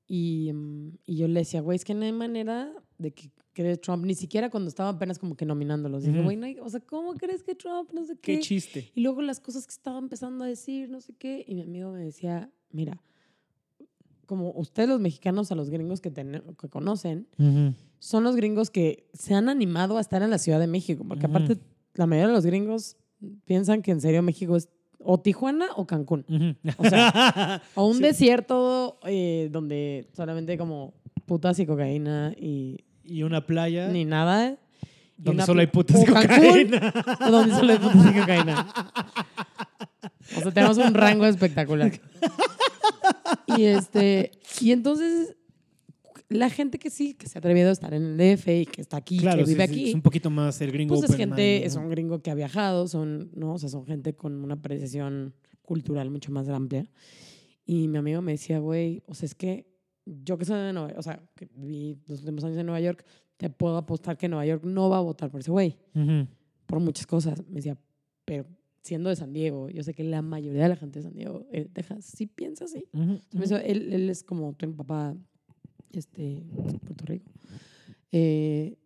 [0.07, 3.75] Y, mm, y yo le decía, güey, es que no hay manera de que cree
[3.75, 6.03] Trump, ni siquiera cuando estaba apenas como que nominándolos.
[6.03, 6.23] Dije, Ujú.
[6.23, 8.39] güey, no hay- o sea, ¿cómo crees que Trump, no sé Qué qué?
[8.39, 8.89] chiste.
[8.95, 11.43] Y luego las cosas que estaba empezando a decir, no sé qué.
[11.45, 13.01] Y mi amigo me decía, mira,
[14.25, 17.27] como ustedes los mexicanos a los gringos que, tene- que conocen,
[17.99, 21.03] son los gringos que se han animado a estar en la Ciudad de México.
[21.07, 21.57] Porque aparte,
[21.93, 22.97] la mayoría de los gringos
[23.45, 24.69] piensan que en serio México es
[25.03, 26.25] o Tijuana o Cancún.
[26.77, 28.03] O sea, O un Sí.
[28.03, 30.93] desierto eh, donde solamente como
[31.25, 34.57] putas y cocaína y y una playa ni nada.
[35.17, 36.93] Donde solo hay putas y cocaína.
[37.29, 38.67] donde solo hay putas y cocaína.
[40.37, 41.91] O sea, tenemos un rango espectacular.
[43.57, 45.35] Y este, y entonces
[46.29, 48.81] la gente que sí, que se ha atrevido a estar en el DF y que
[48.81, 51.15] está aquí, Claro, que vive sí, aquí, es un poquito más el gringo pues es
[51.17, 51.81] gente, mind, es ¿no?
[51.81, 53.53] un gringo que ha viajado, son, ¿no?
[53.53, 56.89] O sea, son gente con una apreciación cultural mucho más amplia.
[57.65, 59.67] Y mi amigo me decía, güey, o sea, es que
[60.05, 63.05] yo que soy de Nueva o sea, que viví los últimos años en Nueva York,
[63.37, 66.27] te puedo apostar que Nueva York no va a votar por ese güey, Ujú.
[66.65, 67.43] por muchas cosas.
[67.47, 67.77] Me decía,
[68.25, 68.45] pero
[68.81, 71.45] siendo de San Diego, yo sé que la mayoría de la gente de San Diego,
[71.51, 72.87] eh, Texas, sí piensa así.
[72.93, 73.39] Ujú, Me ujú.
[73.39, 75.15] decía, él, él es como, un papá
[75.91, 77.31] este, de Puerto Rico.
[78.11, 78.77] Eh,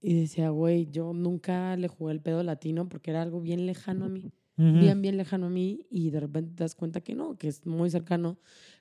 [0.00, 4.04] y decía, güey, yo nunca le jugué el pedo latino porque era algo bien lejano
[4.04, 4.30] a mí.
[4.56, 4.78] Ujú.
[4.80, 5.86] Bien, bien lejano a mí.
[5.90, 8.38] Y de repente te das cuenta que no, que es muy cercano.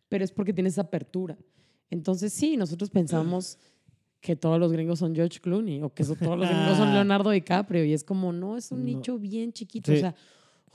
[0.09, 1.37] Pero es porque tienes esa apertura.
[1.89, 3.57] Entonces, sí, nosotros pensamos
[4.21, 7.83] que todos los gringos son George Clooney o que todos los gringos son Leonardo DiCaprio.
[7.83, 8.85] Y es como, no, es un No.
[8.85, 9.91] nicho bien chiquito.
[9.91, 9.97] Sí.
[9.97, 10.15] O sea,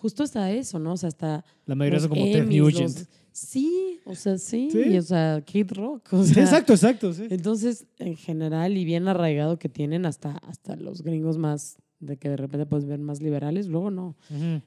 [0.03, 0.93] justo hasta eso, ¿no?
[0.93, 2.99] O sea, hasta La mayoría son como Ted Emmys, Nugent.
[2.99, 4.79] los- Sí, o sea, sí, Sí.
[4.91, 6.13] y, o sea, Kid Rock.
[6.13, 7.15] O sea, exacto, exacto.
[7.15, 7.27] Sí.
[7.31, 12.29] Entonces, en general y bien arraigado que tienen hasta, hasta los gringos más, de que
[12.29, 14.17] de repente puedes ver más liberales, luego no.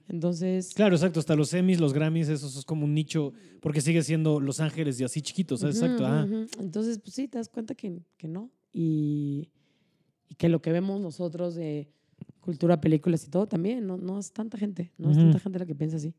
[0.08, 1.20] Entonces, Claro, exacto.
[1.20, 5.00] Hasta los Emmys, los Grammys, eso es como un nicho, porque sigue siendo Los Ángeles
[5.00, 5.60] y así chiquitos.
[5.60, 5.76] ¿sabes?
[5.76, 6.06] Exacto.
[6.06, 6.28] ajá.
[6.60, 8.50] Entonces, pues sí, te das cuenta que, que no.
[8.74, 9.50] Y,
[10.28, 11.90] y que lo que vemos nosotros de
[12.46, 15.26] cultura, películas y todo también, no, no es tanta gente, no es Ujú.
[15.26, 16.14] tanta gente la que piensa así.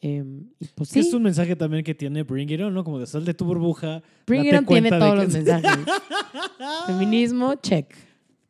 [0.00, 2.84] Em, y pues sí, es un mensaje también que tiene Bring It On, ¿no?
[2.84, 4.00] Como de sal de tu burbuja.
[4.26, 5.70] Bring It On tiene todos que- los mensajes.
[6.86, 7.94] Feminismo, check.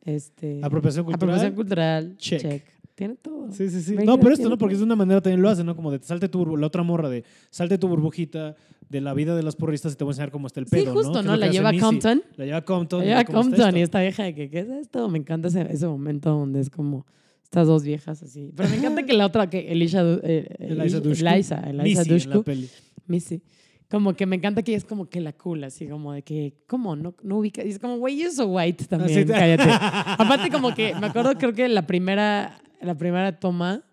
[0.03, 1.29] Este, Apropiación cultural.
[1.35, 2.41] apropiación cultural, check.
[2.41, 2.63] check.
[2.95, 3.51] Tiene todo.
[3.51, 3.93] Sí, sí, sí.
[3.95, 4.79] Bring No, pero esto no, porque todo.
[4.81, 5.75] de una manera también lo hace, ¿no?
[5.75, 8.55] Como de salte tu burbuja, la otra morra de salte tu burbujita
[8.89, 10.81] de la vida de las porristas y te voy a enseñar cómo está el pedo,
[10.85, 11.31] sí, justo, ¿no?
[11.31, 11.37] ¿no?
[11.37, 11.71] La lleva.
[11.79, 12.23] Compton.
[12.37, 12.99] La lleva Compton.
[12.99, 15.07] La lleva Compton y esta vieja de que, ¿qué es esto?
[15.09, 17.05] Me encanta ese, ese momento donde es como
[17.43, 18.51] estas dos viejas así.
[18.55, 21.25] Pero me encanta que la otra, que Elisha, Du- eh, Eliza Dushku.
[21.27, 22.69] Eliza, Eliza Missy en la Dushku, peli.
[23.07, 23.41] Missy.
[23.89, 26.53] Como que me encanta que ella es como que la cool, así como de que,
[26.67, 26.95] ¿cómo?
[26.95, 27.63] No, no ubica.
[27.63, 29.63] Y es como, güey, you're so white también, Así te- cállate.
[29.71, 33.83] Aparte, como que me acuerdo, creo que la primera, la primera toma,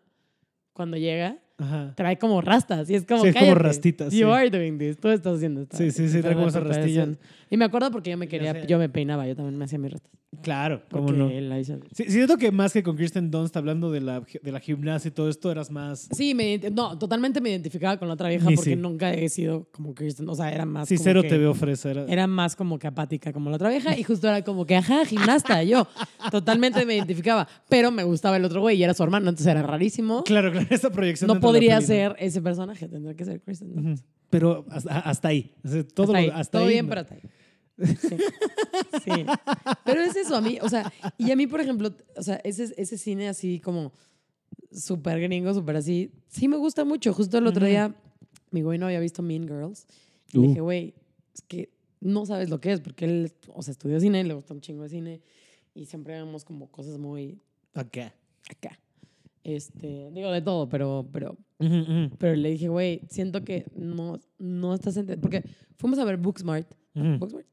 [0.74, 1.94] cuando llega, Ajá.
[1.96, 4.32] trae como rastas y es como Sí, es como rastitas, You sí.
[4.32, 4.98] are doing this.
[4.98, 5.76] Tú estás haciendo esto.
[5.76, 7.08] Sí, sí, sí, trae como esas rastillas.
[7.50, 9.92] Y me acuerdo porque yo me quería, yo me peinaba, yo también me hacía mis
[9.92, 10.10] rastas.
[10.42, 11.30] Claro, cómo no.
[11.30, 14.52] él la hizo- Sí, siento que más que con Kirsten Dunst hablando de la, de
[14.52, 16.08] la gimnasia y todo esto, eras más...
[16.12, 19.94] Sí, me no, totalmente me identificaba con la otra vieja porque nunca he sido como
[19.94, 20.28] Kristen.
[20.28, 20.88] O sea, era más.
[20.88, 21.90] Sí, como cero que- te veo fresa.
[21.90, 22.04] Era...
[22.06, 25.06] Era más como que apática como la otra vieja y justo era como que, ajá,
[25.06, 25.86] gimnasta, yo.
[26.30, 27.48] Totalmente me identificaba.
[27.70, 30.22] Pero me gustaba el otro güey y era su hermano, entonces era rarísimo.
[30.24, 31.28] Claro, claro, esa proyección.
[31.28, 33.74] No podría ser ese personaje, tendría que ser Kristen.
[33.74, 34.04] Dunst.
[34.30, 35.54] Pero hasta, hasta ahí.
[35.94, 36.30] Todo hasta ahí.
[36.32, 37.20] hasta Todo ahí, bien, pero hasta ahí.
[38.00, 38.16] Sí.
[39.04, 39.26] Sí.
[39.84, 42.72] Pero es eso, a mí, o sea, y a mí, por ejemplo, o sea, ese,
[42.78, 43.92] ese cine así como
[44.72, 47.12] súper gringo, súper así, sí me gusta mucho.
[47.12, 47.68] Justo el otro Ujú.
[47.70, 47.94] día,
[48.50, 49.86] mi güey no había visto Mean Girls.
[50.32, 50.42] Y Uh.
[50.42, 50.94] le dije, güey,
[51.34, 51.70] es que
[52.00, 54.82] no sabes lo que es, porque él, o sea, estudió cine, le gusta un chingo
[54.84, 55.20] de cine,
[55.74, 57.38] y siempre vemos como cosas muy
[57.74, 58.14] Acá.
[58.50, 58.78] acá.
[59.46, 61.38] Este, digo de todo, pero, pero
[62.18, 65.22] pero le dije, güey, siento que no, no estás entendiendo.
[65.22, 66.68] Porque fuimos a ver Booksmart.
[66.94, 67.46] ¿Booksmart?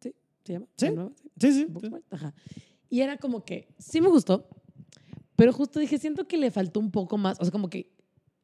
[0.00, 0.14] ¿Sí?
[0.44, 0.66] ¿Se llama?
[0.76, 0.88] Sí.
[1.38, 1.64] Sí, sí.
[1.64, 2.04] Booksmart.
[2.10, 2.34] Ajá.
[2.90, 4.46] Y era como que sí me gustó,
[5.34, 7.40] pero justo dije, siento que le faltó un poco más.
[7.40, 7.90] O sea, como que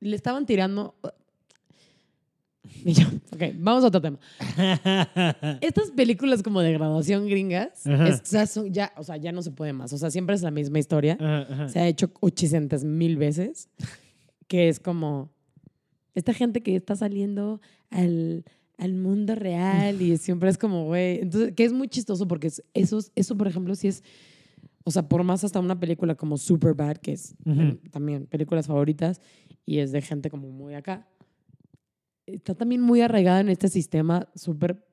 [0.01, 0.95] le estaban tirando.
[2.85, 4.19] Y yo, ok, vamos a otro tema.
[5.61, 9.73] Estas películas como de graduación gringas, es- son- ya, o sea, ya no se puede
[9.73, 9.93] más.
[9.93, 11.69] O sea, siempre es la misma historia Ajá, ajá.
[11.69, 13.69] se ha hecho 800 mil veces,
[14.47, 15.31] que es como
[16.15, 18.45] esta gente que está saliendo al,
[18.77, 22.63] al mundo real y siempre es como, güey, entonces, que es muy chistoso porque es-
[22.75, 24.03] eso, eso, por ejemplo, sí es,
[24.85, 29.21] o sea, por más hasta una película como Superbad, que es eh, también películas favoritas
[29.67, 31.07] y es de gente como muy acá,
[32.35, 34.85] está también muy arraigada en este sistema súper,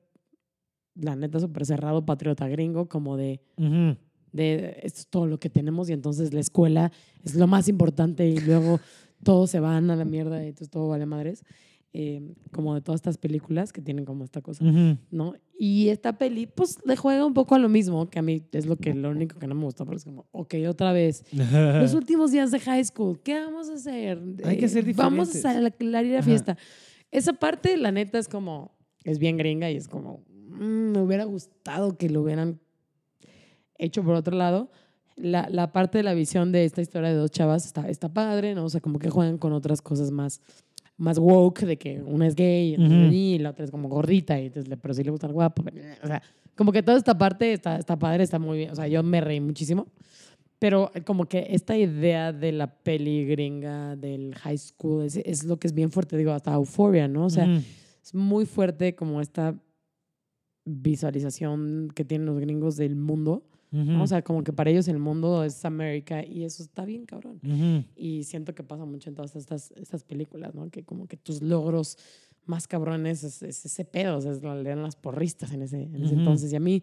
[0.94, 3.96] la neta, súper cerrado, patriota gringo, como de Ujú.
[4.32, 6.92] de esto es todo lo que tenemos y entonces la escuela
[7.24, 8.80] es lo más importante y luego
[9.22, 11.42] todos se van a la mierda y entonces todo vale madres.
[11.98, 14.98] Eh, como de todas estas películas que tienen como esta cosa, Ujú.
[15.10, 15.34] ¿no?
[15.58, 18.66] Y esta peli, pues le juega un poco a lo mismo, que a mí es
[18.66, 21.24] lo que lo único que no me gustó, porque es como, ok, otra vez,
[21.80, 24.20] los últimos días de high school, ¿qué vamos a hacer?
[24.44, 25.40] Hay que Eh, ser Vamos a diferentes.
[25.40, 25.68] salir a la
[26.18, 26.24] Ajá.
[27.16, 28.72] Esa parte, la neta, es como,
[29.02, 32.60] es bien gringa y es como, mm, me hubiera gustado que lo hubieran
[33.78, 34.70] hecho por otro lado.
[35.16, 38.54] La, la parte de la visión de esta historia de dos chavas está, está padre,
[38.54, 38.66] ¿no?
[38.66, 40.42] O sea, como que juegan con otras cosas más,
[40.98, 42.92] más woke, de que una es gay Ujú.
[43.10, 45.64] y la otra es como gordita, y entonces, pero sí le gusta el guapo.
[46.02, 46.22] O sea,
[46.54, 48.72] como que toda esta parte está, está padre, está muy bien.
[48.72, 49.86] O sea, yo me reí muchísimo.
[50.58, 55.58] Pero como que esta idea de la peli gringa, del high school, es, es lo
[55.58, 57.26] que es bien fuerte, digo, hasta Euphoria, ¿no?
[57.26, 57.62] O sea, Ujú.
[58.02, 59.54] es muy fuerte como esta
[60.64, 63.44] visualización que tienen los gringos del mundo.
[63.72, 64.02] ¿no?
[64.02, 67.40] O sea, como que para ellos el mundo es América y eso está bien cabrón.
[67.44, 67.84] Ujú.
[67.94, 70.70] Y siento que pasa mucho en todas estas, estas películas, ¿no?
[70.70, 71.98] Que como que tus logros
[72.46, 75.96] más cabrones es, es ese pedo, o sea, le dan las porristas en ese, en
[75.96, 76.20] ese Ujú.
[76.20, 76.52] entonces.
[76.52, 76.82] Y a mí,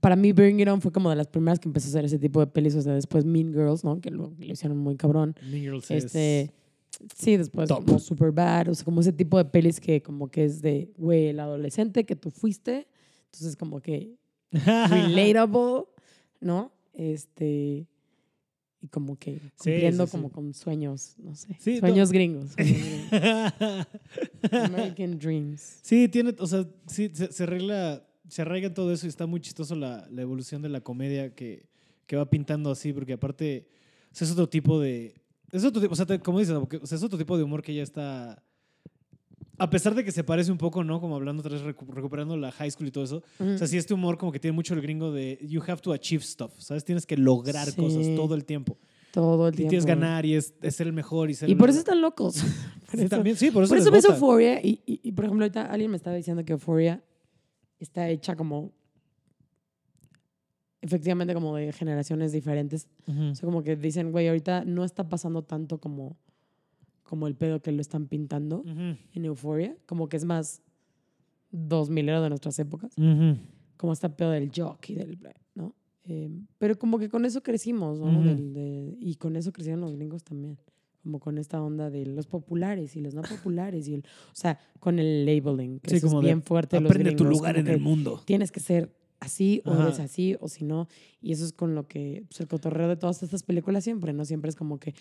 [0.00, 2.18] para mí, Bring It On fue como de las primeras que empecé a hacer ese
[2.18, 4.00] tipo de pelis, o sea, después Mean Girls, ¿no?
[4.00, 5.34] Que lo, lo hicieron muy cabrón.
[5.42, 6.50] Mean Girls es- Este,
[7.16, 7.84] sí, después top.
[7.84, 11.28] como Superbad, o sea, como ese tipo de pelis que como que es de, güey,
[11.28, 12.86] el adolescente que tú fuiste,
[13.26, 14.14] entonces como que
[14.50, 15.84] relatable,
[16.40, 16.72] ¿no?
[16.94, 17.86] Este,
[18.80, 20.16] y como que cumpliendo sí, sí.
[20.16, 22.50] como con sueños, no sé, Sí, sueños gringos.
[22.56, 23.86] sueños gringos.
[24.50, 25.78] American Dreams.
[25.82, 28.02] Sí, tiene, o sea, sí, se, se arregla,
[28.32, 31.34] se arraiga en todo eso y está muy chistoso la, la evolución de la comedia
[31.34, 31.66] que,
[32.06, 33.66] que va pintando así, porque aparte
[34.10, 35.14] o sea, es otro tipo de,
[35.50, 37.62] es otro tipo, o sea, te- como dices, o sea, es otro tipo de humor
[37.62, 38.42] que ya está,
[39.58, 41.00] a pesar de que se parece un poco, ¿no?
[41.00, 43.76] Como hablando otra vez, recu- recuperando la high school y todo eso, o sea, sí
[43.76, 46.84] este humor como que tiene mucho el gringo de you have to achieve stuff, ¿sabes?
[46.84, 47.76] Tienes que lograr Sí.
[47.80, 48.78] cosas todo el tiempo.
[49.12, 49.70] Todo el Y tiempo.
[49.70, 51.80] tienes que ganar y es, es ser el mejor y ser Y el por eso
[51.80, 51.88] mejor.
[51.90, 52.34] están locos.
[52.90, 54.04] por Sí, eso, también, sí, por eso, por eso ves.
[54.06, 57.02] Euphoria y, y, y, por ejemplo ahorita alguien me estaba diciendo que Euphoria
[57.82, 58.72] está hecha como
[60.80, 62.88] efectivamente como de generaciones diferentes.
[63.06, 63.22] Ujú.
[63.30, 66.16] O sea, como que dicen, güey, ahorita no está pasando tanto como,
[67.04, 68.62] como el pedo que lo están pintando
[69.14, 69.76] en Euphoria.
[69.86, 70.60] Como que es más
[71.50, 72.92] 2000 de nuestras épocas.
[73.76, 75.74] Como este pedo del jockey, del bla, ¿no?
[76.04, 78.06] Eh, pero como que con eso crecimos, ¿no?
[78.24, 80.58] Del- de- y con eso crecieron los gringos también.
[81.02, 83.88] Como con esta onda de los populares y los no populares.
[83.88, 86.76] Y el, o sea, con el labeling, que Sí, eso es como de bien fuerte.
[86.76, 88.22] de los Aprende tu gringos, lugar como en el mundo.
[88.24, 90.88] Tienes que ser así o eres así o si no.
[91.20, 94.24] Y eso es con lo que, pues el cotorreo de todas estas películas siempre, ¿no?
[94.24, 94.94] Siempre es como que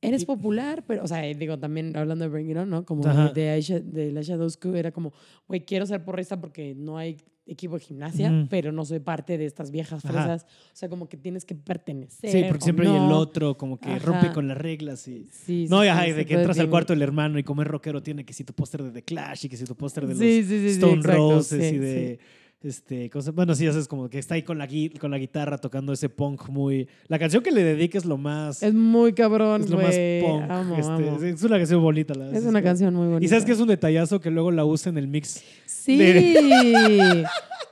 [0.00, 2.84] eres popular, pero, o sea, digo, también hablando de Bring It On, ¿no?
[2.84, 3.32] Como Ajá.
[3.32, 5.12] de Aisha, de la Shadowsku, era como,
[5.46, 7.16] güey, quiero ser porrista porque no hay
[7.48, 10.12] equipo de gimnasia, pero no soy parte de estas viejas Ajá.
[10.12, 10.42] fresas.
[10.44, 12.30] O sea, como que tienes que pertenecer.
[12.30, 13.98] Sí, porque siempre hay el otro, como que Ajá.
[13.98, 15.26] rompe con las reglas y...
[15.30, 17.42] Sí, No, sí, y ajá, sí, y de que entras al cuarto del hermano y
[17.42, 19.74] como es rockero tiene que si tu póster de The Clash y que si tu
[19.74, 22.18] póster de los Stone Roses y de...
[22.60, 24.68] Este, cosa, bueno, sí, haces como que está ahí con la,
[24.98, 26.88] con la guitarra tocando ese punk muy...
[27.06, 28.64] La canción que le dedica es lo más...
[28.64, 30.50] Es muy cabrón, es lo más punk.
[30.50, 31.22] Amo, este, amo.
[31.22, 32.14] Es una canción bonita.
[32.14, 33.24] La, Es una canción muy bonita.
[33.24, 35.40] Y sabes que es un detallazo que luego la usa en el mix.
[35.66, 35.98] Sí.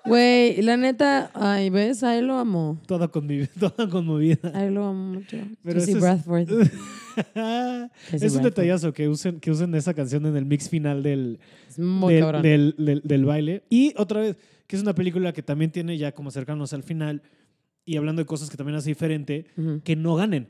[0.04, 2.04] Güey, la neta, ay, ¿ves?
[2.04, 2.78] Ahí lo amo.
[2.86, 4.52] Toda, conmovi- toda conmovida.
[4.54, 5.36] Ahí lo amo mucho.
[5.64, 6.48] Pero Jesse es- Bradford.
[8.12, 11.76] es un detallazo que usen, que usen esa canción en el mix final del, Es
[11.76, 13.62] del, del, del- del baile.
[13.68, 14.36] Y otra vez,
[14.66, 17.22] que es una película que también tiene ya como cercanos al final
[17.84, 19.46] y hablando de cosas que también hace diferente,
[19.84, 20.48] que no ganen.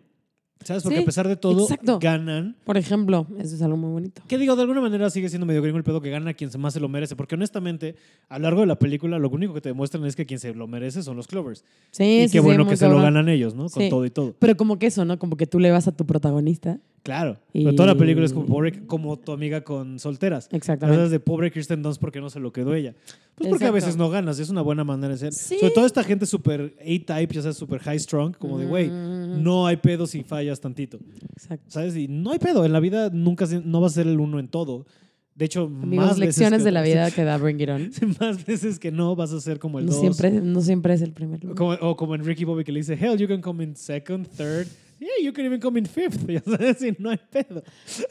[0.65, 0.83] ¿Sabes?
[0.83, 1.99] Porque Sí, a pesar de todo, exacto.
[2.01, 2.57] ganan.
[2.65, 4.23] Por ejemplo, eso es algo muy bonito.
[4.27, 6.59] Que digo, de alguna manera sigue siendo medio gringo el pedo que gana quien se
[6.59, 7.15] más se lo merece.
[7.15, 7.95] Porque honestamente,
[8.29, 10.55] a lo largo de la película, lo único que te demuestran es que quien se
[10.55, 11.65] lo merece son los Clovers.
[11.93, 13.69] Sí, y sí, qué sí, bueno que se lo ganan ellos, ¿no?
[13.69, 14.35] Con todo y todo.
[14.39, 15.19] Pero como que eso, ¿no?
[15.19, 16.81] Como que tú le vas a tu protagonista.
[17.05, 17.37] Claro.
[17.53, 20.49] Y- Pero toda la película es como, pobre, como tu amiga con solteras.
[20.51, 20.97] Exactamente.
[20.97, 22.97] Hablas de pobre Kirsten Dunst porque no se lo quedó ella.
[23.37, 25.33] Pues porque a veces no ganas, es una buena manera de ser.
[25.33, 25.57] Sí.
[25.61, 29.16] Sobre todo esta gente súper A-type, ya sabes, súper high strong, como de, güey, Mm,
[29.27, 30.99] no hay pedo si fallas tantito.
[31.33, 31.65] Exacto.
[31.69, 31.97] ¿Sabes?
[31.97, 34.39] Y no hay pedo, en la vida nunca se- no vas a ser el uno
[34.39, 34.87] en todo.
[35.35, 37.91] De hecho, Amigos, más veces lecciones que- de la vida que da Bring It On.
[38.21, 40.01] más veces que no vas a ser como el No dos.
[40.01, 41.57] siempre, no siempre es el primer lugar.
[41.57, 44.27] Como- o como en Ricky Bobby que le dice, hell, you can come in second,
[44.29, 44.67] third.
[44.99, 46.27] Yeah, you can even come in fifth.
[46.27, 47.63] Ya sabes, y no hay pedo.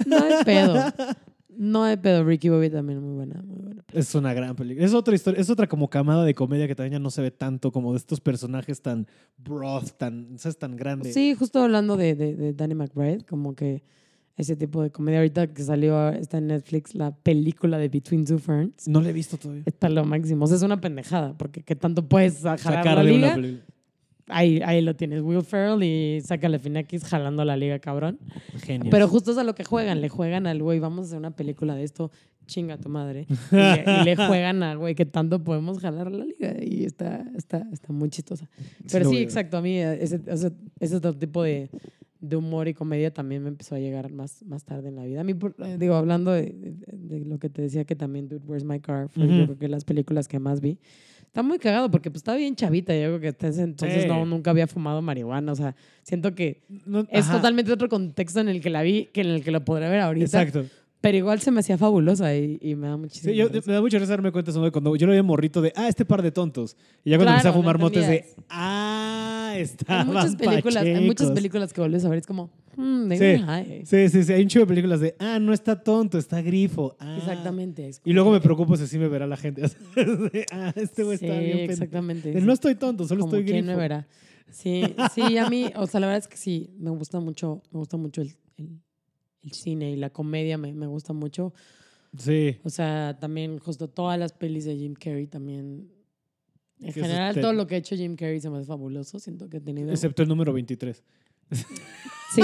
[0.05, 0.75] No hay pedo.
[1.57, 2.23] No hay pedo.
[2.23, 3.83] Ricky Bobby también muy buena, muy buena.
[3.93, 4.85] Es una gran película.
[4.85, 7.31] Es otra historia, es otra como camada de comedia que también ya no se ve
[7.31, 9.07] tanto como de estos personajes tan
[9.37, 10.57] broad, tan, ¿sabes?
[10.57, 11.13] Tan grande.
[11.13, 13.83] Sí, justo hablando de, de, de Danny McBride, como que
[14.37, 15.19] ese tipo de comedia.
[15.19, 18.87] Ahorita que salió, está en Netflix la película de Between Two Ferns.
[18.87, 19.63] No la he visto todavía.
[19.65, 20.43] Está lo máximo.
[20.45, 23.35] O sea, es una pendejada, porque ¿qué tanto puedes jalar Sacar la de una liga?
[23.35, 23.65] película.
[24.27, 25.21] Ahí, ahí lo tienes.
[25.21, 28.17] Will Ferrell y saca X jalando la liga, cabrón.
[28.63, 28.89] Genio.
[28.89, 30.01] Pero justo es a lo que juegan.
[30.01, 32.11] Le juegan al güey, vamos a hacer una película de esto,
[32.47, 33.27] chinga tu madre.
[33.51, 36.55] Y le, y le juegan al güey, que tanto podemos jalar la liga.
[36.63, 38.49] Y está, está, está muy chistosa.
[38.91, 39.23] Pero sí, ver.
[39.23, 39.57] exacto.
[39.57, 41.69] A mí eh, ese, ese, ese otro tipo de,
[42.19, 45.21] de humor y comedia también me empezó a llegar más, más tarde en la vida.
[45.21, 48.27] A mí, por- eh, digo, hablando de, de- de lo que te decía que también
[48.27, 49.33] Dude, Where's My Car fue Ujú.
[49.35, 50.79] yo creo que las películas que más vi.
[51.35, 52.93] Está muy cagado porque pues está bien chavita.
[52.95, 54.07] Yo creo que hasta ese entonces Sí.
[54.07, 55.51] no, nunca había fumado marihuana.
[55.51, 59.09] O sea, siento que No- es ajá, totalmente otro contexto en el que la vi
[59.11, 60.23] que en el que lo podré ver ahorita.
[60.43, 60.63] Exacto.
[61.05, 63.31] Pero igual se me hacía fabulosa y, y me da muchísimo.
[63.31, 65.87] Sí, yo, me da mucha risa darme cuenta cuando yo lo veía morrito de, ah,
[65.87, 66.75] este par de tontos.
[67.03, 71.27] Y ya cuando empecé a fumar motes de, ah, hay estaban muchas películas, hay muchas
[71.27, 71.31] pachecos".
[71.35, 73.37] películas que vuelves a ver, es como, hmm, Sí.
[73.37, 73.85] high.
[73.85, 74.33] Sí, sí, sí.
[74.33, 76.95] Hay un chivo de películas de, ah, no está tonto, está grifo.
[76.99, 77.17] Ah.
[77.19, 77.91] Exactamente.
[78.03, 79.61] Y luego me preocupo si sí me verá la gente.
[80.51, 82.31] Ah, este güey Sí, está bien exactamente.
[82.31, 83.77] De, No estoy tonto, solo como estoy quién grifo.
[83.77, 84.07] me verá.
[84.49, 84.81] Sí,
[85.13, 87.97] sí, a mí, o sea, la verdad es que sí, me gusta mucho, me gusta
[87.97, 88.31] mucho el,
[89.45, 91.53] el- cine y la comedia me, me gusta mucho.
[92.17, 92.57] Sí.
[92.63, 95.89] O sea, también justo todas las pelis de Jim Carrey también.
[96.79, 99.17] En Que general, te- todo lo que ha hecho Jim Carrey se me hace fabuloso.
[99.19, 99.91] Siento que ha tenido.
[99.91, 101.03] Excepto el número 23.
[102.33, 102.41] Sí,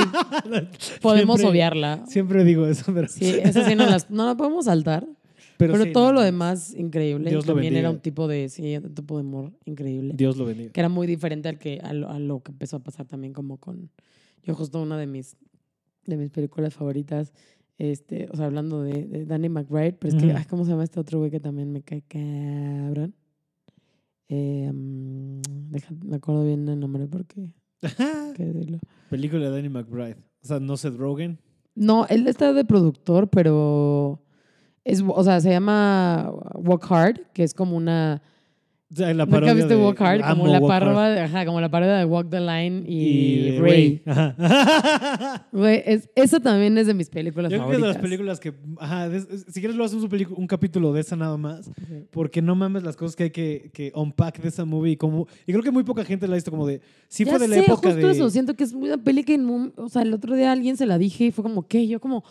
[1.02, 2.06] podemos Siempre- obviarla.
[2.07, 5.06] Siempre digo eso, pero, Sí, esa sí no, las- no la podemos saltar.
[5.57, 7.30] Pero, sí, todo no, lo demás, increíble.
[7.30, 7.98] Dios lo También era bendiga.
[7.98, 10.14] un tipo de, sí, un tipo de humor increíble.
[10.15, 10.72] Dios lo bendiga.
[10.72, 13.32] Que era muy diferente al que, a, lo, a lo que empezó a pasar también
[13.34, 13.91] como con...
[14.44, 15.36] Yo justo una de mis,
[16.16, 17.34] de mis películas favoritas,
[17.78, 20.84] este, o sea, hablando de, de Danny McBride, pero es que, ay, ¿cómo se llama
[20.84, 23.16] este otro güey que también me cae cabrón?
[24.30, 24.72] Eh,
[25.70, 27.50] deja- me acuerdo bien el nombre porque...
[28.36, 28.80] ¿qué decirlo?
[29.10, 30.18] Película de Danny McBride.
[30.44, 31.40] O sea, no Seth Rogen.
[31.76, 34.22] No, él está de productor, pero
[34.84, 38.22] es, o sea, se llama Walk Hard, que es como una
[38.91, 40.19] O sea, en la ¿Nunca viste de- Walk Hard?
[40.31, 44.01] Como la, parodia, ajá, como la parodia de Walk the Line y, Y Ray.
[44.05, 44.35] Ajá.
[45.53, 47.95] Güey, es, esa también es de mis películas Yo creo que es de favoritas.
[47.95, 48.53] las películas que.
[48.80, 51.72] Ajá, es- es- si quieres, lo hacemos un, un capítulo de esa nada más.
[52.11, 54.91] Porque no mames las cosas que hay que, que unpack de esa movie.
[54.93, 56.81] Y, como, y creo que muy poca gente la ha visto como de.
[57.07, 58.11] Sí, Ya fue de la sé, época justo de.
[58.11, 58.30] eso.
[58.30, 59.39] Siento que es una peli que,
[59.77, 61.88] o sea, el otro día alguien se la dije y fue como, ¿qué?
[61.88, 62.23] Yo como,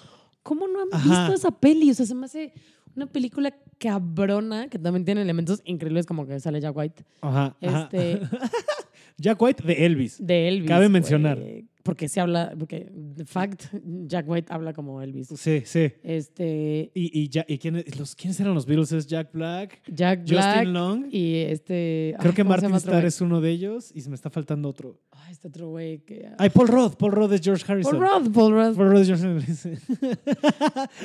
[0.42, 1.28] ¿cómo no han Ajá.
[1.28, 1.90] visto esa peli?
[1.90, 2.52] O sea, se me hace
[2.96, 7.04] una película cabrona que también tiene elementos increíbles como que sale Jack White.
[7.22, 7.82] Ajá, ajá.
[7.92, 8.20] Este,
[9.16, 10.24] Jack White de Elvis.
[10.24, 10.68] de Elvis.
[10.68, 11.38] Cabe mencionar.
[11.82, 13.65] Porque se habla, porque, de fact,
[14.07, 15.28] Jack White habla como Elvis.
[15.35, 15.90] Sí, sí.
[16.02, 18.93] Este, ¿Y, y, ya- y quién- los, quiénes eran los Beatles?
[18.93, 21.07] Es Jack Black, Jack Black Justin Long.
[21.11, 22.15] y este...
[22.19, 24.15] Creo ay, que ¿cómo se llama Martin Starr es uno de ellos y se me
[24.15, 25.01] está faltando otro.
[25.11, 26.28] Ay, este otro güey que...
[26.39, 26.97] Ay, Paul Roth.
[26.97, 27.98] Paul Roth es George Harrison.
[27.98, 28.77] Paul Rudd, Paul Rudd.
[28.77, 29.78] Paul Roth es George Harrison.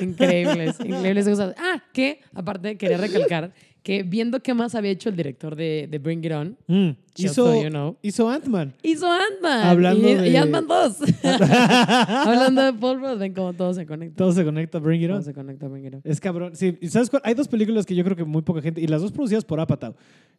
[0.00, 1.54] Increíbles, increíbles cosas.
[1.58, 3.52] Ah, que aparte quería recalcar
[3.86, 7.62] que viendo qué más había hecho el director de, de Bring It On, Mm, Hizo,
[7.62, 7.96] you know.
[8.02, 8.74] hizo Ant-Man.
[8.82, 9.64] hizo Ant-Man.
[9.64, 10.96] Hablando y, de- y Ant-Man 2.
[11.22, 14.16] Hablando de Paul Rudd, ven cómo todo se conecta.
[14.16, 15.22] Todo se conecta, Bring It Todo On.
[15.24, 16.00] se conecta, Bring It On.
[16.02, 16.56] Es cabrón.
[16.56, 17.22] Sí, ¿y sabes cuál?
[17.24, 19.60] Hay dos películas que yo creo que muy poca gente, y las dos producidas por
[19.60, 19.94] Apatow,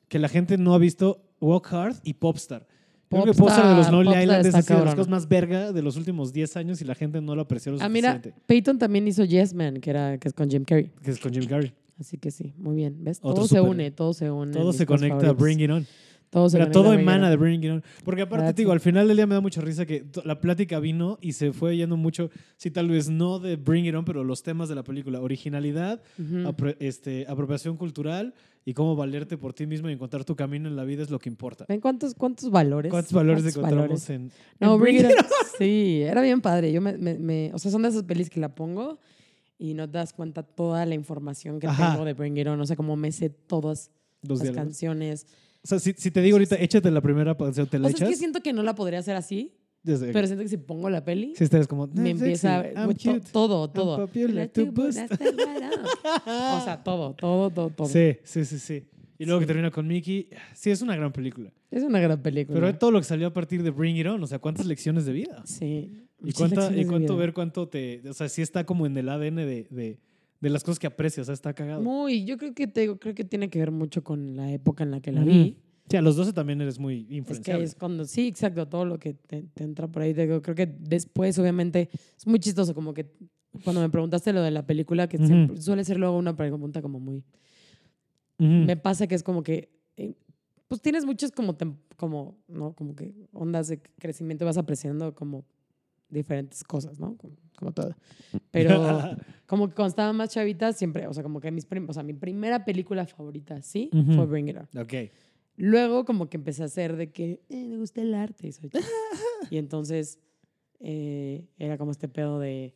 [0.09, 2.67] que la gente no ha visto, Walk Hard y Popstar.
[3.09, 5.27] Creo que Popstar de los Popstar, Lonely Popstar Island es así de las cosas más
[5.29, 8.11] verga de los últimos 10 años y la gente no lo apreció lo Ah, mira,
[8.15, 8.41] suficiente.
[8.45, 10.91] Peyton también hizo Yes Man, que, era, que es con Jim Carrey.
[11.01, 11.71] Que es con Jim Carrey.
[11.99, 13.03] Así que sí, muy bien.
[13.03, 13.19] ¿Ves?
[13.21, 14.51] Otro Todo se súper- une, todo se une.
[14.53, 15.37] Todo se conecta a favoritas.
[15.43, 15.85] Bring It On.
[16.29, 17.83] Todo se Pero todo a emana de Bring It On.
[18.03, 20.41] Porque aparte, That's te digo, al final del día me da mucha risa que la
[20.41, 24.03] plática vino y se fue yendo mucho, sí, tal vez no de Bring It On,
[24.03, 25.21] pero los temas de la película.
[25.21, 26.39] Originalidad, Ujú.
[26.49, 28.33] apro- este, apropiación cultural
[28.65, 31.17] y cómo valerte por ti mismo y encontrar tu camino en la vida es lo
[31.17, 31.65] que importa.
[31.69, 32.91] ¿Ven cuántos, cuántos valores?
[32.91, 34.09] ¿Cuántos valores ¿Cuántos encontramos valores?
[34.09, 35.25] en, No, en Bring It It On.
[35.57, 36.73] Sí, era bien padre.
[36.73, 38.99] Yo me, me- me- o sea, son de esas pelis que la pongo
[39.57, 41.91] y no te das cuenta toda la información que Ajá.
[41.93, 42.59] tengo de Bring It On.
[42.61, 44.65] O sea, como me sé todas Los las diálogos.
[44.65, 45.27] canciones.
[45.63, 47.95] O sea, si, si te digo ahorita, échate la primera canción, ¿te O la sea,
[47.95, 48.09] es echas?
[48.09, 49.53] que siento que no la podría hacer así,
[49.83, 52.61] Desde- pero siento que si pongo la peli, si estás como, me "I'm empieza a
[52.63, 53.97] sexy, ver I'm to- cute, todo, I'm todo.
[54.07, 54.99] popular boost".
[56.25, 57.87] O sea, todo, todo, todo, todo.
[57.87, 58.87] Sí, sí, sí, sí.
[59.19, 61.51] Y luego que termina con Mickey, sí, es una gran película.
[61.71, 62.59] Es una gran película.
[62.59, 65.05] Pero todo lo que salió a partir de Bring It On, o sea, cuántas lecciones
[65.05, 65.41] de vida.
[65.45, 66.06] Sí.
[66.19, 68.01] Y, muchas lecciones y cuánto ver cuánto te.
[68.09, 69.99] O sea, sí está como en el ADN de, de,
[70.41, 71.23] de las cosas que aprecias.
[71.23, 71.81] O sea, está cagado.
[71.81, 74.91] Muy, yo creo que te creo que tiene que ver mucho con la época en
[74.91, 75.29] la que la Ujú.
[75.29, 75.57] vi.
[75.89, 77.63] Sí, a los 12 también eres muy Es que influenciable.
[77.63, 80.13] es cuando, sí, exacto, todo lo que te, te entra por ahí.
[80.13, 83.09] te creo que después, obviamente, es muy chistoso, como que
[83.63, 85.27] cuando me preguntaste lo de la película, que Ujú.
[85.27, 87.23] siempre- suele ser luego una pregunta como muy...
[88.39, 88.47] Ujú.
[88.49, 90.13] Me pasa que es como que, eh,
[90.67, 91.55] pues tienes muchos como,
[91.95, 92.73] como, ¿no?
[92.73, 95.45] Como que ondas de crecimiento, vas apreciando como
[96.09, 97.15] diferentes cosas, ¿no?
[97.17, 97.95] Como, como todo.
[98.51, 98.79] Pero
[99.45, 102.13] como que cuando estaba más chavita, siempre, o sea, como que mis o sea, mi
[102.13, 104.13] primera película favorita, sí, Ujú.
[104.13, 104.81] fue Bring It On.
[104.81, 104.93] ok.
[105.59, 108.69] Luego como que empecé a hacer de que eh, me gusta el arte y soy
[109.49, 110.19] y entonces
[110.79, 112.75] eh, era como este pedo de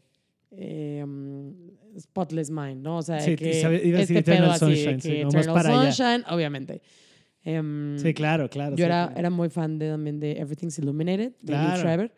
[0.50, 1.54] eh, um,
[2.00, 2.98] Spotless Mind, ¿no?
[2.98, 5.02] O sea, Sí, que sabe- iba a decir este pedo Eternal así de Sunshine, que
[5.02, 5.92] sí, Eternal para allá.
[5.92, 6.82] Sunshine, obviamente.
[7.44, 8.72] Em, Sí, claro, claro.
[8.76, 9.20] Yo sí, era, claro.
[9.20, 12.12] era muy fan de, también de Everything's Illuminated, de Lee Claro.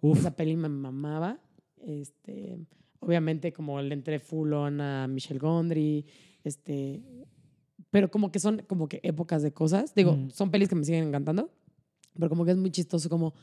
[0.00, 1.38] Uf, Esa peli me mamaba.
[1.84, 2.58] Este,
[3.00, 6.04] obviamente como le entré full on a Michelle Gondry,
[6.44, 7.02] este,
[7.90, 9.94] pero como que son como que épocas de cosas.
[9.94, 10.30] Digo, Mm.
[10.30, 11.50] son pelis que me siguen encantando,
[12.14, 13.34] pero como que es muy chistoso como,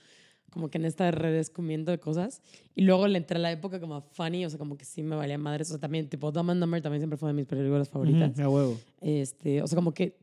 [0.51, 2.41] como que en esta redescubrimiento de cosas.
[2.75, 5.15] Y luego le entré a la época como funny, o sea, como que sí me
[5.15, 5.63] valía madre.
[5.63, 8.31] O sea, también tipo Dumb and Dumber también siempre fue de mis películas favoritas.
[8.31, 8.77] ujú, a huevo.
[9.01, 10.15] Este, o sea, como que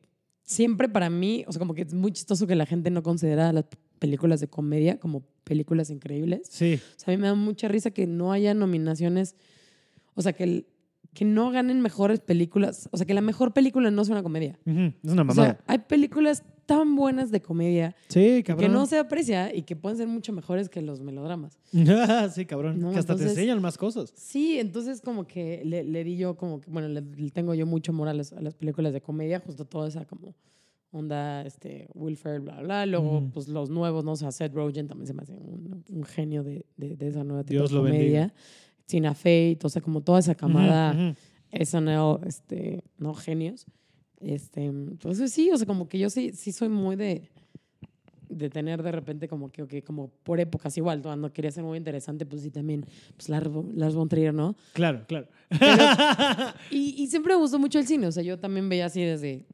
[0.42, 3.52] siempre para mí, o sea, como que es muy chistoso que la gente no considera
[3.52, 3.64] las
[3.98, 6.48] películas de comedia como películas increíbles.
[6.50, 6.80] Sí.
[6.96, 9.36] O sea, a mí me da mucha risa que no haya nominaciones,
[10.14, 10.66] o sea, que, el-
[11.12, 14.58] que no ganen mejores películas, o sea, que la mejor película no sea una comedia.
[14.64, 15.34] Es una O mamada.
[15.34, 19.98] sea, hay películas tan buenas de comedia sí, que no se aprecia y que pueden
[19.98, 21.58] ser mucho mejores que los melodramas.
[22.34, 22.80] sí, cabrón.
[22.80, 24.12] No, que hasta entonces- te enseñan más cosas.
[24.16, 27.66] Sí, entonces como que le, le di yo como que, bueno, le, le tengo yo
[27.66, 30.34] mucho las, a las películas de comedia, justo toda esa como
[30.98, 33.30] onda, este, Will Ferrell, bla, bla, luego Ujú.
[33.32, 34.12] pues los nuevos, ¿no?
[34.12, 37.24] O sea, Seth Rogen también se me hace un, un genio de, de, de esa
[37.24, 38.32] nueva tipo Dios de lo comedia.
[38.86, 41.14] Tina Fey, o sea, como toda esa camada ujú.
[41.64, 43.14] SNL, este, ¿no?
[43.14, 43.66] Genios.
[44.20, 47.28] Este, entonces sí, o sea, como que yo sí, sí soy muy de,
[48.28, 51.76] de tener de repente como que, ok, como por épocas igual, cuando quería ser muy
[51.78, 54.56] interesante, pues sí también, pues Lars, Lars von Trier, ¿no?
[54.72, 55.28] Claro, claro.
[56.70, 59.46] Y, y siempre me gustó mucho el cine, o sea, yo también veía así desde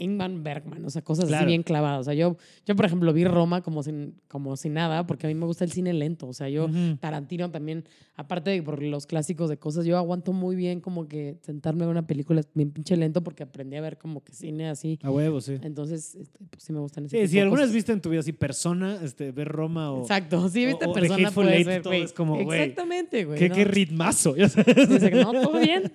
[0.00, 1.42] Ingman Bergman, o sea, cosas Claro.
[1.42, 2.00] así bien clavadas.
[2.00, 2.36] O sea, yo,
[2.66, 5.64] yo, por ejemplo, vi Roma como sin, como sin nada, porque a mí me gusta
[5.64, 6.26] el cine lento.
[6.26, 6.96] O sea, yo, Ujú.
[6.98, 7.84] Tarantino también,
[8.16, 11.88] aparte de por los clásicos de cosas, yo aguanto muy bien como que sentarme a
[11.88, 14.98] una película bien pinche lento porque aprendí a ver como que cine así.
[15.02, 15.58] A huevo, sí.
[15.62, 18.00] Entonces, este, pues sí me gustan ese Sí, tipo si de alguna vez viste en
[18.00, 20.00] tu vida así persona, este, ver Roma o.
[20.02, 23.38] Exacto, sí, viste o- o persona Hateful puede ser, todo es como, güey, Exactamente, güey.
[23.38, 23.54] ¿Qué, ¿no?
[23.54, 24.34] qué ritmazo.
[24.36, 25.90] no, todo bien,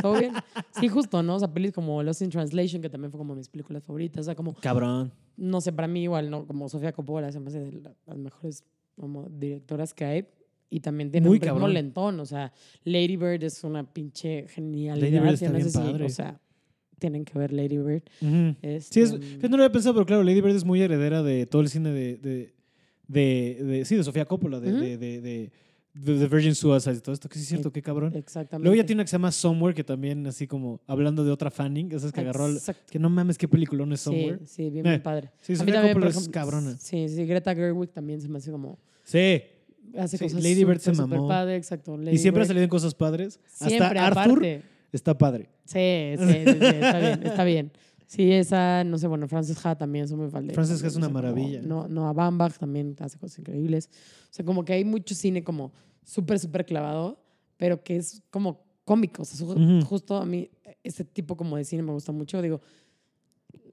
[0.00, 0.32] todo bien.
[0.80, 1.36] Sí, justo, ¿no?
[1.36, 4.20] O sea, pelis como Lost in Translation, que también fue como mis películas favoritas.
[4.22, 5.12] O sea, como, Cabrón.
[5.36, 6.46] no sé, para mí igual, ¿no?
[6.46, 7.72] Como Sofía Coppola se me hace de
[8.06, 8.64] las mejores
[8.96, 10.26] como directoras que hay.
[10.72, 11.74] Y también tiene Muy un ritmo cabrón.
[11.74, 12.20] lentón.
[12.20, 12.52] O sea,
[12.84, 15.04] Lady Bird es una pinche genialidad.
[15.04, 16.04] Lady Bird está no bien sé si- padre.
[16.04, 16.40] o sea,
[17.00, 18.02] tienen que ver Lady Bird.
[18.62, 21.22] Este, Sí, es, fíjate, no lo había pensado, pero claro, Lady Bird es muy heredera
[21.24, 22.54] de todo el cine de, de,
[23.08, 25.50] de, de- sí, de Sofía Coppola, de,
[25.92, 28.14] The Virgin Suicide y todo esto, que sí es cierto, qué cabrón.
[28.14, 28.64] Exactamente.
[28.64, 31.50] Luego ya tiene una que se llama Somewhere, que también así como hablando de otra
[31.50, 32.82] Fanning, esas que agarró, Exacto.
[32.90, 34.38] que no mames, qué peliculón es Somewhere.
[34.40, 35.30] Sí, sí, bien, Eh, bien padre.
[35.40, 36.76] Sí, A mí también, por es ejemplo, cabrona.
[36.78, 38.78] Sí, sí, Greta Gerwig también se me hace como.
[39.04, 39.42] Sí,
[39.98, 41.26] Hace Sí, cosas Lady Bird se mamó.
[41.26, 41.98] padre, exacto.
[42.00, 43.40] y siempre ha salido en cosas padres.
[43.48, 44.62] Siempre, Hasta Arthur aparte.
[44.92, 45.48] está padre.
[45.64, 47.72] Sí, sí, sí, sí, está bien, está bien.
[48.10, 50.96] Sí, esa, no sé, bueno, Frances Ha también son muy fan de Frances Ha es
[50.96, 51.62] una o sea, como- maravilla.
[51.62, 53.88] No, no, a Bambach también hace cosas increíbles.
[54.24, 55.70] O sea, como que hay mucho cine como
[56.04, 57.22] súper, súper clavado,
[57.56, 59.22] pero que es como cómico.
[59.22, 59.84] O sea, su- Ujú.
[59.86, 60.50] justo a mí,
[60.82, 62.42] ese tipo como de cine me gusta mucho.
[62.42, 62.60] Digo,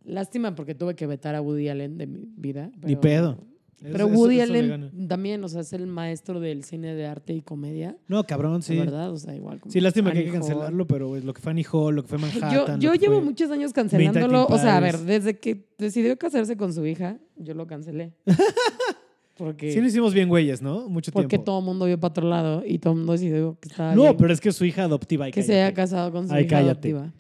[0.03, 2.69] lástima porque tuve que vetar a Woody Allen de mi vida.
[2.84, 3.39] Ni pero-
[3.80, 7.06] Pero eso- Woody eso le Allen también, o sea, es el maestro del cine de
[7.06, 8.76] arte y comedia, No, cabrón, de sí.
[8.76, 9.12] ¿verdad?
[9.12, 9.60] O sea, igual.
[9.60, 10.40] como Sí, lástima que hay que Hall.
[10.40, 12.80] cancelarlo, pero es lo que fue Annie Hall, lo que fue Manhattan.
[12.82, 14.48] yo llevo muchos años cancelándolo.
[14.48, 18.14] O sea, a ver, desde que decidió casarse con su hija, yo lo cancelé.
[19.38, 20.90] Porque, Sí, lo hicimos bien, güeyes, ¿no?
[20.90, 21.45] Mucho porque tiempo.
[21.45, 24.02] todo el mundo vio para otro lado y todo el mundo decidió que estaba No,
[24.02, 25.26] bien pero es que su hija adoptiva.
[25.26, 25.76] ay, que se haya cállate.
[25.76, 26.72] casado con su Ay, hija cállate.
[26.72, 27.14] adoptiva.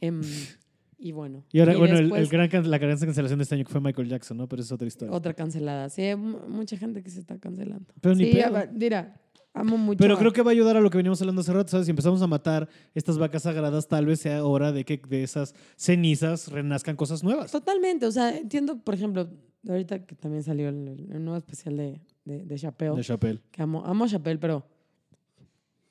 [0.00, 0.20] Em,
[0.98, 1.44] y bueno.
[1.52, 4.36] Y ahora, bueno, el- gran, la gran cancelación de este año que fue Michael Jackson,
[4.36, 4.48] ¿no?
[4.48, 5.14] Pero es otra historia.
[5.14, 5.88] Otra cancelada.
[5.90, 7.92] Sí, hay mu- mucha gente que se está cancelando.
[8.00, 8.52] Pero ni pedo.
[8.72, 9.20] mira,
[9.54, 9.98] amo mucho.
[9.98, 11.86] Pero a- creo que va a ayudar a lo que veníamos hablando hace rato, ¿sabes?
[11.86, 15.54] Si empezamos a matar estas vacas sagradas, tal vez sea hora de que de esas
[15.76, 17.50] cenizas renazcan cosas nuevas.
[17.52, 19.28] Totalmente, o sea, entiendo, por ejemplo,
[19.68, 23.40] ahorita que también salió el, el nuevo especial de, de, de Chappelle, De Chappelle.
[23.50, 24.66] que amo, amo a Chappelle, pero,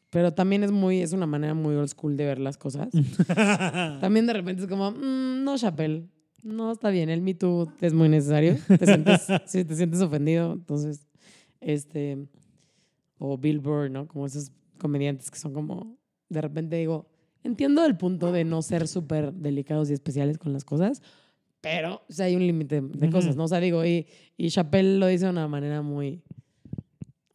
[0.09, 2.89] pero también es muy, es una manera muy old school de ver las cosas.
[4.01, 6.07] también de repente es como, "Mm, no, Chappelle,
[6.43, 10.53] no está bien, el Me Too es muy necesario, te sientes, sí, te sientes ofendido,
[10.53, 11.07] entonces,
[11.59, 12.27] este,
[13.17, 14.07] o Bill Burr, ¿no?
[14.07, 15.97] Como esos comediantes que son como,
[16.29, 17.09] de repente digo,
[17.43, 21.01] entiendo el punto de no ser súper delicados y especiales con las cosas,
[21.61, 23.45] pero o sea, hay un límite de cosas, ¿no?
[23.45, 24.05] O sea, digo, y,
[24.37, 26.21] y Chappelle lo dice de una manera muy...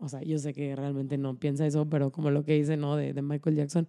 [0.00, 2.96] O sea, yo sé que realmente no piensa eso, pero como lo que dice, ¿no?
[2.96, 3.86] De, de Michael Jackson.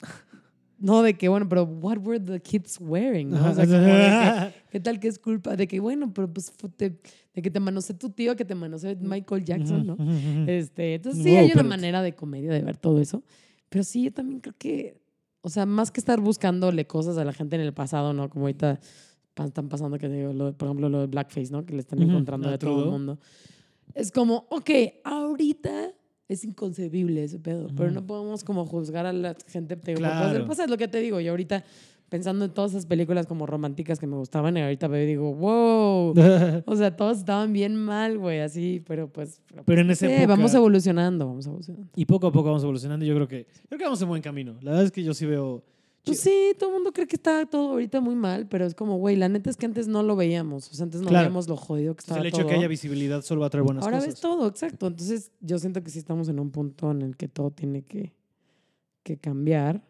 [0.78, 3.30] No, de que, bueno, pero what were the kids wearing?
[3.30, 3.50] ¿no?
[3.50, 5.56] O sea, como de que, ¿qué tal que es culpa?
[5.56, 7.00] De que, bueno, pero pues te-
[7.32, 9.96] de que te manoseó tu tío, que te manoseó Michael Jackson, ¿no?
[10.46, 13.22] Este, entonces sí Wow, hay una pero- manera de comedia de ver todo eso.
[13.70, 15.00] Pero sí, yo también creo que,
[15.40, 18.28] o sea, más que estar buscándole cosas a la gente en el pasado, ¿no?
[18.28, 18.78] Como ahorita
[19.46, 21.64] están pasando, que digo, lo por ejemplo, lo de Blackface, ¿no?
[21.64, 23.18] Que le están encontrando a de todo el mundo.
[23.94, 24.70] Es como, ok,
[25.04, 25.92] ahorita
[26.28, 30.46] es inconcebible ese pedo, pero no podemos como juzgar a la gente te Claro.
[30.46, 31.20] pasado, es lo que te digo.
[31.20, 31.62] Y ahorita
[32.08, 35.34] pensando en todas esas películas como románticas que me gustaban, y ahorita veo y digo,
[35.34, 36.14] wow.
[36.66, 39.40] O sea, todos estaban bien mal, güey, así, pero pues.
[39.64, 41.88] Pero pues, en época- Vamos evolucionando, vamos evolucionando.
[41.96, 43.04] y poco a poco vamos evolucionando.
[43.04, 44.54] y Yo creo que, creo que vamos en buen camino.
[44.62, 45.62] La verdad es que yo sí veo.
[46.06, 48.96] Pues sí, todo el mundo cree que está todo ahorita muy mal, pero es como,
[48.96, 50.70] güey, la neta es que antes no lo veíamos.
[50.70, 51.24] O sea, antes no Claro.
[51.24, 52.46] veíamos lo jodido que estaba el hecho todo.
[52.46, 54.14] de que haya visibilidad solo va a traer buenas Ahora cosas.
[54.14, 54.86] ves todo, exacto.
[54.86, 58.12] Entonces, yo siento que sí estamos en un punto en el que todo tiene que,
[59.02, 59.82] que cambiar.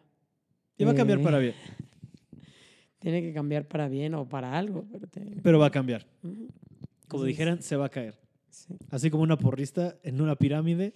[0.77, 1.53] Y va a cambiar Eh, para bien.
[2.99, 4.85] Tiene que cambiar para bien o para algo.
[4.91, 6.05] Pero tiene- Pero va a cambiar.
[6.21, 7.37] Como Así es.
[7.37, 8.17] dijeran, se va a caer.
[8.49, 10.93] Sí, Así como una porrista en una pirámide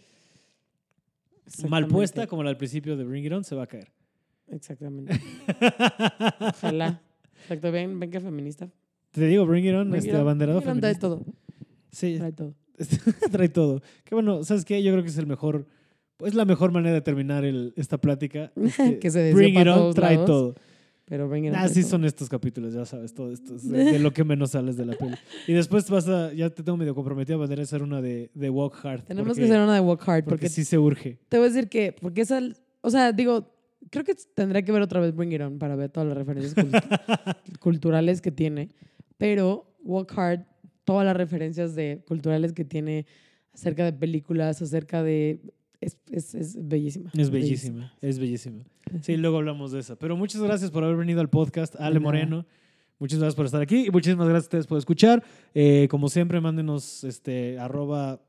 [1.69, 3.91] mal puesta, como la del principio de Bring It On, se va a caer.
[4.52, 5.19] Exactamente.
[6.40, 7.02] Ojalá.
[7.44, 8.69] Exacto, ven, ven que feminista.
[9.11, 11.07] Te digo, Bring It On, Bring este it on, abanderado bring it on, trae feminista.
[11.07, 11.36] todo.
[11.91, 12.56] Sí, Trae todo.
[13.32, 13.82] trae todo.
[14.03, 14.82] Qué bueno, ¿sabes qué?
[14.82, 15.65] Yo creo que es el mejor,
[16.19, 18.52] es la mejor manera de terminar el- esta plática.
[18.56, 20.28] Este, Que se desvió Bring It On todos trae lados.
[20.28, 20.56] todo.
[21.06, 23.99] Pero ven it on, Así son estos capítulos, ya sabes, todo esto es de, de
[23.99, 25.15] lo que menos sales de la peli.
[25.45, 28.49] Y después vas a, ya te tengo medio comprometido a poder hacer una de, de
[28.49, 29.03] Walk Hard.
[29.03, 31.19] Tenemos porque- que hacer una de Walk Hard Porque porque sí se urge.
[31.28, 32.40] te voy a decir que, porque esa,
[32.80, 33.53] o sea, digo,
[33.91, 36.55] creo que tendré que ver otra vez Bring It On para ver todas las referencias
[36.55, 36.80] cultu-
[37.59, 38.69] culturales que tiene,
[39.18, 40.45] pero Walk Hard,
[40.84, 43.05] todas las referencias de culturales que tiene
[43.53, 45.41] acerca de películas, acerca de...
[45.81, 47.11] Es, es, es bellísima.
[47.18, 48.63] Es bellísima, es bellísima.
[49.01, 49.95] Sí, luego hablamos de esa.
[49.97, 51.99] Pero muchas gracias por haber venido al podcast, Ale.
[51.99, 52.45] Moreno.
[52.99, 55.23] Muchas gracias por estar aquí y muchísimas gracias a ustedes por escuchar.
[55.55, 58.22] Eh, como siempre, mándenos este, arroba...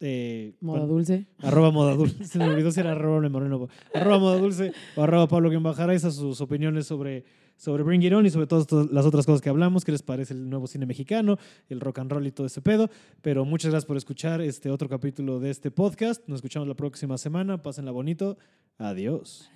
[0.00, 1.26] eh, Moda bueno, dulce.
[1.38, 2.24] Arroba moda dulce.
[2.24, 3.68] Se me olvidó si era arroba Moreno.
[3.94, 5.94] Arroba moda dulce o arroba Pablo Guimbajara.
[5.94, 7.24] Esas sus opiniones sobre,
[7.56, 9.84] sobre Bring It On y sobre todas las otras cosas que hablamos.
[9.84, 11.36] ¿Qué les parece el nuevo cine mexicano,
[11.68, 12.88] el rock and roll y todo ese pedo?
[13.20, 16.26] Pero muchas gracias por escuchar este otro capítulo de este podcast.
[16.26, 17.62] Nos escuchamos la próxima semana.
[17.62, 18.38] Pásenla bonito.
[18.78, 19.50] Adiós.